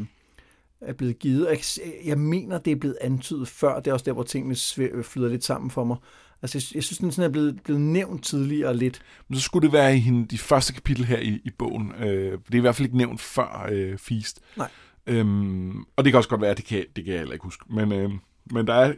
[0.80, 1.48] er blevet givet.
[1.50, 3.80] Jeg, jeg mener, det er blevet antydet før.
[3.80, 4.56] Det er også der, hvor tingene
[5.02, 5.96] flyder lidt sammen for mig.
[6.42, 9.00] Altså, jeg, jeg synes, den sådan er blevet, blevet nævnt tidligere lidt.
[9.28, 11.92] Men så skulle det være i hende, de første kapitel her i, i bogen.
[11.98, 14.40] Øh, det er i hvert fald ikke nævnt før øh, Feast.
[14.56, 14.68] Nej.
[15.06, 17.44] Øhm, og det kan også godt være, at det kan, det kan jeg heller ikke
[17.44, 17.64] huske.
[17.68, 18.18] Men, øhm,
[18.50, 18.94] men der er...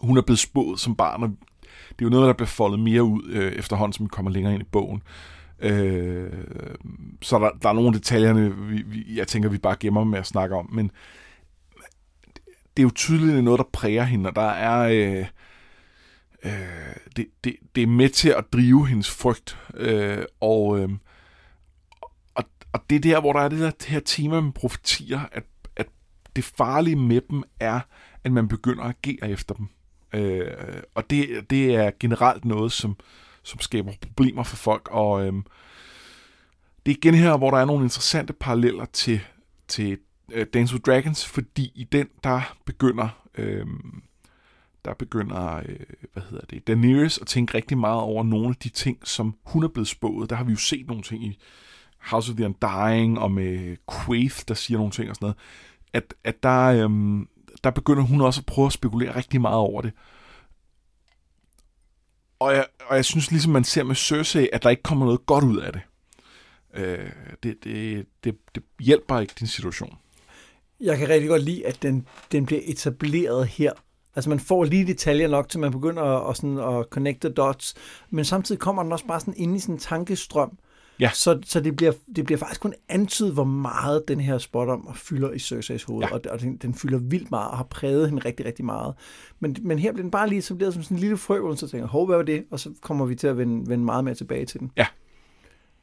[0.00, 1.28] Hun er blevet spået som barn, og
[1.88, 4.54] det er jo noget, der bliver foldet mere ud øh, efterhånden, som vi kommer længere
[4.54, 5.02] ind i bogen.
[5.58, 6.32] Øh,
[7.22, 10.18] så der, der er nogle af detaljerne, vi, vi, jeg tænker, vi bare gemmer med
[10.18, 10.70] at snakke om.
[10.72, 10.90] Men
[12.76, 14.88] det er jo tydeligt noget, der præger hende, og der er...
[14.88, 15.26] Øh,
[16.44, 19.58] øh, det, det, det er med til at drive hendes frygt.
[19.74, 20.88] Øh, og, øh,
[22.72, 25.44] og, det er der, hvor der er det, der, det her tema med profetier, at,
[25.76, 25.86] at
[26.36, 27.80] det farlige med dem er,
[28.24, 29.68] at man begynder at agere efter dem.
[30.12, 30.46] Øh,
[30.94, 32.96] og det, det er generelt noget, som,
[33.42, 34.88] som skaber problemer for folk.
[34.90, 35.32] Og øh,
[36.86, 39.20] det er igen her, hvor der er nogle interessante paralleller til,
[39.68, 39.98] til
[40.32, 43.08] øh, Dance with Dragons, fordi i den, der begynder...
[43.34, 43.66] Øh,
[44.84, 45.80] der begynder, øh,
[46.12, 49.64] hvad hedder det, Daenerys at tænke rigtig meget over nogle af de ting, som hun
[49.64, 50.30] er blevet spået.
[50.30, 51.38] Der har vi jo set nogle ting i
[52.06, 55.36] House of the Undying, og med Quaithe, der siger nogle ting og sådan noget.
[55.92, 57.28] At, at der, øhm,
[57.64, 59.92] der begynder hun også at prøve at spekulere rigtig meget over det.
[62.38, 65.26] Og jeg, og jeg synes ligesom, man ser med Cersei, at der ikke kommer noget
[65.26, 65.82] godt ud af det.
[66.74, 67.10] Øh,
[67.42, 69.98] det, det, det, det hjælper ikke din situation.
[70.80, 73.72] Jeg kan rigtig godt lide, at den, den bliver etableret her.
[74.16, 77.74] Altså man får lige detaljer nok, til man begynder at, at, sådan, at connecte dots,
[78.10, 80.58] men samtidig kommer den også bare sådan ind i sådan en tankestrøm,
[81.00, 81.10] Ja.
[81.14, 84.90] så, så det, bliver, det bliver faktisk kun antydet, hvor meget den her spot om
[84.94, 86.14] fylder i Cerseis hoved, Ja.
[86.14, 88.94] og, og den, den fylder vildt meget og har præget hende rigtig, rigtig meget.
[89.40, 91.56] Men, men her bliver den bare lige etableret som sådan en lille frø, hvor man
[91.56, 92.44] så tænker, hov, hvad var det?
[92.50, 94.70] Og så kommer vi til at vende, vende meget mere tilbage til den.
[94.76, 94.86] Ja.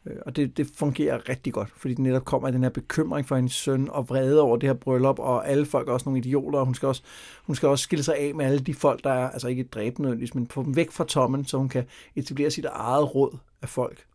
[0.05, 3.27] Øh, Og det, det fungerer rigtig godt, fordi den netop kommer af den her bekymring
[3.27, 6.19] for hendes søn, og vrede over det her bryllup, og alle folk er også nogle
[6.19, 7.01] idioter, og hun skal også,
[7.43, 10.01] hun skal også skille sig af med alle de folk, der er, altså ikke dræbe
[10.01, 11.83] nødvendigvis, men få dem væk fra Tommen, så hun kan
[12.15, 14.05] etablere sit eget råd af folk.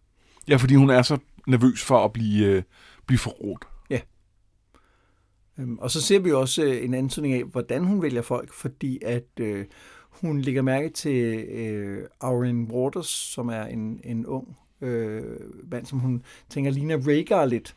[0.49, 2.63] Ja, fordi hun er så nervøs for at blive, øh,
[3.07, 3.65] blive forrådt.
[5.59, 8.99] Øhm, Og så ser vi også øh, en antydning af, hvordan hun vælger folk, fordi
[9.05, 9.65] at øh,
[10.01, 15.23] hun lægger mærke til øh, Auren Waters, som er en, en ung øh,
[15.71, 17.77] mand, som hun tænker ligner Rhaegar lidt.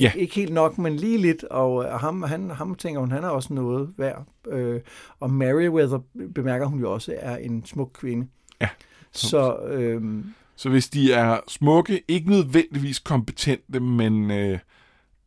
[0.00, 0.12] Ja.
[0.16, 3.28] Ikke helt nok, men lige lidt, og øh, ham, han, ham tænker hun, han er
[3.28, 4.26] også noget værd.
[4.48, 4.80] Øh,
[5.20, 5.98] og Meriwether
[6.34, 8.28] bemærker hun jo også er en smuk kvinde.
[8.60, 8.68] Ja.
[9.12, 10.24] Så øh,
[10.56, 14.58] så hvis de er smukke, ikke nødvendigvis kompetente, men øh,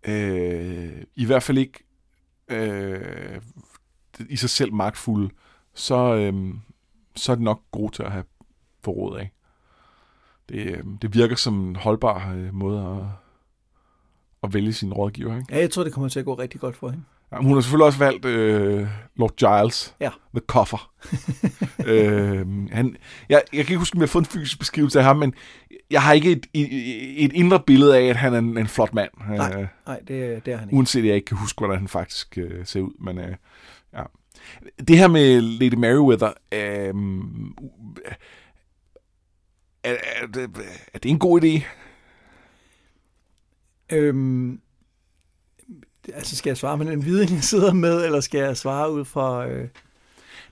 [0.07, 1.84] øh, i hvert fald ikke
[2.47, 3.41] øh,
[4.30, 5.30] i sig selv magtfulde,
[5.73, 6.53] så, øh,
[7.15, 8.23] så er det nok gode til at have
[8.84, 9.32] forråd af.
[10.49, 13.05] Det, øh, det virker som en holdbar øh, måde at,
[14.43, 15.38] at vælge sin rådgiver.
[15.38, 15.55] Ikke?
[15.55, 17.03] ja, jeg tror, det kommer til at gå rigtig godt for hende.
[17.32, 20.09] Ja, hun har selvfølgelig også valgt øh, Lord Giles, Ja.
[20.34, 20.91] The Coffer.
[21.88, 22.97] øh, han,
[23.30, 25.34] jeg, jeg kan ikke huske, om jeg har fået en fysisk beskrivelse af ham, men
[25.91, 28.93] jeg har ikke et, et, et indre billede af, at han er en, en flot
[28.93, 29.09] mand.
[29.30, 29.61] Nej.
[29.61, 30.78] Øh, Nej, det, det er han ikke.
[30.78, 33.03] uanset at jeg ikke kan huske, hvordan han faktisk øh, ser ud.
[33.03, 33.36] Men øh,
[33.93, 34.03] ja.
[34.88, 36.93] Det her med Lady Meriwether, øh,
[39.84, 40.49] er, er, det,
[40.93, 41.63] er det en god idé?
[43.95, 44.61] Øhm,
[46.14, 49.05] altså skal jeg svare med den viden, jeg sidder med, eller skal jeg svare ud
[49.05, 49.47] fra...
[49.47, 49.68] Øh,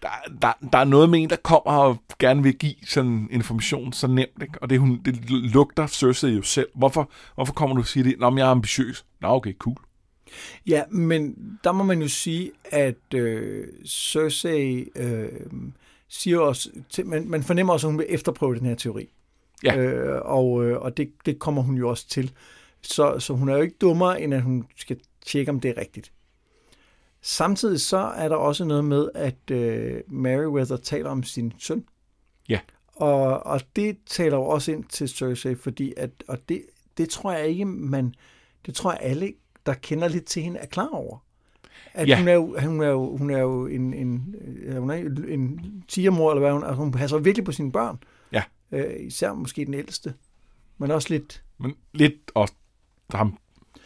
[0.01, 0.09] der,
[0.41, 4.07] der, der er noget med en, der kommer og gerne vil give sådan information så
[4.07, 4.53] nemt, ikke?
[4.61, 6.67] og det, hun, det lugter Cersei jo selv.
[6.75, 8.19] Hvorfor, hvorfor kommer du og siger det?
[8.19, 9.05] Nå, men jeg er ambitiøs.
[9.21, 9.77] Nå, okay, cool.
[10.67, 15.29] ja, men der må man jo sige, at øh, Cersei øh,
[16.09, 16.69] siger også...
[16.89, 19.09] Til, man, man fornemmer også, at hun vil efterprøve den her teori.
[19.63, 19.77] Ja.
[19.77, 22.31] Øh, og øh, og det, det kommer hun jo også til.
[22.81, 25.77] Så, så hun er jo ikke dummere, end at hun skal tjekke, om det er
[25.81, 26.11] rigtigt.
[27.21, 31.85] Samtidig så er der også noget med, at øh, Meriwether taler om sin søn.
[32.49, 32.59] Ja.
[32.87, 36.65] Og, og det taler jo også ind til Cersei, fordi at, og det,
[36.97, 38.15] det tror jeg ikke, man,
[38.65, 39.33] det tror jeg alle,
[39.65, 41.17] der kender lidt til hende, er klar over.
[41.93, 42.17] At Ja.
[42.17, 44.95] hun, er jo, hun, er jo, hun er jo en, en, øh, hun er
[45.27, 46.73] en tigermor, eller hvad hun er.
[46.73, 47.99] Hun passer virkelig på sine børn.
[48.31, 48.43] Ja.
[48.71, 50.13] Øh, især måske den ældste.
[50.77, 52.53] Men også lidt Men lidt også
[53.11, 53.37] ham,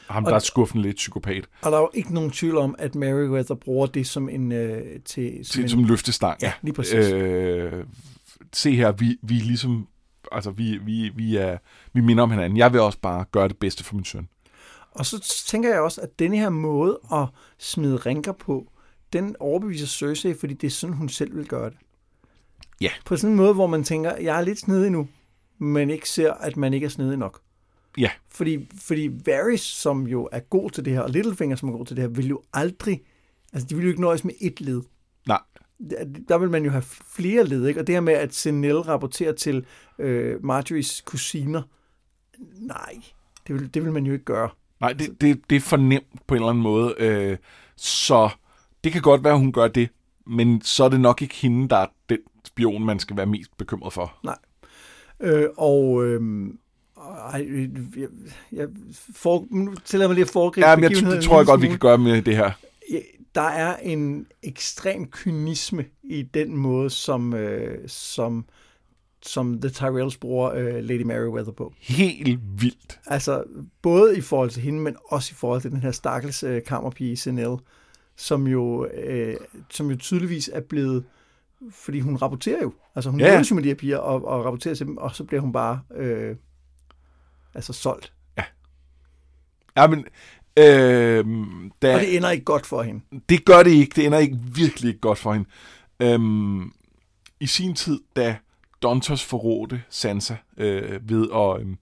[0.10, 2.76] ham Og- der er skuffen lidt psykopat, Og der er jo ikke nogen tvivl om,
[2.80, 4.52] at Meriwether bruger det som en...
[4.52, 6.42] Øh, til, som til, en som løftestang.
[6.42, 6.94] ja, lige præcis.
[7.12, 7.84] Øh,
[8.54, 9.88] se her, vi, vi er ligesom,
[10.32, 11.58] altså vi, vi, vi, er,
[11.94, 12.58] vi minder om hinanden.
[12.58, 14.28] Jeg vil også bare gøre det bedste for min søn.
[14.92, 17.26] Og så tænker jeg også, at denne her måde at
[17.58, 18.72] smide rinker på,
[19.14, 21.78] den overbeviser Cersei, fordi det er sådan, hun selv vil gøre det.
[22.82, 22.90] Ja.
[23.06, 25.08] På sådan en måde, hvor man tænker, jeg er lidt snedig nu,
[25.60, 27.42] men ikke ser, at man ikke er snedig nok.
[27.98, 28.10] Ja.
[28.30, 31.86] Fordi, fordi Varys, som jo er god til det her, og Littlefinger, som er god
[31.86, 33.02] til det her, vil jo aldrig,
[33.54, 34.82] altså de vil jo ikke nøjes med et led.
[35.28, 35.40] Nej.
[35.90, 36.84] Der- Der vil man jo have
[37.16, 37.80] flere led, ikke?
[37.80, 39.66] Og det her med, at Senel rapporterer til
[40.00, 41.62] øh, Marjories kusiner,
[42.60, 43.02] nej,
[43.48, 44.50] det vil, det vil man jo ikke gøre.
[44.82, 46.96] Nej, det, det, det er for nemt på en eller anden måde.
[46.98, 47.38] Øh,
[47.76, 48.30] så
[48.84, 49.90] det kan godt være, at hun gør det,
[50.28, 53.58] men så er det nok ikke hende, der er den spion, man skal være mest
[53.58, 54.20] bekymret for.
[55.20, 56.50] Øh, og øh,
[57.34, 57.48] ej,
[57.98, 58.08] jeg,
[58.52, 58.68] jeg
[59.16, 61.68] for, nu tillader mig lige at foregribe Ja, men jeg, det tror jeg godt, vi
[61.68, 62.52] kan gøre med det her.
[63.36, 68.46] der er en ekstrem kynisme i den måde, som, øh, som,
[69.22, 71.74] som The Tyrells bruger øh, Lady Meriwether på.
[71.80, 73.00] Helt vildt.
[73.08, 73.44] Altså,
[73.82, 77.18] både i forhold til hende, men også i forhold til den her stakkels øh, kammerpige,
[77.18, 77.58] Senel,
[78.16, 79.36] som jo, øh,
[79.70, 81.04] som jo tydeligvis er blevet,
[81.72, 83.34] fordi hun rapporterer jo, altså hun Ja.
[83.34, 83.44] ja.
[83.50, 85.80] jo med de her piger og, og rapporterer til dem, og så bliver hun bare
[85.96, 86.36] øh,
[87.56, 88.14] altså solgt.
[89.78, 90.06] Ja, men...
[90.58, 91.26] Øh,
[91.82, 93.02] da, Og det ender ikke godt for hende.
[93.30, 93.96] Det gør det ikke.
[93.96, 95.50] Det ender ikke virkelig ikke godt for hende.
[96.00, 96.74] Øhm,
[97.40, 98.38] I sin tid, da
[98.84, 101.78] Dontos forrådte Sansa øh, ved at, øhm,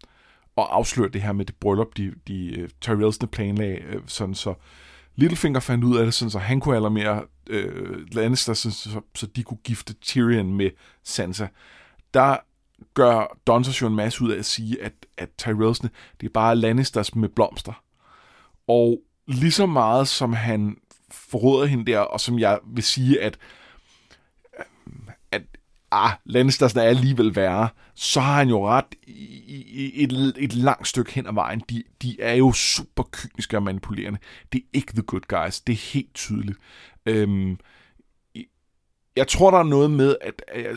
[0.58, 4.54] at afsløre det her med det bryllup, de, de uh, Tyrellsene planlagde, øh, sådan så
[5.16, 9.28] Littlefinger fandt ud af det, sådan så han kunne alarmere øh, Lannister, så, så, så
[9.28, 10.70] de kunne gifte Tyrion med
[11.04, 11.48] Sansa.
[12.14, 12.38] Der
[12.94, 15.90] gør Dontos jo en masse ud af at sige, at, at Tyrellsene,
[16.22, 17.84] det er bare Lannisters med blomster.
[18.68, 20.78] Og lige så meget som han
[21.12, 23.38] forråder hende der, og som jeg vil sige, at,
[25.32, 25.42] at
[25.92, 29.14] ah, Lannistersne er alligevel værre, så har han jo ret i,
[29.70, 31.62] i et, et langt stykke hen ad vejen.
[31.70, 34.20] De, de er jo super kyniske og manipulerende.
[34.52, 35.60] Det er ikke the good guys.
[35.62, 36.58] Det er helt tydeligt.
[37.06, 37.60] Øhm,
[39.16, 40.76] jeg tror, der er noget med, at, at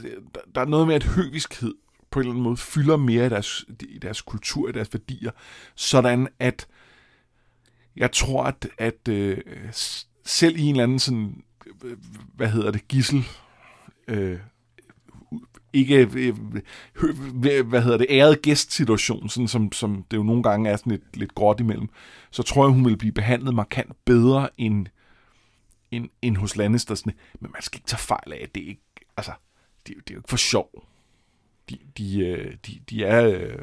[0.54, 1.74] der er noget med, at høviskhed
[2.10, 5.30] på en eller anden måde fylder mere i deres, i deres kultur, i deres værdier,
[5.74, 6.68] sådan at
[7.96, 9.38] jeg tror, at, at øh,
[10.24, 11.42] selv i en eller anden sådan,
[11.84, 11.96] øh,
[12.34, 13.24] hvad hedder det, gissel,
[14.08, 14.38] øh,
[15.72, 16.34] ikke, øh,
[17.68, 21.16] hvad hedder det, æret gæstsituation, sådan som, som det jo nogle gange er sådan lidt,
[21.16, 21.88] lidt gråt imellem,
[22.30, 24.86] så tror jeg, hun vil blive behandlet markant bedre end,
[25.90, 27.12] end, end hos Lannistersne.
[27.40, 28.82] Men man skal ikke tage fejl af, at det ikke,
[29.16, 29.32] altså,
[29.86, 30.84] det, det er jo ikke for sjov.
[31.70, 33.26] De, de, øh, de, de er...
[33.28, 33.58] Øh,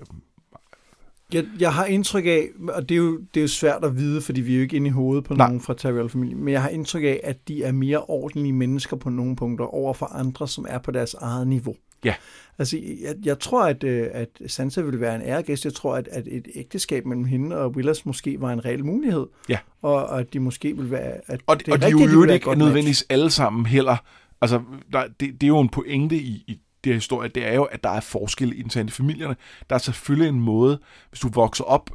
[1.33, 4.21] Jeg, jeg har indtryk af, og det er, jo, det er jo svært at vide,
[4.21, 5.47] fordi vi er jo ikke inde i hovedet på Nej.
[5.47, 9.09] nogen fra Tyrell-familien, men jeg har indtryk af, at de er mere ordentlige mennesker på
[9.09, 11.75] nogle punkter over for andre, som er på deres eget niveau.
[12.03, 12.13] Ja.
[12.59, 15.65] Altså, jeg, jeg tror, at, øh, at Sansa ville være en æregæst.
[15.65, 19.25] Jeg tror, at, at et ægteskab mellem hende og Willas måske var en reel mulighed.
[19.49, 19.57] Ja.
[19.81, 21.13] Og, og at de måske ville være...
[21.27, 23.97] At Og, det, er og de er jo være et ikke nødvendigvis alle sammen heller.
[24.41, 24.61] Altså,
[24.93, 27.63] der, det, det er jo en pointe i, i det her historier, det er jo,
[27.63, 29.35] at der er forskel internt i familierne.
[29.69, 31.89] Der er selvfølgelig en måde, hvis du vokser op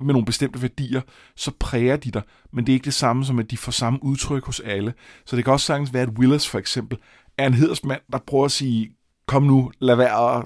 [0.00, 1.00] med nogle bestemte værdier,
[1.36, 2.22] så præger de dig,
[2.52, 4.94] men det er ikke det samme som, at de får samme udtryk hos alle.
[5.26, 6.98] Så det kan også sagtens være, at Willis for eksempel
[7.38, 8.96] er en hedersmand, der prøver at sige,
[9.26, 10.44] kom nu, lad være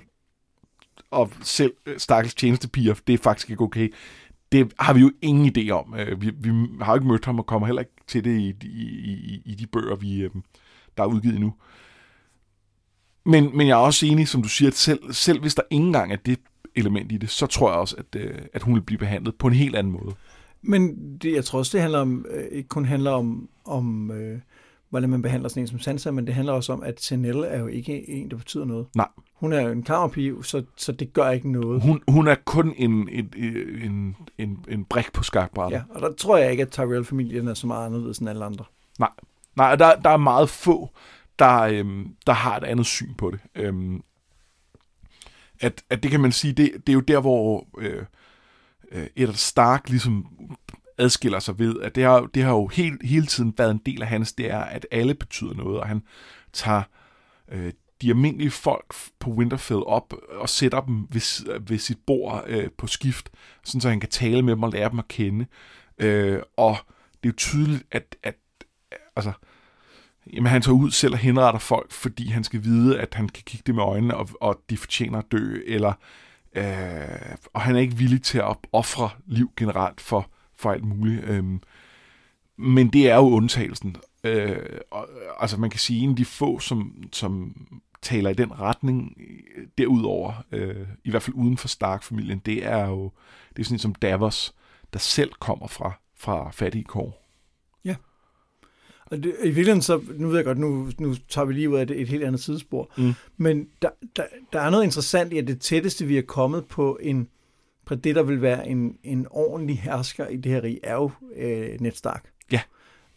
[1.11, 3.95] og selv øh, stakkels tjenestepiger, det er faktisk ikke okay.
[4.53, 5.95] Det har vi jo ingen idé om.
[5.99, 6.51] Øh, vi, vi
[6.81, 9.55] har jo ikke mødt ham og kommer heller ikke til det i, i, i, i
[9.55, 10.31] de bøger, vi, øh,
[10.97, 11.55] der er udgivet nu.
[13.25, 15.85] Men, men jeg er også enig, som du siger, at selv, selv hvis der ikke
[15.85, 16.39] engang er det
[16.77, 19.47] element i det, så tror jeg også, at, øh, at hun vil blive behandlet på
[19.47, 20.15] en helt anden måde.
[20.63, 24.41] Men det, jeg tror også, det handler om, øh, ikke kun handler om, om øh,
[24.91, 27.59] hvordan man behandler sådan en som Sansa, men det handler også om, at Senel er
[27.59, 28.87] jo ikke en, der betyder noget.
[28.95, 29.09] Nej.
[29.35, 31.83] Hun er jo en kammerpige, så, så det gør ikke noget.
[31.83, 33.31] Hun, hun er kun en, en,
[33.85, 35.77] en, en, en brik på skakbrættet.
[35.77, 38.65] Ja, og der tror jeg ikke, at Tyrell-familien er så meget anderledes end alle andre.
[38.99, 39.11] Nej,
[39.57, 40.91] Nej der, der er meget få,
[41.39, 43.41] der, øhm, der har et andet syn på det.
[43.55, 44.03] Øhm,
[45.61, 48.05] at, at det kan man sige, det, det er jo der, hvor øh,
[48.93, 50.27] øh, Eddard Stark ligesom
[50.99, 54.03] adskiller sig ved, at det har, det har jo helt, hele tiden været en del
[54.03, 56.03] af hans, det er, at alle betyder noget, og han
[56.53, 56.83] tager
[57.53, 57.73] øh,
[58.03, 62.87] de almindelige folk på Winterfell op og sætter dem ved, ved sit bord øh, på
[62.87, 63.31] skift,
[63.65, 65.47] sådan så han kan tale med dem og lære dem at kende.
[65.99, 66.77] Øh, og
[67.11, 68.37] det er jo tydeligt, at, at
[69.17, 69.33] altså,
[70.33, 73.43] jamen, han tager ud selv og henretter folk, fordi han skal vide, at han kan
[73.47, 75.93] kigge dem i øjnene, og, og de fortjener at dø, eller,
[76.57, 81.25] øh, og han er ikke villig til at ofre liv generelt for, for alt muligt.
[81.25, 81.45] Øh,
[82.57, 83.97] men det er jo undtagelsen.
[84.25, 85.09] Øh, og,
[85.41, 87.55] altså man kan sige, en af de få, som, som
[88.03, 89.17] taler i den retning
[89.57, 93.13] øh, derudover, øh, i hvert fald uden for Stark-familien, det er jo
[93.57, 94.55] det er sådan en som Davos,
[94.93, 97.22] der selv kommer fra, fra fattige kår.
[99.13, 101.77] Og det, i virkeligheden så, nu ved jeg godt, nu, nu tager vi lige ud
[101.77, 103.13] af det et helt andet sidespor, Mm.
[103.37, 106.99] men der, der, der er noget interessant i, at det tætteste, vi er kommet på
[107.03, 107.29] en
[107.85, 111.11] på det, der vil være en, en ordentlig hersker i det her rige, er jo
[111.37, 112.31] øh, Ned Stark.
[112.53, 112.61] Ja.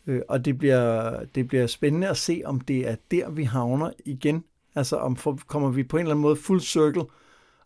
[0.07, 3.91] Øh, og det bliver, det bliver spændende at se, om det er der, vi havner
[4.05, 4.43] igen.
[4.75, 7.03] Altså, om for, kommer vi på en eller anden måde full circle,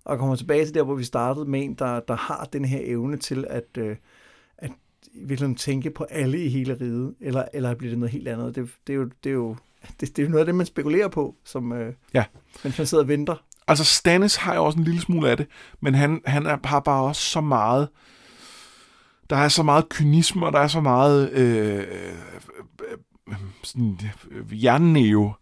[0.06, 2.80] og kommer tilbage til der, hvor vi startede med en, der, der har den her
[2.84, 3.96] evne til at, øh,
[5.04, 8.56] at virkelig tænke på alle i hele riget, eller, eller bliver det noget helt andet?
[8.56, 9.56] Det, det, er, jo, det, er, jo,
[10.00, 12.24] det, det er noget af det, man spekulerer på, som, øh, Ja.
[12.64, 13.36] mens man sidder og venter.
[13.68, 15.48] Altså Stannis har jo også en lille smule af det,
[15.82, 17.88] men han, han er, har bare også så meget
[19.30, 21.88] der er så meget kynisme, og der er så meget øh, øh,
[23.30, 24.00] øh, sådan,
[24.32, 25.34] øh, hjernenæve,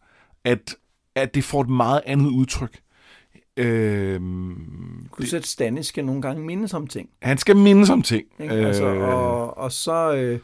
[0.43, 0.76] at,
[1.16, 2.80] at det får et meget andet udtryk.
[3.58, 7.10] Øh, Kunne du sætte Stannis skal nogle gange mindes om ting?
[7.22, 8.28] han skal mindes om ting.
[8.39, 8.53] Ikke?
[8.53, 10.39] Altså, og, og så, øh,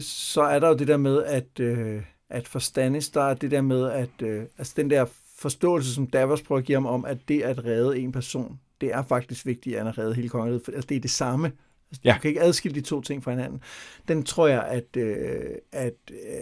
[0.00, 3.50] så er der jo det der med, at, øh, at for Stannis, der er det
[3.50, 5.06] der med, at øh, altså den der
[5.38, 8.94] forståelse, som Davos prøver at give ham om, at det at redde en person, det
[8.94, 10.62] er faktisk vigtigt, at reddet hele kongeriget.
[10.64, 11.46] For, altså, det er det samme.
[11.90, 12.12] Altså, Ja.
[12.14, 13.60] Du kan ikke adskille de to ting fra hinanden.
[14.08, 15.40] Den tror jeg, at, øh,
[15.72, 15.94] at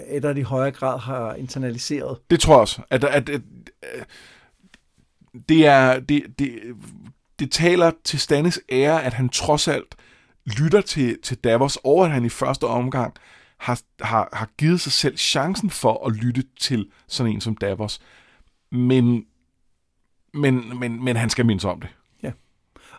[0.09, 2.19] Eddard i højere grad har internaliseret.
[2.31, 2.83] Det tror jeg også.
[2.91, 3.41] At, at, at,
[3.83, 4.07] at
[5.49, 6.61] det, er, det, det,
[7.39, 9.95] det taler til Stannis ære, at han trods alt
[10.47, 13.15] lytter til, til Davos, og at han i første omgang
[13.57, 18.01] har, har, har givet sig selv chancen for at lytte til sådan en som Davos.
[18.71, 19.27] Men,
[20.33, 21.91] men, men, men han skal mindes om det.
[22.23, 22.33] Ja.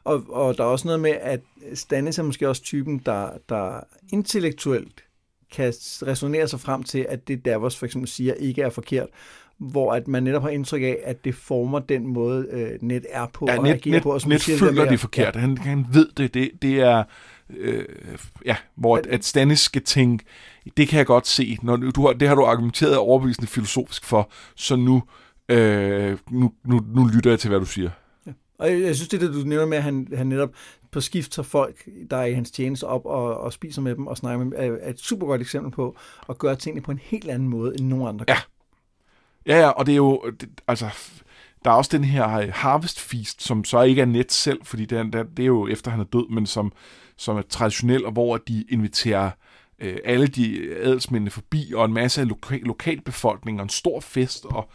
[0.03, 1.41] Og, og der er også noget med, at
[1.73, 3.79] Stannis er måske også typen, der, der
[4.13, 5.03] intellektuelt
[5.51, 5.73] kan
[6.07, 9.09] resonere sig frem til, at det Davos for eksempel siger ikke er forkert,
[9.59, 13.25] hvor at man netop har indtryk af, at det former den måde, øh, net er
[13.33, 14.11] på Ja, og net, net, på.
[14.13, 15.35] Og net siger, føler det at- forkert.
[15.35, 16.33] Han, han ved det.
[16.33, 17.03] Det, det er...
[17.57, 17.85] Øh,
[18.45, 20.25] ja, hvor at, at Stannis skal tænke,
[20.77, 21.57] det kan jeg godt se.
[21.63, 25.03] Når du har, det har du argumenteret overbevisende filosofisk for, så nu,
[25.49, 27.89] øh, nu, nu, nu lytter jeg til, hvad du siger.
[28.59, 30.49] Og jeg, jeg synes, det der, du nævner med, at han, han netop
[30.91, 34.07] på skift tager folk, der er i hans tjeneste op og, og spiser med dem
[34.07, 35.95] og snakker med dem, er, er et super godt eksempel på
[36.29, 38.33] at gøre tingene på en helt anden måde, end nogen andre Ja.
[38.33, 38.49] gør.
[39.47, 40.89] Ja, ja, og det er jo, det, altså,
[41.65, 44.85] der er også den her øh, Harvest Feast, som så ikke er net selv, fordi
[44.85, 46.71] det er, det er jo efter han er død, men som,
[47.17, 49.31] som er traditionel, og hvor de inviterer
[49.79, 54.45] øh, alle de adelsmændene forbi, og en masse af loka- lokalbefolkningen, og en stor fest,
[54.45, 54.69] og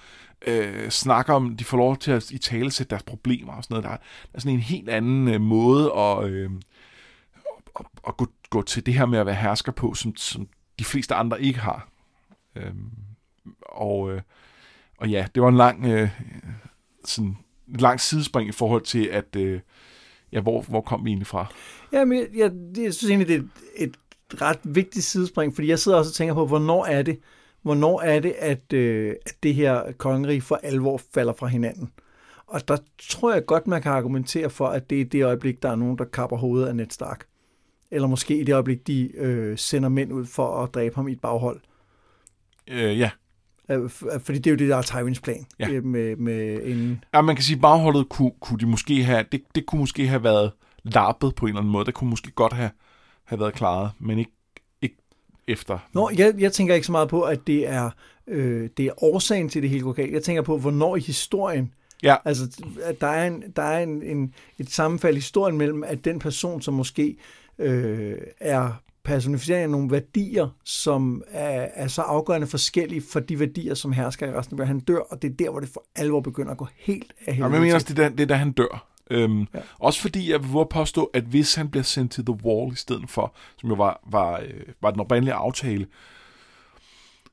[0.47, 3.75] øh, snakker om, de får lov til at i tale sætte deres problemer og sådan
[3.75, 3.85] noget.
[3.85, 6.51] Der er, der er sådan en helt anden øh, måde at, øh,
[7.81, 10.49] at, at gå, gå til det her med at være hersker på, som, som
[10.79, 11.89] de fleste andre ikke har.
[12.57, 12.75] Øh,
[13.63, 14.21] og, øh,
[15.01, 16.09] og ja, det var en lang, øh,
[17.05, 17.37] sådan,
[17.69, 19.61] en lang sidespring i forhold til, at øh,
[20.33, 21.47] ja, hvor, hvor kom vi egentlig fra?
[21.93, 22.53] Ja, men jeg, jeg,
[22.85, 23.41] jeg synes egentlig, det er
[23.77, 23.97] et,
[24.31, 27.19] et ret vigtigt sidespring, fordi jeg sidder også og tænker på, hvornår er det,
[27.63, 31.91] hvornår er det, at, øh, at det her kongerige for alvor falder fra hinanden.
[32.47, 35.71] Og der tror jeg godt, man kan argumentere for, at det er det øjeblik, der
[35.71, 37.27] er nogen, der kapper hovedet af Ned Stark.
[37.91, 41.13] Eller måske i det øjeblik, de øh, sender mænd ud for at dræbe ham i
[41.13, 41.61] et baghold.
[42.69, 43.11] Øh, ja.
[43.71, 45.47] Øh, f- Fordi det er jo det, der er Tywins plan.
[45.59, 45.69] Ja.
[45.71, 49.43] øh, Med, med en, ja, man kan sige, bagholdet kunne, kunne de måske have, det,
[49.55, 50.53] det kunne måske have været
[50.83, 51.85] lappet på en eller anden måde.
[51.85, 52.71] Det kunne måske godt have,
[53.25, 54.33] have været klaret, men ikke,
[54.83, 54.97] ikke
[55.49, 55.79] efter.
[55.93, 57.91] Nå, jeg, jeg tænker ikke så meget på, at det er,
[58.27, 60.13] øh, det er årsagen til det hele går galt.
[60.13, 64.03] Jeg tænker på, hvornår i historien, Ja, altså at der er, en, der er en,
[64.03, 67.17] en, et sammenfald i historien mellem, at den person, som måske
[67.59, 68.73] øh, er
[69.05, 74.27] personificering af nogle værdier, som er, er så afgørende forskellige for de værdier, som hersker
[74.27, 74.67] i resten af.
[74.67, 77.27] Han dør, og det er der, hvor det for alvor begynder at gå helt af
[77.27, 78.87] ja helvede men jeg mener også, det er, da, det er da han dør.
[79.11, 79.45] Øhm, Ja.
[79.55, 79.61] ja.
[79.79, 83.11] Også fordi jeg vil påstå, at hvis han bliver sendt til The Wall i stedet
[83.11, 85.87] for, som jo var, var, øh, var den oprindelige aftale,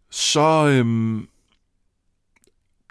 [0.09, 0.67] så...
[0.67, 1.27] Øhm,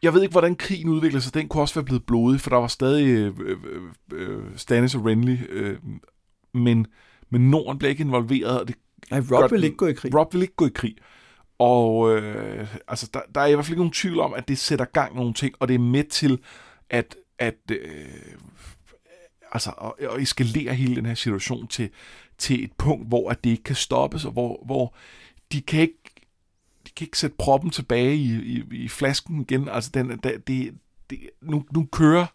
[0.03, 1.35] jeg ved ikke, hvordan krigen udviklede sig.
[1.35, 3.57] Den kunne også være blevet blodig, for der var stadig øh, øh,
[4.13, 5.37] øh, Stannis og Renly.
[5.49, 5.79] Øh,
[6.55, 6.87] men,
[7.31, 8.77] men Norden blev ikke involveret, og det
[9.11, 10.15] Nej, Rob Godt, vil ikke gå i krig.
[10.15, 10.97] Rob vil ikke gå i krig.
[11.59, 14.59] Og øh, altså, der, der er i hvert fald ikke nogen tvivl om, at det
[14.59, 16.39] sætter gang i nogle ting, og det er med til
[16.91, 18.07] at, at øh,
[19.53, 21.91] altså, at, at eskalere hele den her situation til,
[22.39, 24.95] til et punkt, hvor at det ikke kan stoppes, og hvor, hvor
[25.53, 25.99] de kan ikke
[26.87, 29.69] de kan ikke sætte proppen tilbage i, i, i flasken igen.
[29.69, 30.75] Altså, den, der, det,
[31.11, 32.27] det, nu, nu kører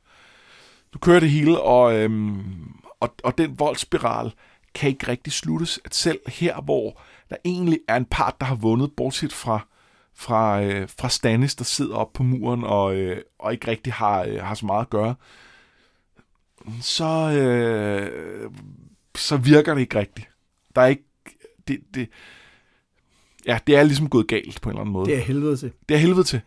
[0.94, 4.34] nu kører det hele, og, øhm, og, og den voldsspiral
[4.74, 5.80] kan ikke rigtig sluttes.
[5.86, 9.67] At selv her, hvor der egentlig er en part, der har vundet, bortset fra,
[10.13, 14.24] fra, øh, fra Stannis, der sidder oppe på muren og, øh, og ikke rigtig har,
[14.24, 15.15] øh, har så meget at gøre,
[16.82, 18.51] så, øh,
[19.15, 20.30] så virker det ikke rigtigt.
[20.76, 21.03] Der er ikke...
[21.67, 22.09] Det, det,
[23.45, 25.05] ja, det er ligesom gået galt på en eller anden måde.
[25.05, 25.72] Det er helvede til.
[25.89, 26.41] det er helvede til.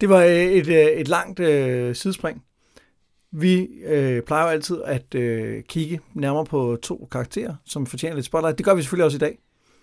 [0.00, 2.44] Det var øh, et, øh, et langt øh, sidespring.
[3.32, 8.26] Vi øh, plejer jo altid at øh, kigge nærmere på to karakterer, som fortjener lidt
[8.26, 8.58] spotlight.
[8.58, 9.38] Det gør vi selvfølgelig også i dag.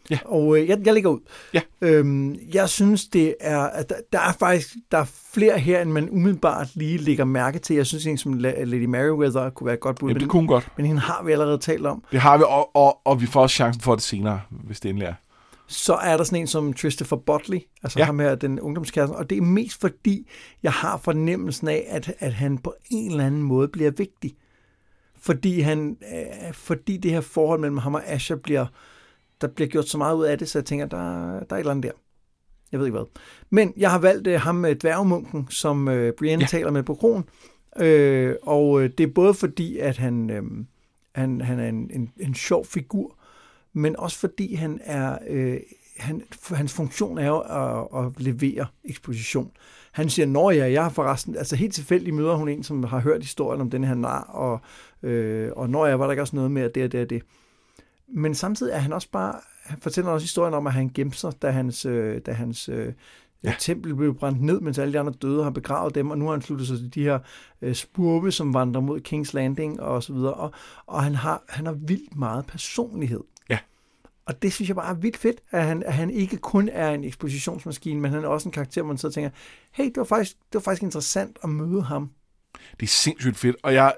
[0.09, 0.19] Ja.
[0.25, 1.19] Og øh, jeg, jeg lægger ud.
[1.53, 1.61] Ja.
[1.81, 5.91] Øhm, jeg synes, det er, at der, der er faktisk der er flere her, end
[5.91, 7.75] man umiddelbart lige lægger mærke til.
[7.75, 10.39] Jeg synes, en som La- Lady Meriwether kunne være et godt bud, Jamen, det kunne
[10.39, 10.67] hun godt.
[10.77, 12.03] men hende har vi allerede talt om.
[12.11, 14.89] Det har vi, og, og, og vi får også chancen for det senere, hvis det
[14.89, 15.13] endelig er.
[15.68, 18.05] Så er der sådan en som Christopher Botley, altså ja.
[18.05, 20.28] Ham her, den ungdomskæreste, og det er mest fordi,
[20.63, 24.36] jeg har fornemmelsen af, at, at han på en eller anden måde bliver vigtig.
[25.20, 28.66] fordi, han, øh, fordi det her forhold mellem ham og Asher bliver,
[29.41, 30.97] der bliver gjort så meget ud af det, så jeg tænker, der,
[31.39, 31.91] der er et eller andet der.
[32.72, 33.05] Jeg ved ikke hvad.
[33.49, 36.47] Men jeg har valgt øh, ham med dværgmunken, som øh, Brienne ja.
[36.47, 37.24] taler med på kronen.
[37.80, 40.43] Øh, og øh, det er både fordi, at han, øh,
[41.16, 43.16] han, han er en, en, en sjov figur,
[43.76, 45.59] men også fordi han er, øh,
[45.97, 49.51] han, hans funktion er jo at, at levere eksposition.
[49.91, 52.99] Han siger, når jeg, jeg har forresten, altså helt tilfældigt møder hun en, som har
[52.99, 54.59] hørt historien om den her nar, og,
[55.09, 57.09] øh, og når jeg var der ikke også noget med, at det og det og
[57.09, 57.23] det.
[58.07, 61.41] Men samtidig er han også bare, han fortæller også historien om, at han gemte sig,
[61.41, 62.93] da hans, øh, da hans øh,
[63.43, 63.55] ja.
[63.59, 66.32] tempel blev brændt ned, mens alle de andre døde har begravet dem, og nu har
[66.32, 67.19] han sluttet sig til de her
[67.61, 70.51] øh, spurve, som vandrer mod King's Landing og så videre, og,
[70.86, 73.23] og han, har, han har vildt meget personlighed.
[74.26, 76.91] Og det synes jeg bare er vildt fedt, at han, at han ikke kun er
[76.91, 79.30] en ekspositionsmaskine, men han er også en karakter, hvor man så tænker,
[79.71, 82.09] hey, det var, faktisk, det var faktisk interessant at møde ham.
[82.80, 83.93] Det er sindssygt fedt, og jeg,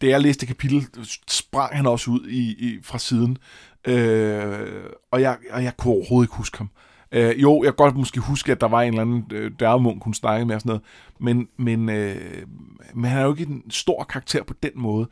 [0.00, 0.86] da jeg læste kapitel,
[1.28, 3.38] sprang han også ud i, i fra siden,
[3.86, 6.70] øh, og, jeg, og jeg kunne overhovedet ikke huske ham.
[7.12, 10.04] Øh, jo, jeg kan godt måske huske, at der var en eller anden øh, dørmunk,
[10.04, 10.82] hun snakkede med og sådan noget,
[11.20, 12.46] men, men, øh,
[12.94, 15.08] men han er jo ikke en stor karakter på den måde.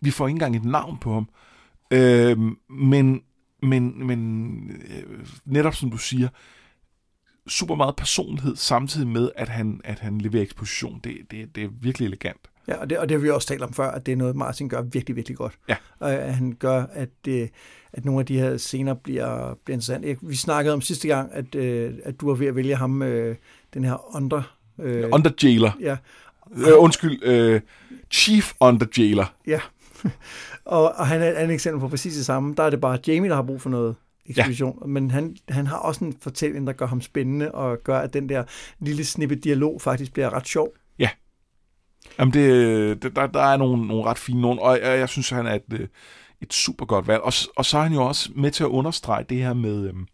[0.00, 1.28] Vi får ikke engang et navn på ham.
[1.90, 2.38] Øh,
[2.70, 3.22] men
[3.62, 6.28] men, men øh, netop som du siger,
[7.48, 11.00] super meget personlighed, samtidig med, at han, at han leverer eksposition.
[11.04, 12.40] Det, det, det er virkelig elegant.
[12.68, 14.36] Ja, og det, og det har vi også talt om før, at det er noget,
[14.36, 15.58] Martin gør virkelig, virkelig godt.
[15.68, 15.76] Ja.
[15.98, 17.50] Og at han gør, at, det,
[17.92, 20.18] at nogle af de her scener bliver, bliver interessant.
[20.28, 23.36] Vi snakkede om sidste gang, at, øh, at du var ved at vælge ham, øh,
[23.74, 24.56] den her under...
[24.78, 25.70] Øh, under jailer.
[25.80, 25.96] Ja.
[26.52, 27.60] Øh, undskyld, øh,
[28.10, 29.34] chief under jailer.
[29.46, 29.60] Ja.
[30.64, 32.54] Og, og han er et andet eksempel på præcis det samme.
[32.56, 33.94] Der er det bare Jamie, der har brug for noget
[34.26, 34.78] ekspedition.
[34.80, 34.86] Ja.
[34.86, 38.28] Men han, han har også en fortælling, der gør ham spændende, og gør, at den
[38.28, 38.44] der
[38.80, 40.68] lille snippe dialog faktisk bliver ret sjov.
[40.98, 41.08] Ja.
[42.18, 45.30] Jamen, det, det, der, der er nogle, nogle ret fine nogen, og jeg, jeg synes,
[45.30, 45.88] han er et, øh,
[46.40, 47.22] et super godt valg.
[47.22, 50.06] Og, og så er han jo også med til at understrege det her med, øhm,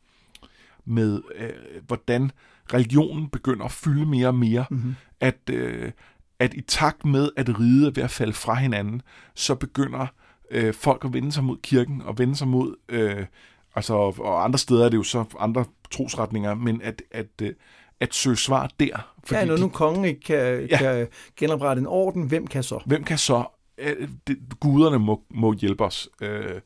[0.84, 1.50] med øh,
[1.86, 2.30] hvordan
[2.74, 4.64] religionen begynder at fylde mere og mere.
[4.70, 4.94] Mm-hmm.
[5.20, 5.92] At, øh,
[6.38, 9.02] at i takt med, at riget er ved at falde fra hinanden,
[9.34, 10.06] så begynder
[10.50, 13.26] øh, folk at vende sig mod kirken og vende sig mod, øh,
[13.74, 17.52] altså, og andre steder er det jo så andre trosretninger, men at, at, øh,
[18.00, 19.14] at søge svar der.
[19.24, 20.78] Fordi ja, når nu de, kongen ikke kan, ja.
[20.78, 22.82] kan genoprette en orden, hvem kan så?
[22.86, 23.44] Hvem kan så?
[23.78, 26.08] Øh, det, guderne må, må hjælpe os.
[26.22, 26.60] Øh,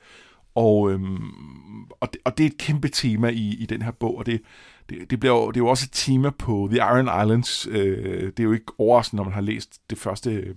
[0.55, 4.19] og, øhm, og, det, og det er et kæmpe tema i, i den her bog,
[4.19, 4.43] og det,
[4.89, 7.67] det, det, bliver jo, det er jo også et tema på The Iron Islands.
[7.71, 10.55] Øh, det er jo ikke overraskende, når man har læst det første øh,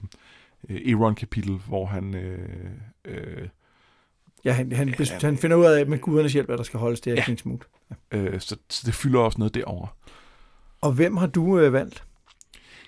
[0.69, 2.15] Euron-kapitel, hvor han...
[2.15, 2.69] Øh,
[3.05, 3.47] øh,
[4.45, 7.01] ja, han, han, han, han finder ud af med gudernes hjælp, at der skal holdes
[7.01, 7.35] det her ja.
[7.35, 7.67] smut.
[8.11, 8.17] Ja.
[8.17, 9.87] Øh, så, så det fylder også noget derovre.
[10.81, 12.03] Og hvem har du øh, valgt?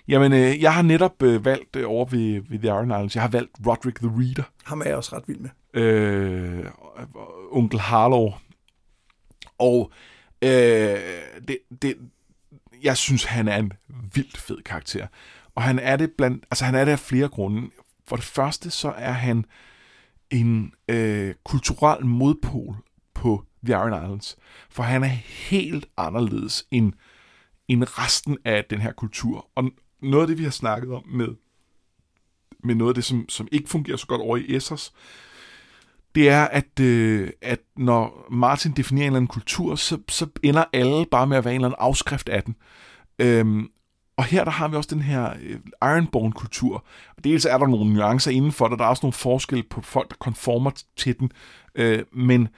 [0.08, 3.22] Jamen, øh, jeg har netop øh, valgt øh, over ved, ved The Iron Islands, jeg
[3.22, 4.50] har valgt Roderick the Reader.
[4.64, 5.50] Ham er jeg også ret vild med.
[5.74, 6.66] Øh,
[7.50, 8.32] onkel Harlow.
[9.58, 9.92] Og
[10.42, 10.98] Øh,
[11.48, 11.96] det, det,
[12.82, 13.72] jeg synes, han er en
[14.14, 15.06] vildt fed karakter.
[15.54, 17.70] Og han er det blandt, altså han er det af flere grunde.
[18.06, 19.44] For det første, så er han
[20.30, 22.76] en øh, kulturel modpol
[23.14, 24.36] på The Iron Islands.
[24.70, 25.16] For han er
[25.50, 26.92] helt anderledes end,
[27.68, 29.50] end resten af den her kultur.
[29.54, 29.70] Og
[30.02, 31.28] noget af det, vi har snakket om med,
[32.64, 34.92] med noget af det, som, som ikke fungerer så godt over i Essos,
[36.14, 40.64] det er, at, øh, at når Martin definerer en eller anden kultur, så, så ender
[40.72, 42.56] alle bare med at være en eller anden afskrift af den.
[43.18, 43.70] Øhm,
[44.18, 46.84] og her der har vi også den her øh, Ironborn-kultur.
[47.24, 50.16] Dels er der nogle nuancer indenfor det, der er også nogle forskelle på folk, der
[50.18, 51.32] konformer til den.
[51.74, 52.48] Øh, men,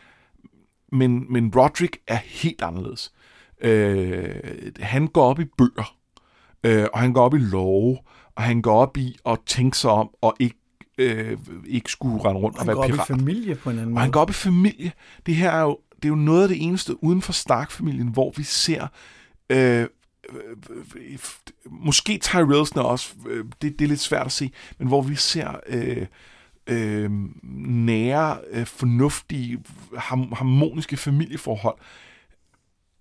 [0.93, 3.13] men, men Roderick er helt anderledes.
[3.61, 4.35] Øh,
[4.81, 5.97] han går op i bøger,
[6.65, 7.99] øh, og han går op i love,
[8.37, 10.57] og han går op i at tænke sig om, og ikke
[10.99, 12.89] øh, ikke skulle rende rundt og, og være pirat.
[12.91, 13.99] Han går op i familie på en anden måde.
[13.99, 14.93] Og han går op i familie.
[15.27, 18.33] Det her er jo, det er jo noget af det eneste uden for Stark-familien, hvor
[18.37, 18.87] vi ser...
[19.51, 19.87] Øh,
[20.33, 21.19] øh,
[21.71, 25.61] måske Tyrellsene også, øh, det, det er lidt svært at se, men hvor vi ser
[25.67, 26.07] øh,
[26.67, 27.11] øh,
[27.53, 29.59] nære, øh, fornuftige,
[29.97, 31.79] harmoniske familieforhold.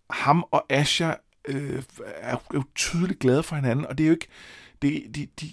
[0.09, 1.13] Ham og Asha
[1.47, 4.27] øh, er jo tydeligt glade for hinanden, og det er jo ikke,
[4.81, 5.51] det, de, de,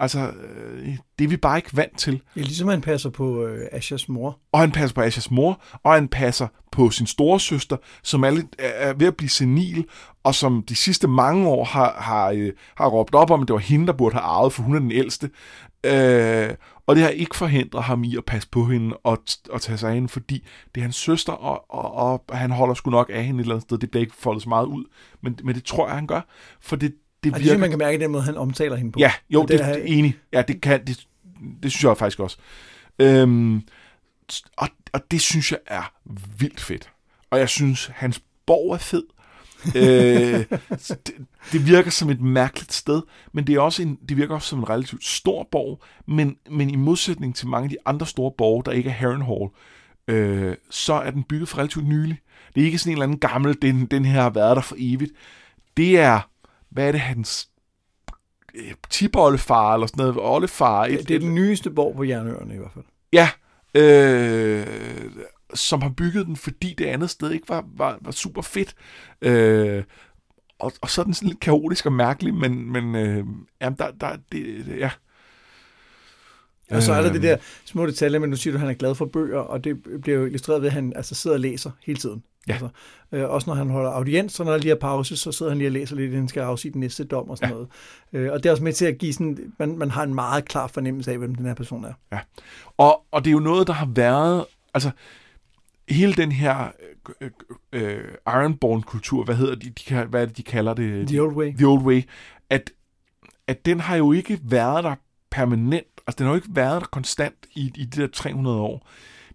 [0.00, 2.22] Altså, øh, det er vi bare ikke vant til.
[2.36, 4.38] Ja, ligesom han passer på øh, Ashas mor.
[4.52, 8.30] Og han passer på Ashas mor, og han passer på sin store søster, som er,
[8.30, 9.86] lidt, er ved at blive senil,
[10.28, 13.54] og som de sidste mange år har, har, øh, har råbt op om, at det
[13.54, 15.30] var hende, der burde have arvet, for hun er den ældste.
[15.84, 16.50] Øh,
[16.86, 19.18] og det har ikke forhindret ham i at passe på hende og,
[19.50, 22.74] og tage sig af hende, fordi det er hans søster, og, og, og han holder
[22.74, 23.78] sgu nok af hende et eller andet sted.
[23.78, 24.84] Det bliver ikke foldet så meget ud,
[25.22, 26.20] men, men det tror jeg, han gør,
[26.60, 27.50] for det, det virker...
[27.50, 28.98] det man kan mærke den måde, han omtaler hende på.
[29.00, 30.18] Ja, jo, det, det er enig.
[30.32, 31.06] Ja, det, kan, det,
[31.62, 32.36] det synes jeg faktisk også.
[32.98, 33.62] Øhm,
[34.56, 35.92] og, og det synes jeg er
[36.38, 36.90] vildt fedt.
[37.30, 39.02] Og jeg synes, hans borg er fed.
[39.76, 41.14] Øh, det,
[41.52, 43.02] det virker som et mærkeligt sted,
[43.32, 46.70] men det, er også en, det virker også som en relativt stor borg, men, men
[46.70, 49.48] i modsætning til mange af de andre store borge, der ikke er Harrenhal,
[50.08, 52.20] øh, så er den bygget for relativt nylig.
[52.54, 54.76] Det er ikke sådan en eller anden gammel, den, den her har været der for
[54.78, 55.12] evigt.
[55.76, 56.20] Det er,
[56.70, 57.48] hvad er det, hans
[58.54, 60.86] øh, tipoldefar eller sådan noget, oldefar.
[60.86, 62.84] Ja, det er den nyeste borg på Jernøerne i hvert fald.
[63.12, 63.28] Ja,
[63.74, 64.66] øh,
[65.54, 68.74] som har bygget den, fordi det andet sted ikke var, var, var super fedt.
[69.22, 69.84] Øh,
[70.58, 73.24] og, og så er den sådan lidt kaotisk og mærkelig, men, men øh,
[73.60, 74.90] jamen, der, der, det, ja.
[76.70, 78.74] Og så er der det der små detaljer, men nu siger du, at han er
[78.74, 81.70] glad for bøger, og det bliver jo illustreret ved, at han altså sidder og læser
[81.84, 82.22] hele tiden.
[82.48, 82.52] Ja.
[82.52, 82.68] Altså,
[83.12, 85.58] øh, også når han holder audiens, så når der lige er pause, så sidder han
[85.58, 87.54] lige og læser lidt, inden han skal afsige den næste dom og sådan ja.
[87.54, 87.68] noget.
[88.12, 90.44] Øh, og det er også med til at give sådan, man, man har en meget
[90.44, 91.92] klar fornemmelse af, hvem den her person er.
[92.12, 92.18] Ja,
[92.76, 94.44] og, og det er jo noget, der har været,
[94.74, 94.90] altså
[95.90, 96.72] hele den her
[97.20, 97.30] øh,
[97.72, 101.08] øh, Ironborn-kultur, hvad hedder de, de, hvad er det, de kalder det?
[101.08, 101.54] The Old Way.
[101.56, 102.02] The Old Way,
[102.50, 102.70] at,
[103.46, 104.94] at den har jo ikke været der
[105.30, 108.88] permanent, altså den har jo ikke været der konstant i, i de der 300 år.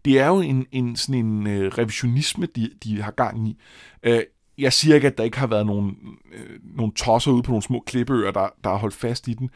[0.05, 3.57] Det er jo en, en sådan en øh, revisionisme, de, de har gang i.
[4.03, 4.21] Øh,
[4.57, 5.93] jeg siger ikke, at der ikke har været nogle,
[6.33, 9.49] øh, nogle tosser ude på nogle små klippeøer, der, der har holdt fast i den,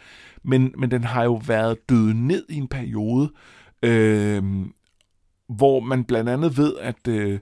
[0.43, 3.31] men, men den har jo været død ned i en periode,
[3.83, 4.43] øh,
[5.49, 7.39] hvor man blandt andet ved, at øh,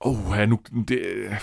[0.00, 1.34] oh, ja, nu, det, øh,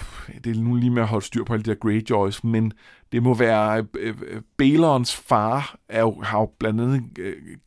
[0.43, 2.74] det er nu lige med at holde styr på alle de der Greyjoys, men
[3.12, 7.58] det må være øh, øh, Balons far er jo, har jo blandt andet øh,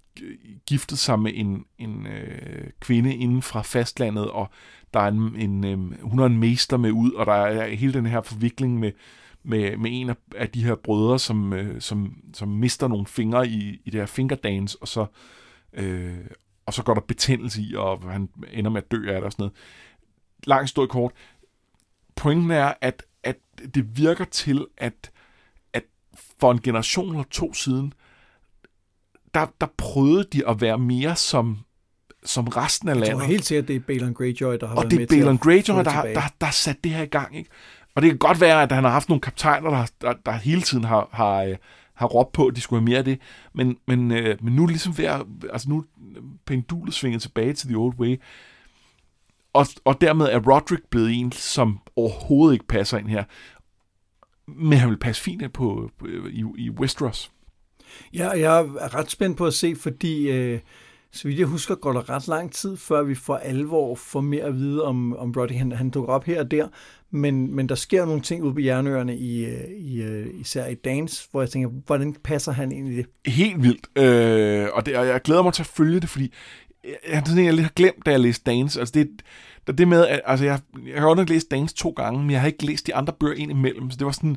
[0.67, 4.49] giftet sig med en, en øh, kvinde inden fra fastlandet, og
[4.95, 7.93] der er en, en øh, hun har en mester med ud, og der er hele
[7.93, 8.93] den her forvikling med,
[9.43, 13.49] med, med en af, af de her brødre, som, øh, som, som mister nogle fingre
[13.49, 15.07] i, i det her fingerdance, og så,
[15.73, 16.17] øh,
[16.69, 19.33] og så går der betændelse i, og han ender med at dø af det og
[19.33, 19.57] sådan noget.
[20.47, 21.13] Langt stort kort.
[22.17, 23.37] Pointen er, at, at
[23.75, 25.11] det virker til, at,
[25.73, 25.85] at
[26.41, 27.93] for en generation eller to siden,
[29.35, 31.59] der, der prøvede de at være mere som,
[32.25, 33.09] som resten af landet.
[33.09, 35.21] Jeg tror helt sikkert, det er Balon Greyjoy, der har og været det med er
[35.21, 37.37] Balon Greyjoy, der, der, der har sat det her i gang.
[37.37, 37.51] Ikke?
[37.95, 40.63] Og det kan godt være, at han har haft nogle kaptajner, der, der, der hele
[40.63, 41.57] tiden har, har, øh,
[41.99, 43.21] har råbt på, at de skulle have mere af det.
[43.55, 45.23] Men, men, øh, men nu er det ligesom ved at,
[45.53, 45.85] altså nu
[46.47, 48.21] pendulet svinget tilbage til The Old Way.
[49.53, 53.25] Og, og dermed er Roderick blevet en, som overhovedet ikke passer ind her.
[54.47, 57.33] Men han vil passe fint ind på, på i, i Westeros.
[58.15, 60.61] Ja, jeg er ret spændt på at se, fordi øh,
[61.13, 64.45] så vidt jeg husker, går der ret lang tid, før vi for alvor får mere
[64.45, 65.53] at vide om, om Brody.
[65.53, 66.69] Han, han dukker op her og der,
[67.11, 70.75] men, men der sker nogle ting ude på jernøerne, i, øh, i, øh, især i
[70.75, 73.07] Dans, hvor jeg tænker, hvordan passer han ind i det?
[73.27, 73.99] Helt vildt.
[73.99, 76.33] Øh, og, det, og jeg glæder mig til at følge det, fordi
[76.85, 78.81] jeg, jeg, jeg lidt har glemt, da jeg læste Dance.
[78.81, 79.09] Altså det,
[79.67, 82.41] der det med, at altså jeg, jeg har godt læst Dance to gange, men jeg
[82.41, 84.37] har ikke læst de andre bøger ind imellem, så det var sådan,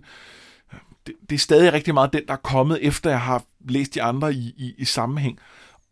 [1.07, 4.01] det, det er stadig rigtig meget den, der er kommet, efter jeg har læst de
[4.01, 5.39] andre i, i, i sammenhæng.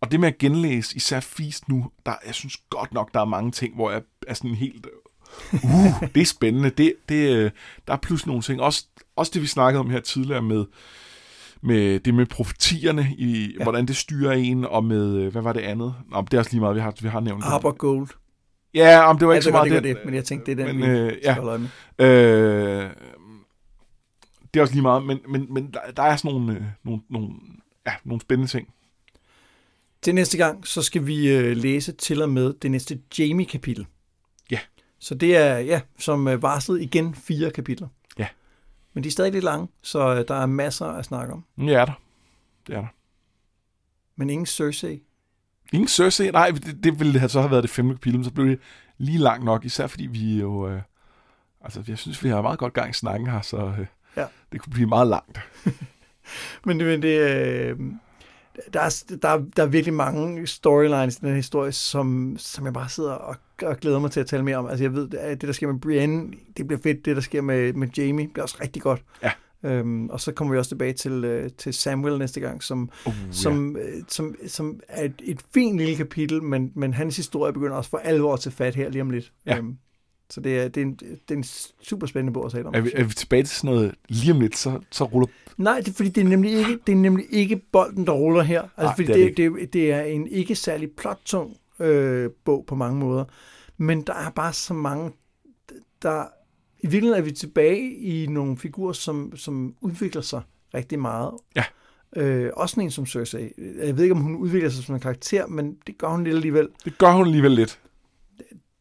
[0.02, 3.26] Og det med at genlæse især Feast nu, der, jeg synes godt nok, der er
[3.26, 4.88] mange ting, hvor jeg er sådan helt,
[5.54, 6.70] uh, det er spændende.
[6.70, 7.52] Det, det, øh,
[7.88, 8.62] der er pludselig nogle ting.
[8.62, 8.86] Også,
[9.16, 10.66] også det, vi snakkede om her tidligere med,
[11.62, 13.64] med det med profetierne, i ja.
[13.64, 15.95] hvordan det styrer en, og med, øh, hvad var det andet?
[16.12, 17.43] Nå, det er også lige meget, vi har, vi har nævnt.
[17.43, 18.08] Arbor Gold.
[18.74, 20.80] Ja, om det var ikke så meget det, det, men jeg tænkte, det er den,
[20.80, 21.36] men, øh, ja.
[22.00, 22.89] Øh,
[24.54, 27.02] det er også lige meget, men, men, men der, der er sådan nogle, øh, nogle,
[27.10, 27.30] nogle,
[27.88, 28.68] ja, nogle spændende ting.
[30.02, 33.86] Til næste gang, så skal vi øh, læse til og med det næste Jamie-kapitel.
[34.51, 34.59] Ja.
[35.00, 37.88] Så det er, ja, som øh, varslet igen fire kapitler.
[38.17, 38.28] Ja.
[38.93, 41.46] Men de er stadig lidt lange, så øh, der er masser at snakke om.
[41.58, 42.01] Ja, er der.
[42.67, 42.88] Det er der.
[44.16, 45.01] Men ingen Cersei.
[45.74, 46.32] Ingen Cersei?
[46.32, 48.59] Nej, det, det ville have så have været det femte kapitel, men så blev det
[48.97, 50.70] lige langt nok, især fordi vi jo...
[50.70, 50.82] Øh,
[51.62, 53.86] altså, jeg synes, vi har meget godt gang i snakken her, så øh,
[54.16, 54.26] ja.
[54.51, 55.39] det kunne blive meget langt.
[56.66, 57.20] men, men det...
[57.20, 57.80] Øh,
[58.73, 62.73] der er, der, der er virkelig mange storylines i den her historie, som, som jeg
[62.73, 64.67] bare sidder og, og glæder mig til at tale mere om.
[64.67, 67.05] Altså jeg ved, at det der sker med Brienne, det bliver fedt.
[67.05, 69.03] Det der sker med, med Jamie, bliver også rigtig godt.
[69.23, 69.31] Ja.
[69.63, 73.13] Øhm, og så kommer vi også tilbage til, øh, til Samuel næste gang, som, uh,
[73.31, 77.75] som, øh, som, som er et, et fint lille kapitel, men, men hans historie begynder
[77.75, 79.31] også for alvor til fat her lige om lidt.
[79.45, 79.57] Ja.
[79.57, 79.77] Øhm,
[80.30, 81.43] så det er, det, er en, det er en
[81.82, 82.76] super spændende bog at tale om.
[82.76, 85.28] Er vi, er vi tilbage til sådan noget lige om lidt, så, så ruller...
[85.58, 88.62] Nej, det fordi det er, nemlig ikke, det er nemlig ikke bolden, der ruller her.
[88.62, 92.30] Altså, Nej, fordi det, er det, det, det, det er en ikke særlig plottung øh,
[92.46, 93.26] bog på mange måder.
[93.78, 95.12] Men der er bare så mange...
[96.01, 96.26] Der,
[96.80, 100.42] I virkeligheden er vi tilbage i nogle figurer, som, som udvikler sig
[100.74, 101.32] rigtig meget.
[101.56, 101.64] Ja.
[102.16, 103.51] Øh, også en som Cersei.
[103.58, 106.36] Jeg ved ikke, om hun udvikler sig som en karakter, men det gør hun lidt
[106.36, 106.68] alligevel.
[106.86, 107.80] Det gør hun alligevel lidt.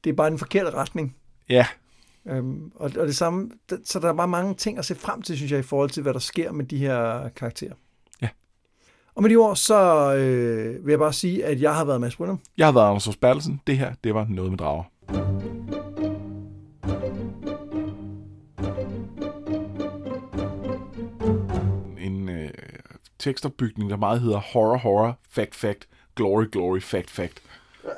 [0.05, 1.16] Det er bare den forkerte retning.
[1.49, 1.66] Ja,
[2.29, 3.51] Øhm, og, og det samme,
[3.85, 6.03] så der er bare mange ting at se frem til, synes jeg, i forhold til,
[6.03, 7.73] hvad der sker med de her karakterer.
[8.23, 8.29] Ja.
[9.15, 12.16] Og med de ord, så øh, vil jeg bare sige, at jeg har været Mads
[12.16, 12.41] Brynum.
[12.59, 13.61] jeg har været Anders Hos Bertelsen.
[13.66, 14.85] Det her, det var noget med drager.
[22.01, 22.51] En øh,
[23.19, 27.43] tekstopbygning, der meget hedder horror, horror, fact, fact, glory, glory, fact, fact.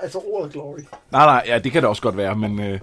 [0.00, 0.78] Altså ordet glory.
[1.12, 2.80] Nej, nej, ja, det kan det også godt være, men, øh,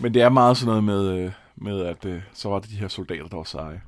[0.00, 2.76] men det er meget sådan noget med, øh, med at øh, så var det de
[2.76, 3.80] her soldater, der var seje.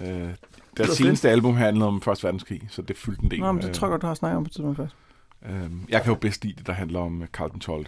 [0.00, 0.34] Øh,
[0.76, 3.40] deres seneste album handlede om Første Verdenskrig, så det fyldte en del.
[3.40, 4.96] Nå, men det Øh, tror jeg godt, du har snakket om på tidspunkt først.
[5.46, 7.86] øh, jeg kan jo bedst lide det, der handler om Karl den 12.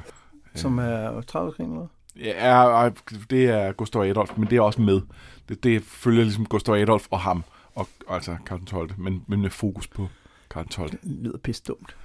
[0.54, 1.86] Som er 30 krigen eller?
[2.16, 2.88] Ja,
[3.30, 5.00] det er Gustav Adolf, men det er også med.
[5.48, 9.40] Det, det følger ligesom Gustav Adolf og ham, og, altså Karl den 12., men, men
[9.42, 10.08] med fokus på
[10.50, 10.90] Karl den 12.
[10.90, 11.96] Det lyder pisse dumt.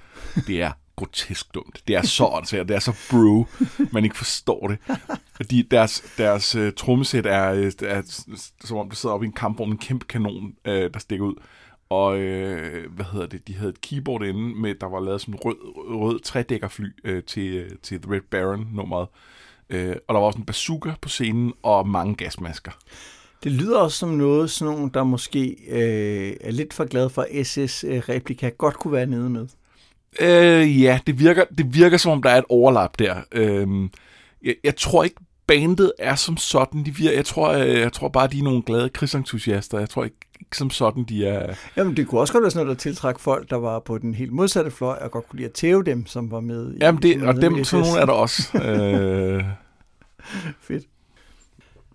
[0.46, 1.82] Det er grotesk dumt.
[1.88, 3.46] Det er så åndssvagt, det er så bro,
[3.92, 4.78] man ikke forstår det.
[5.36, 8.02] Fordi deres, deres uh, trommesæt er, øh, er, er,
[8.64, 11.34] som om det sidder oppe i en kampvogn, en kæmpe kanon, uh, der stikker ud.
[11.92, 15.32] Og øh, hvad hedder det, de havde et keyboard inde, med, der var lavet som
[15.32, 15.56] en rød,
[16.00, 19.08] rød trædækkerfly øh, til, til The Red Baron nummeret.
[19.70, 22.72] Øh, og der var også en bazooka på scenen, og mange gasmasker.
[23.44, 27.26] Det lyder også som noget, sådan nogen, der måske øh, er lidt for glad for
[27.42, 29.46] SS-replika, godt kunne være nede med.
[30.20, 33.14] Øh, ja, det virker, det virker som om, der er et overlap der.
[33.32, 33.66] Øh,
[34.44, 35.16] jeg, jeg tror ikke,
[35.46, 36.84] bandet er som sådan.
[36.84, 39.78] De virker, jeg, tror, øh, jeg tror bare, de er nogle glade krigsentusiaster.
[39.78, 41.54] Jeg tror ikke, ikke som sådan, de er...
[41.76, 44.14] Jamen, det kunne også godt være sådan noget, der tiltræk folk, der var på den
[44.14, 46.74] helt modsatte fløj, og godt kunne lide at tæve dem, som var med.
[46.74, 48.58] i- Jamen, det, var og dem, i sådan nogle er der også.
[48.68, 49.44] øh,
[50.60, 50.84] Fedt.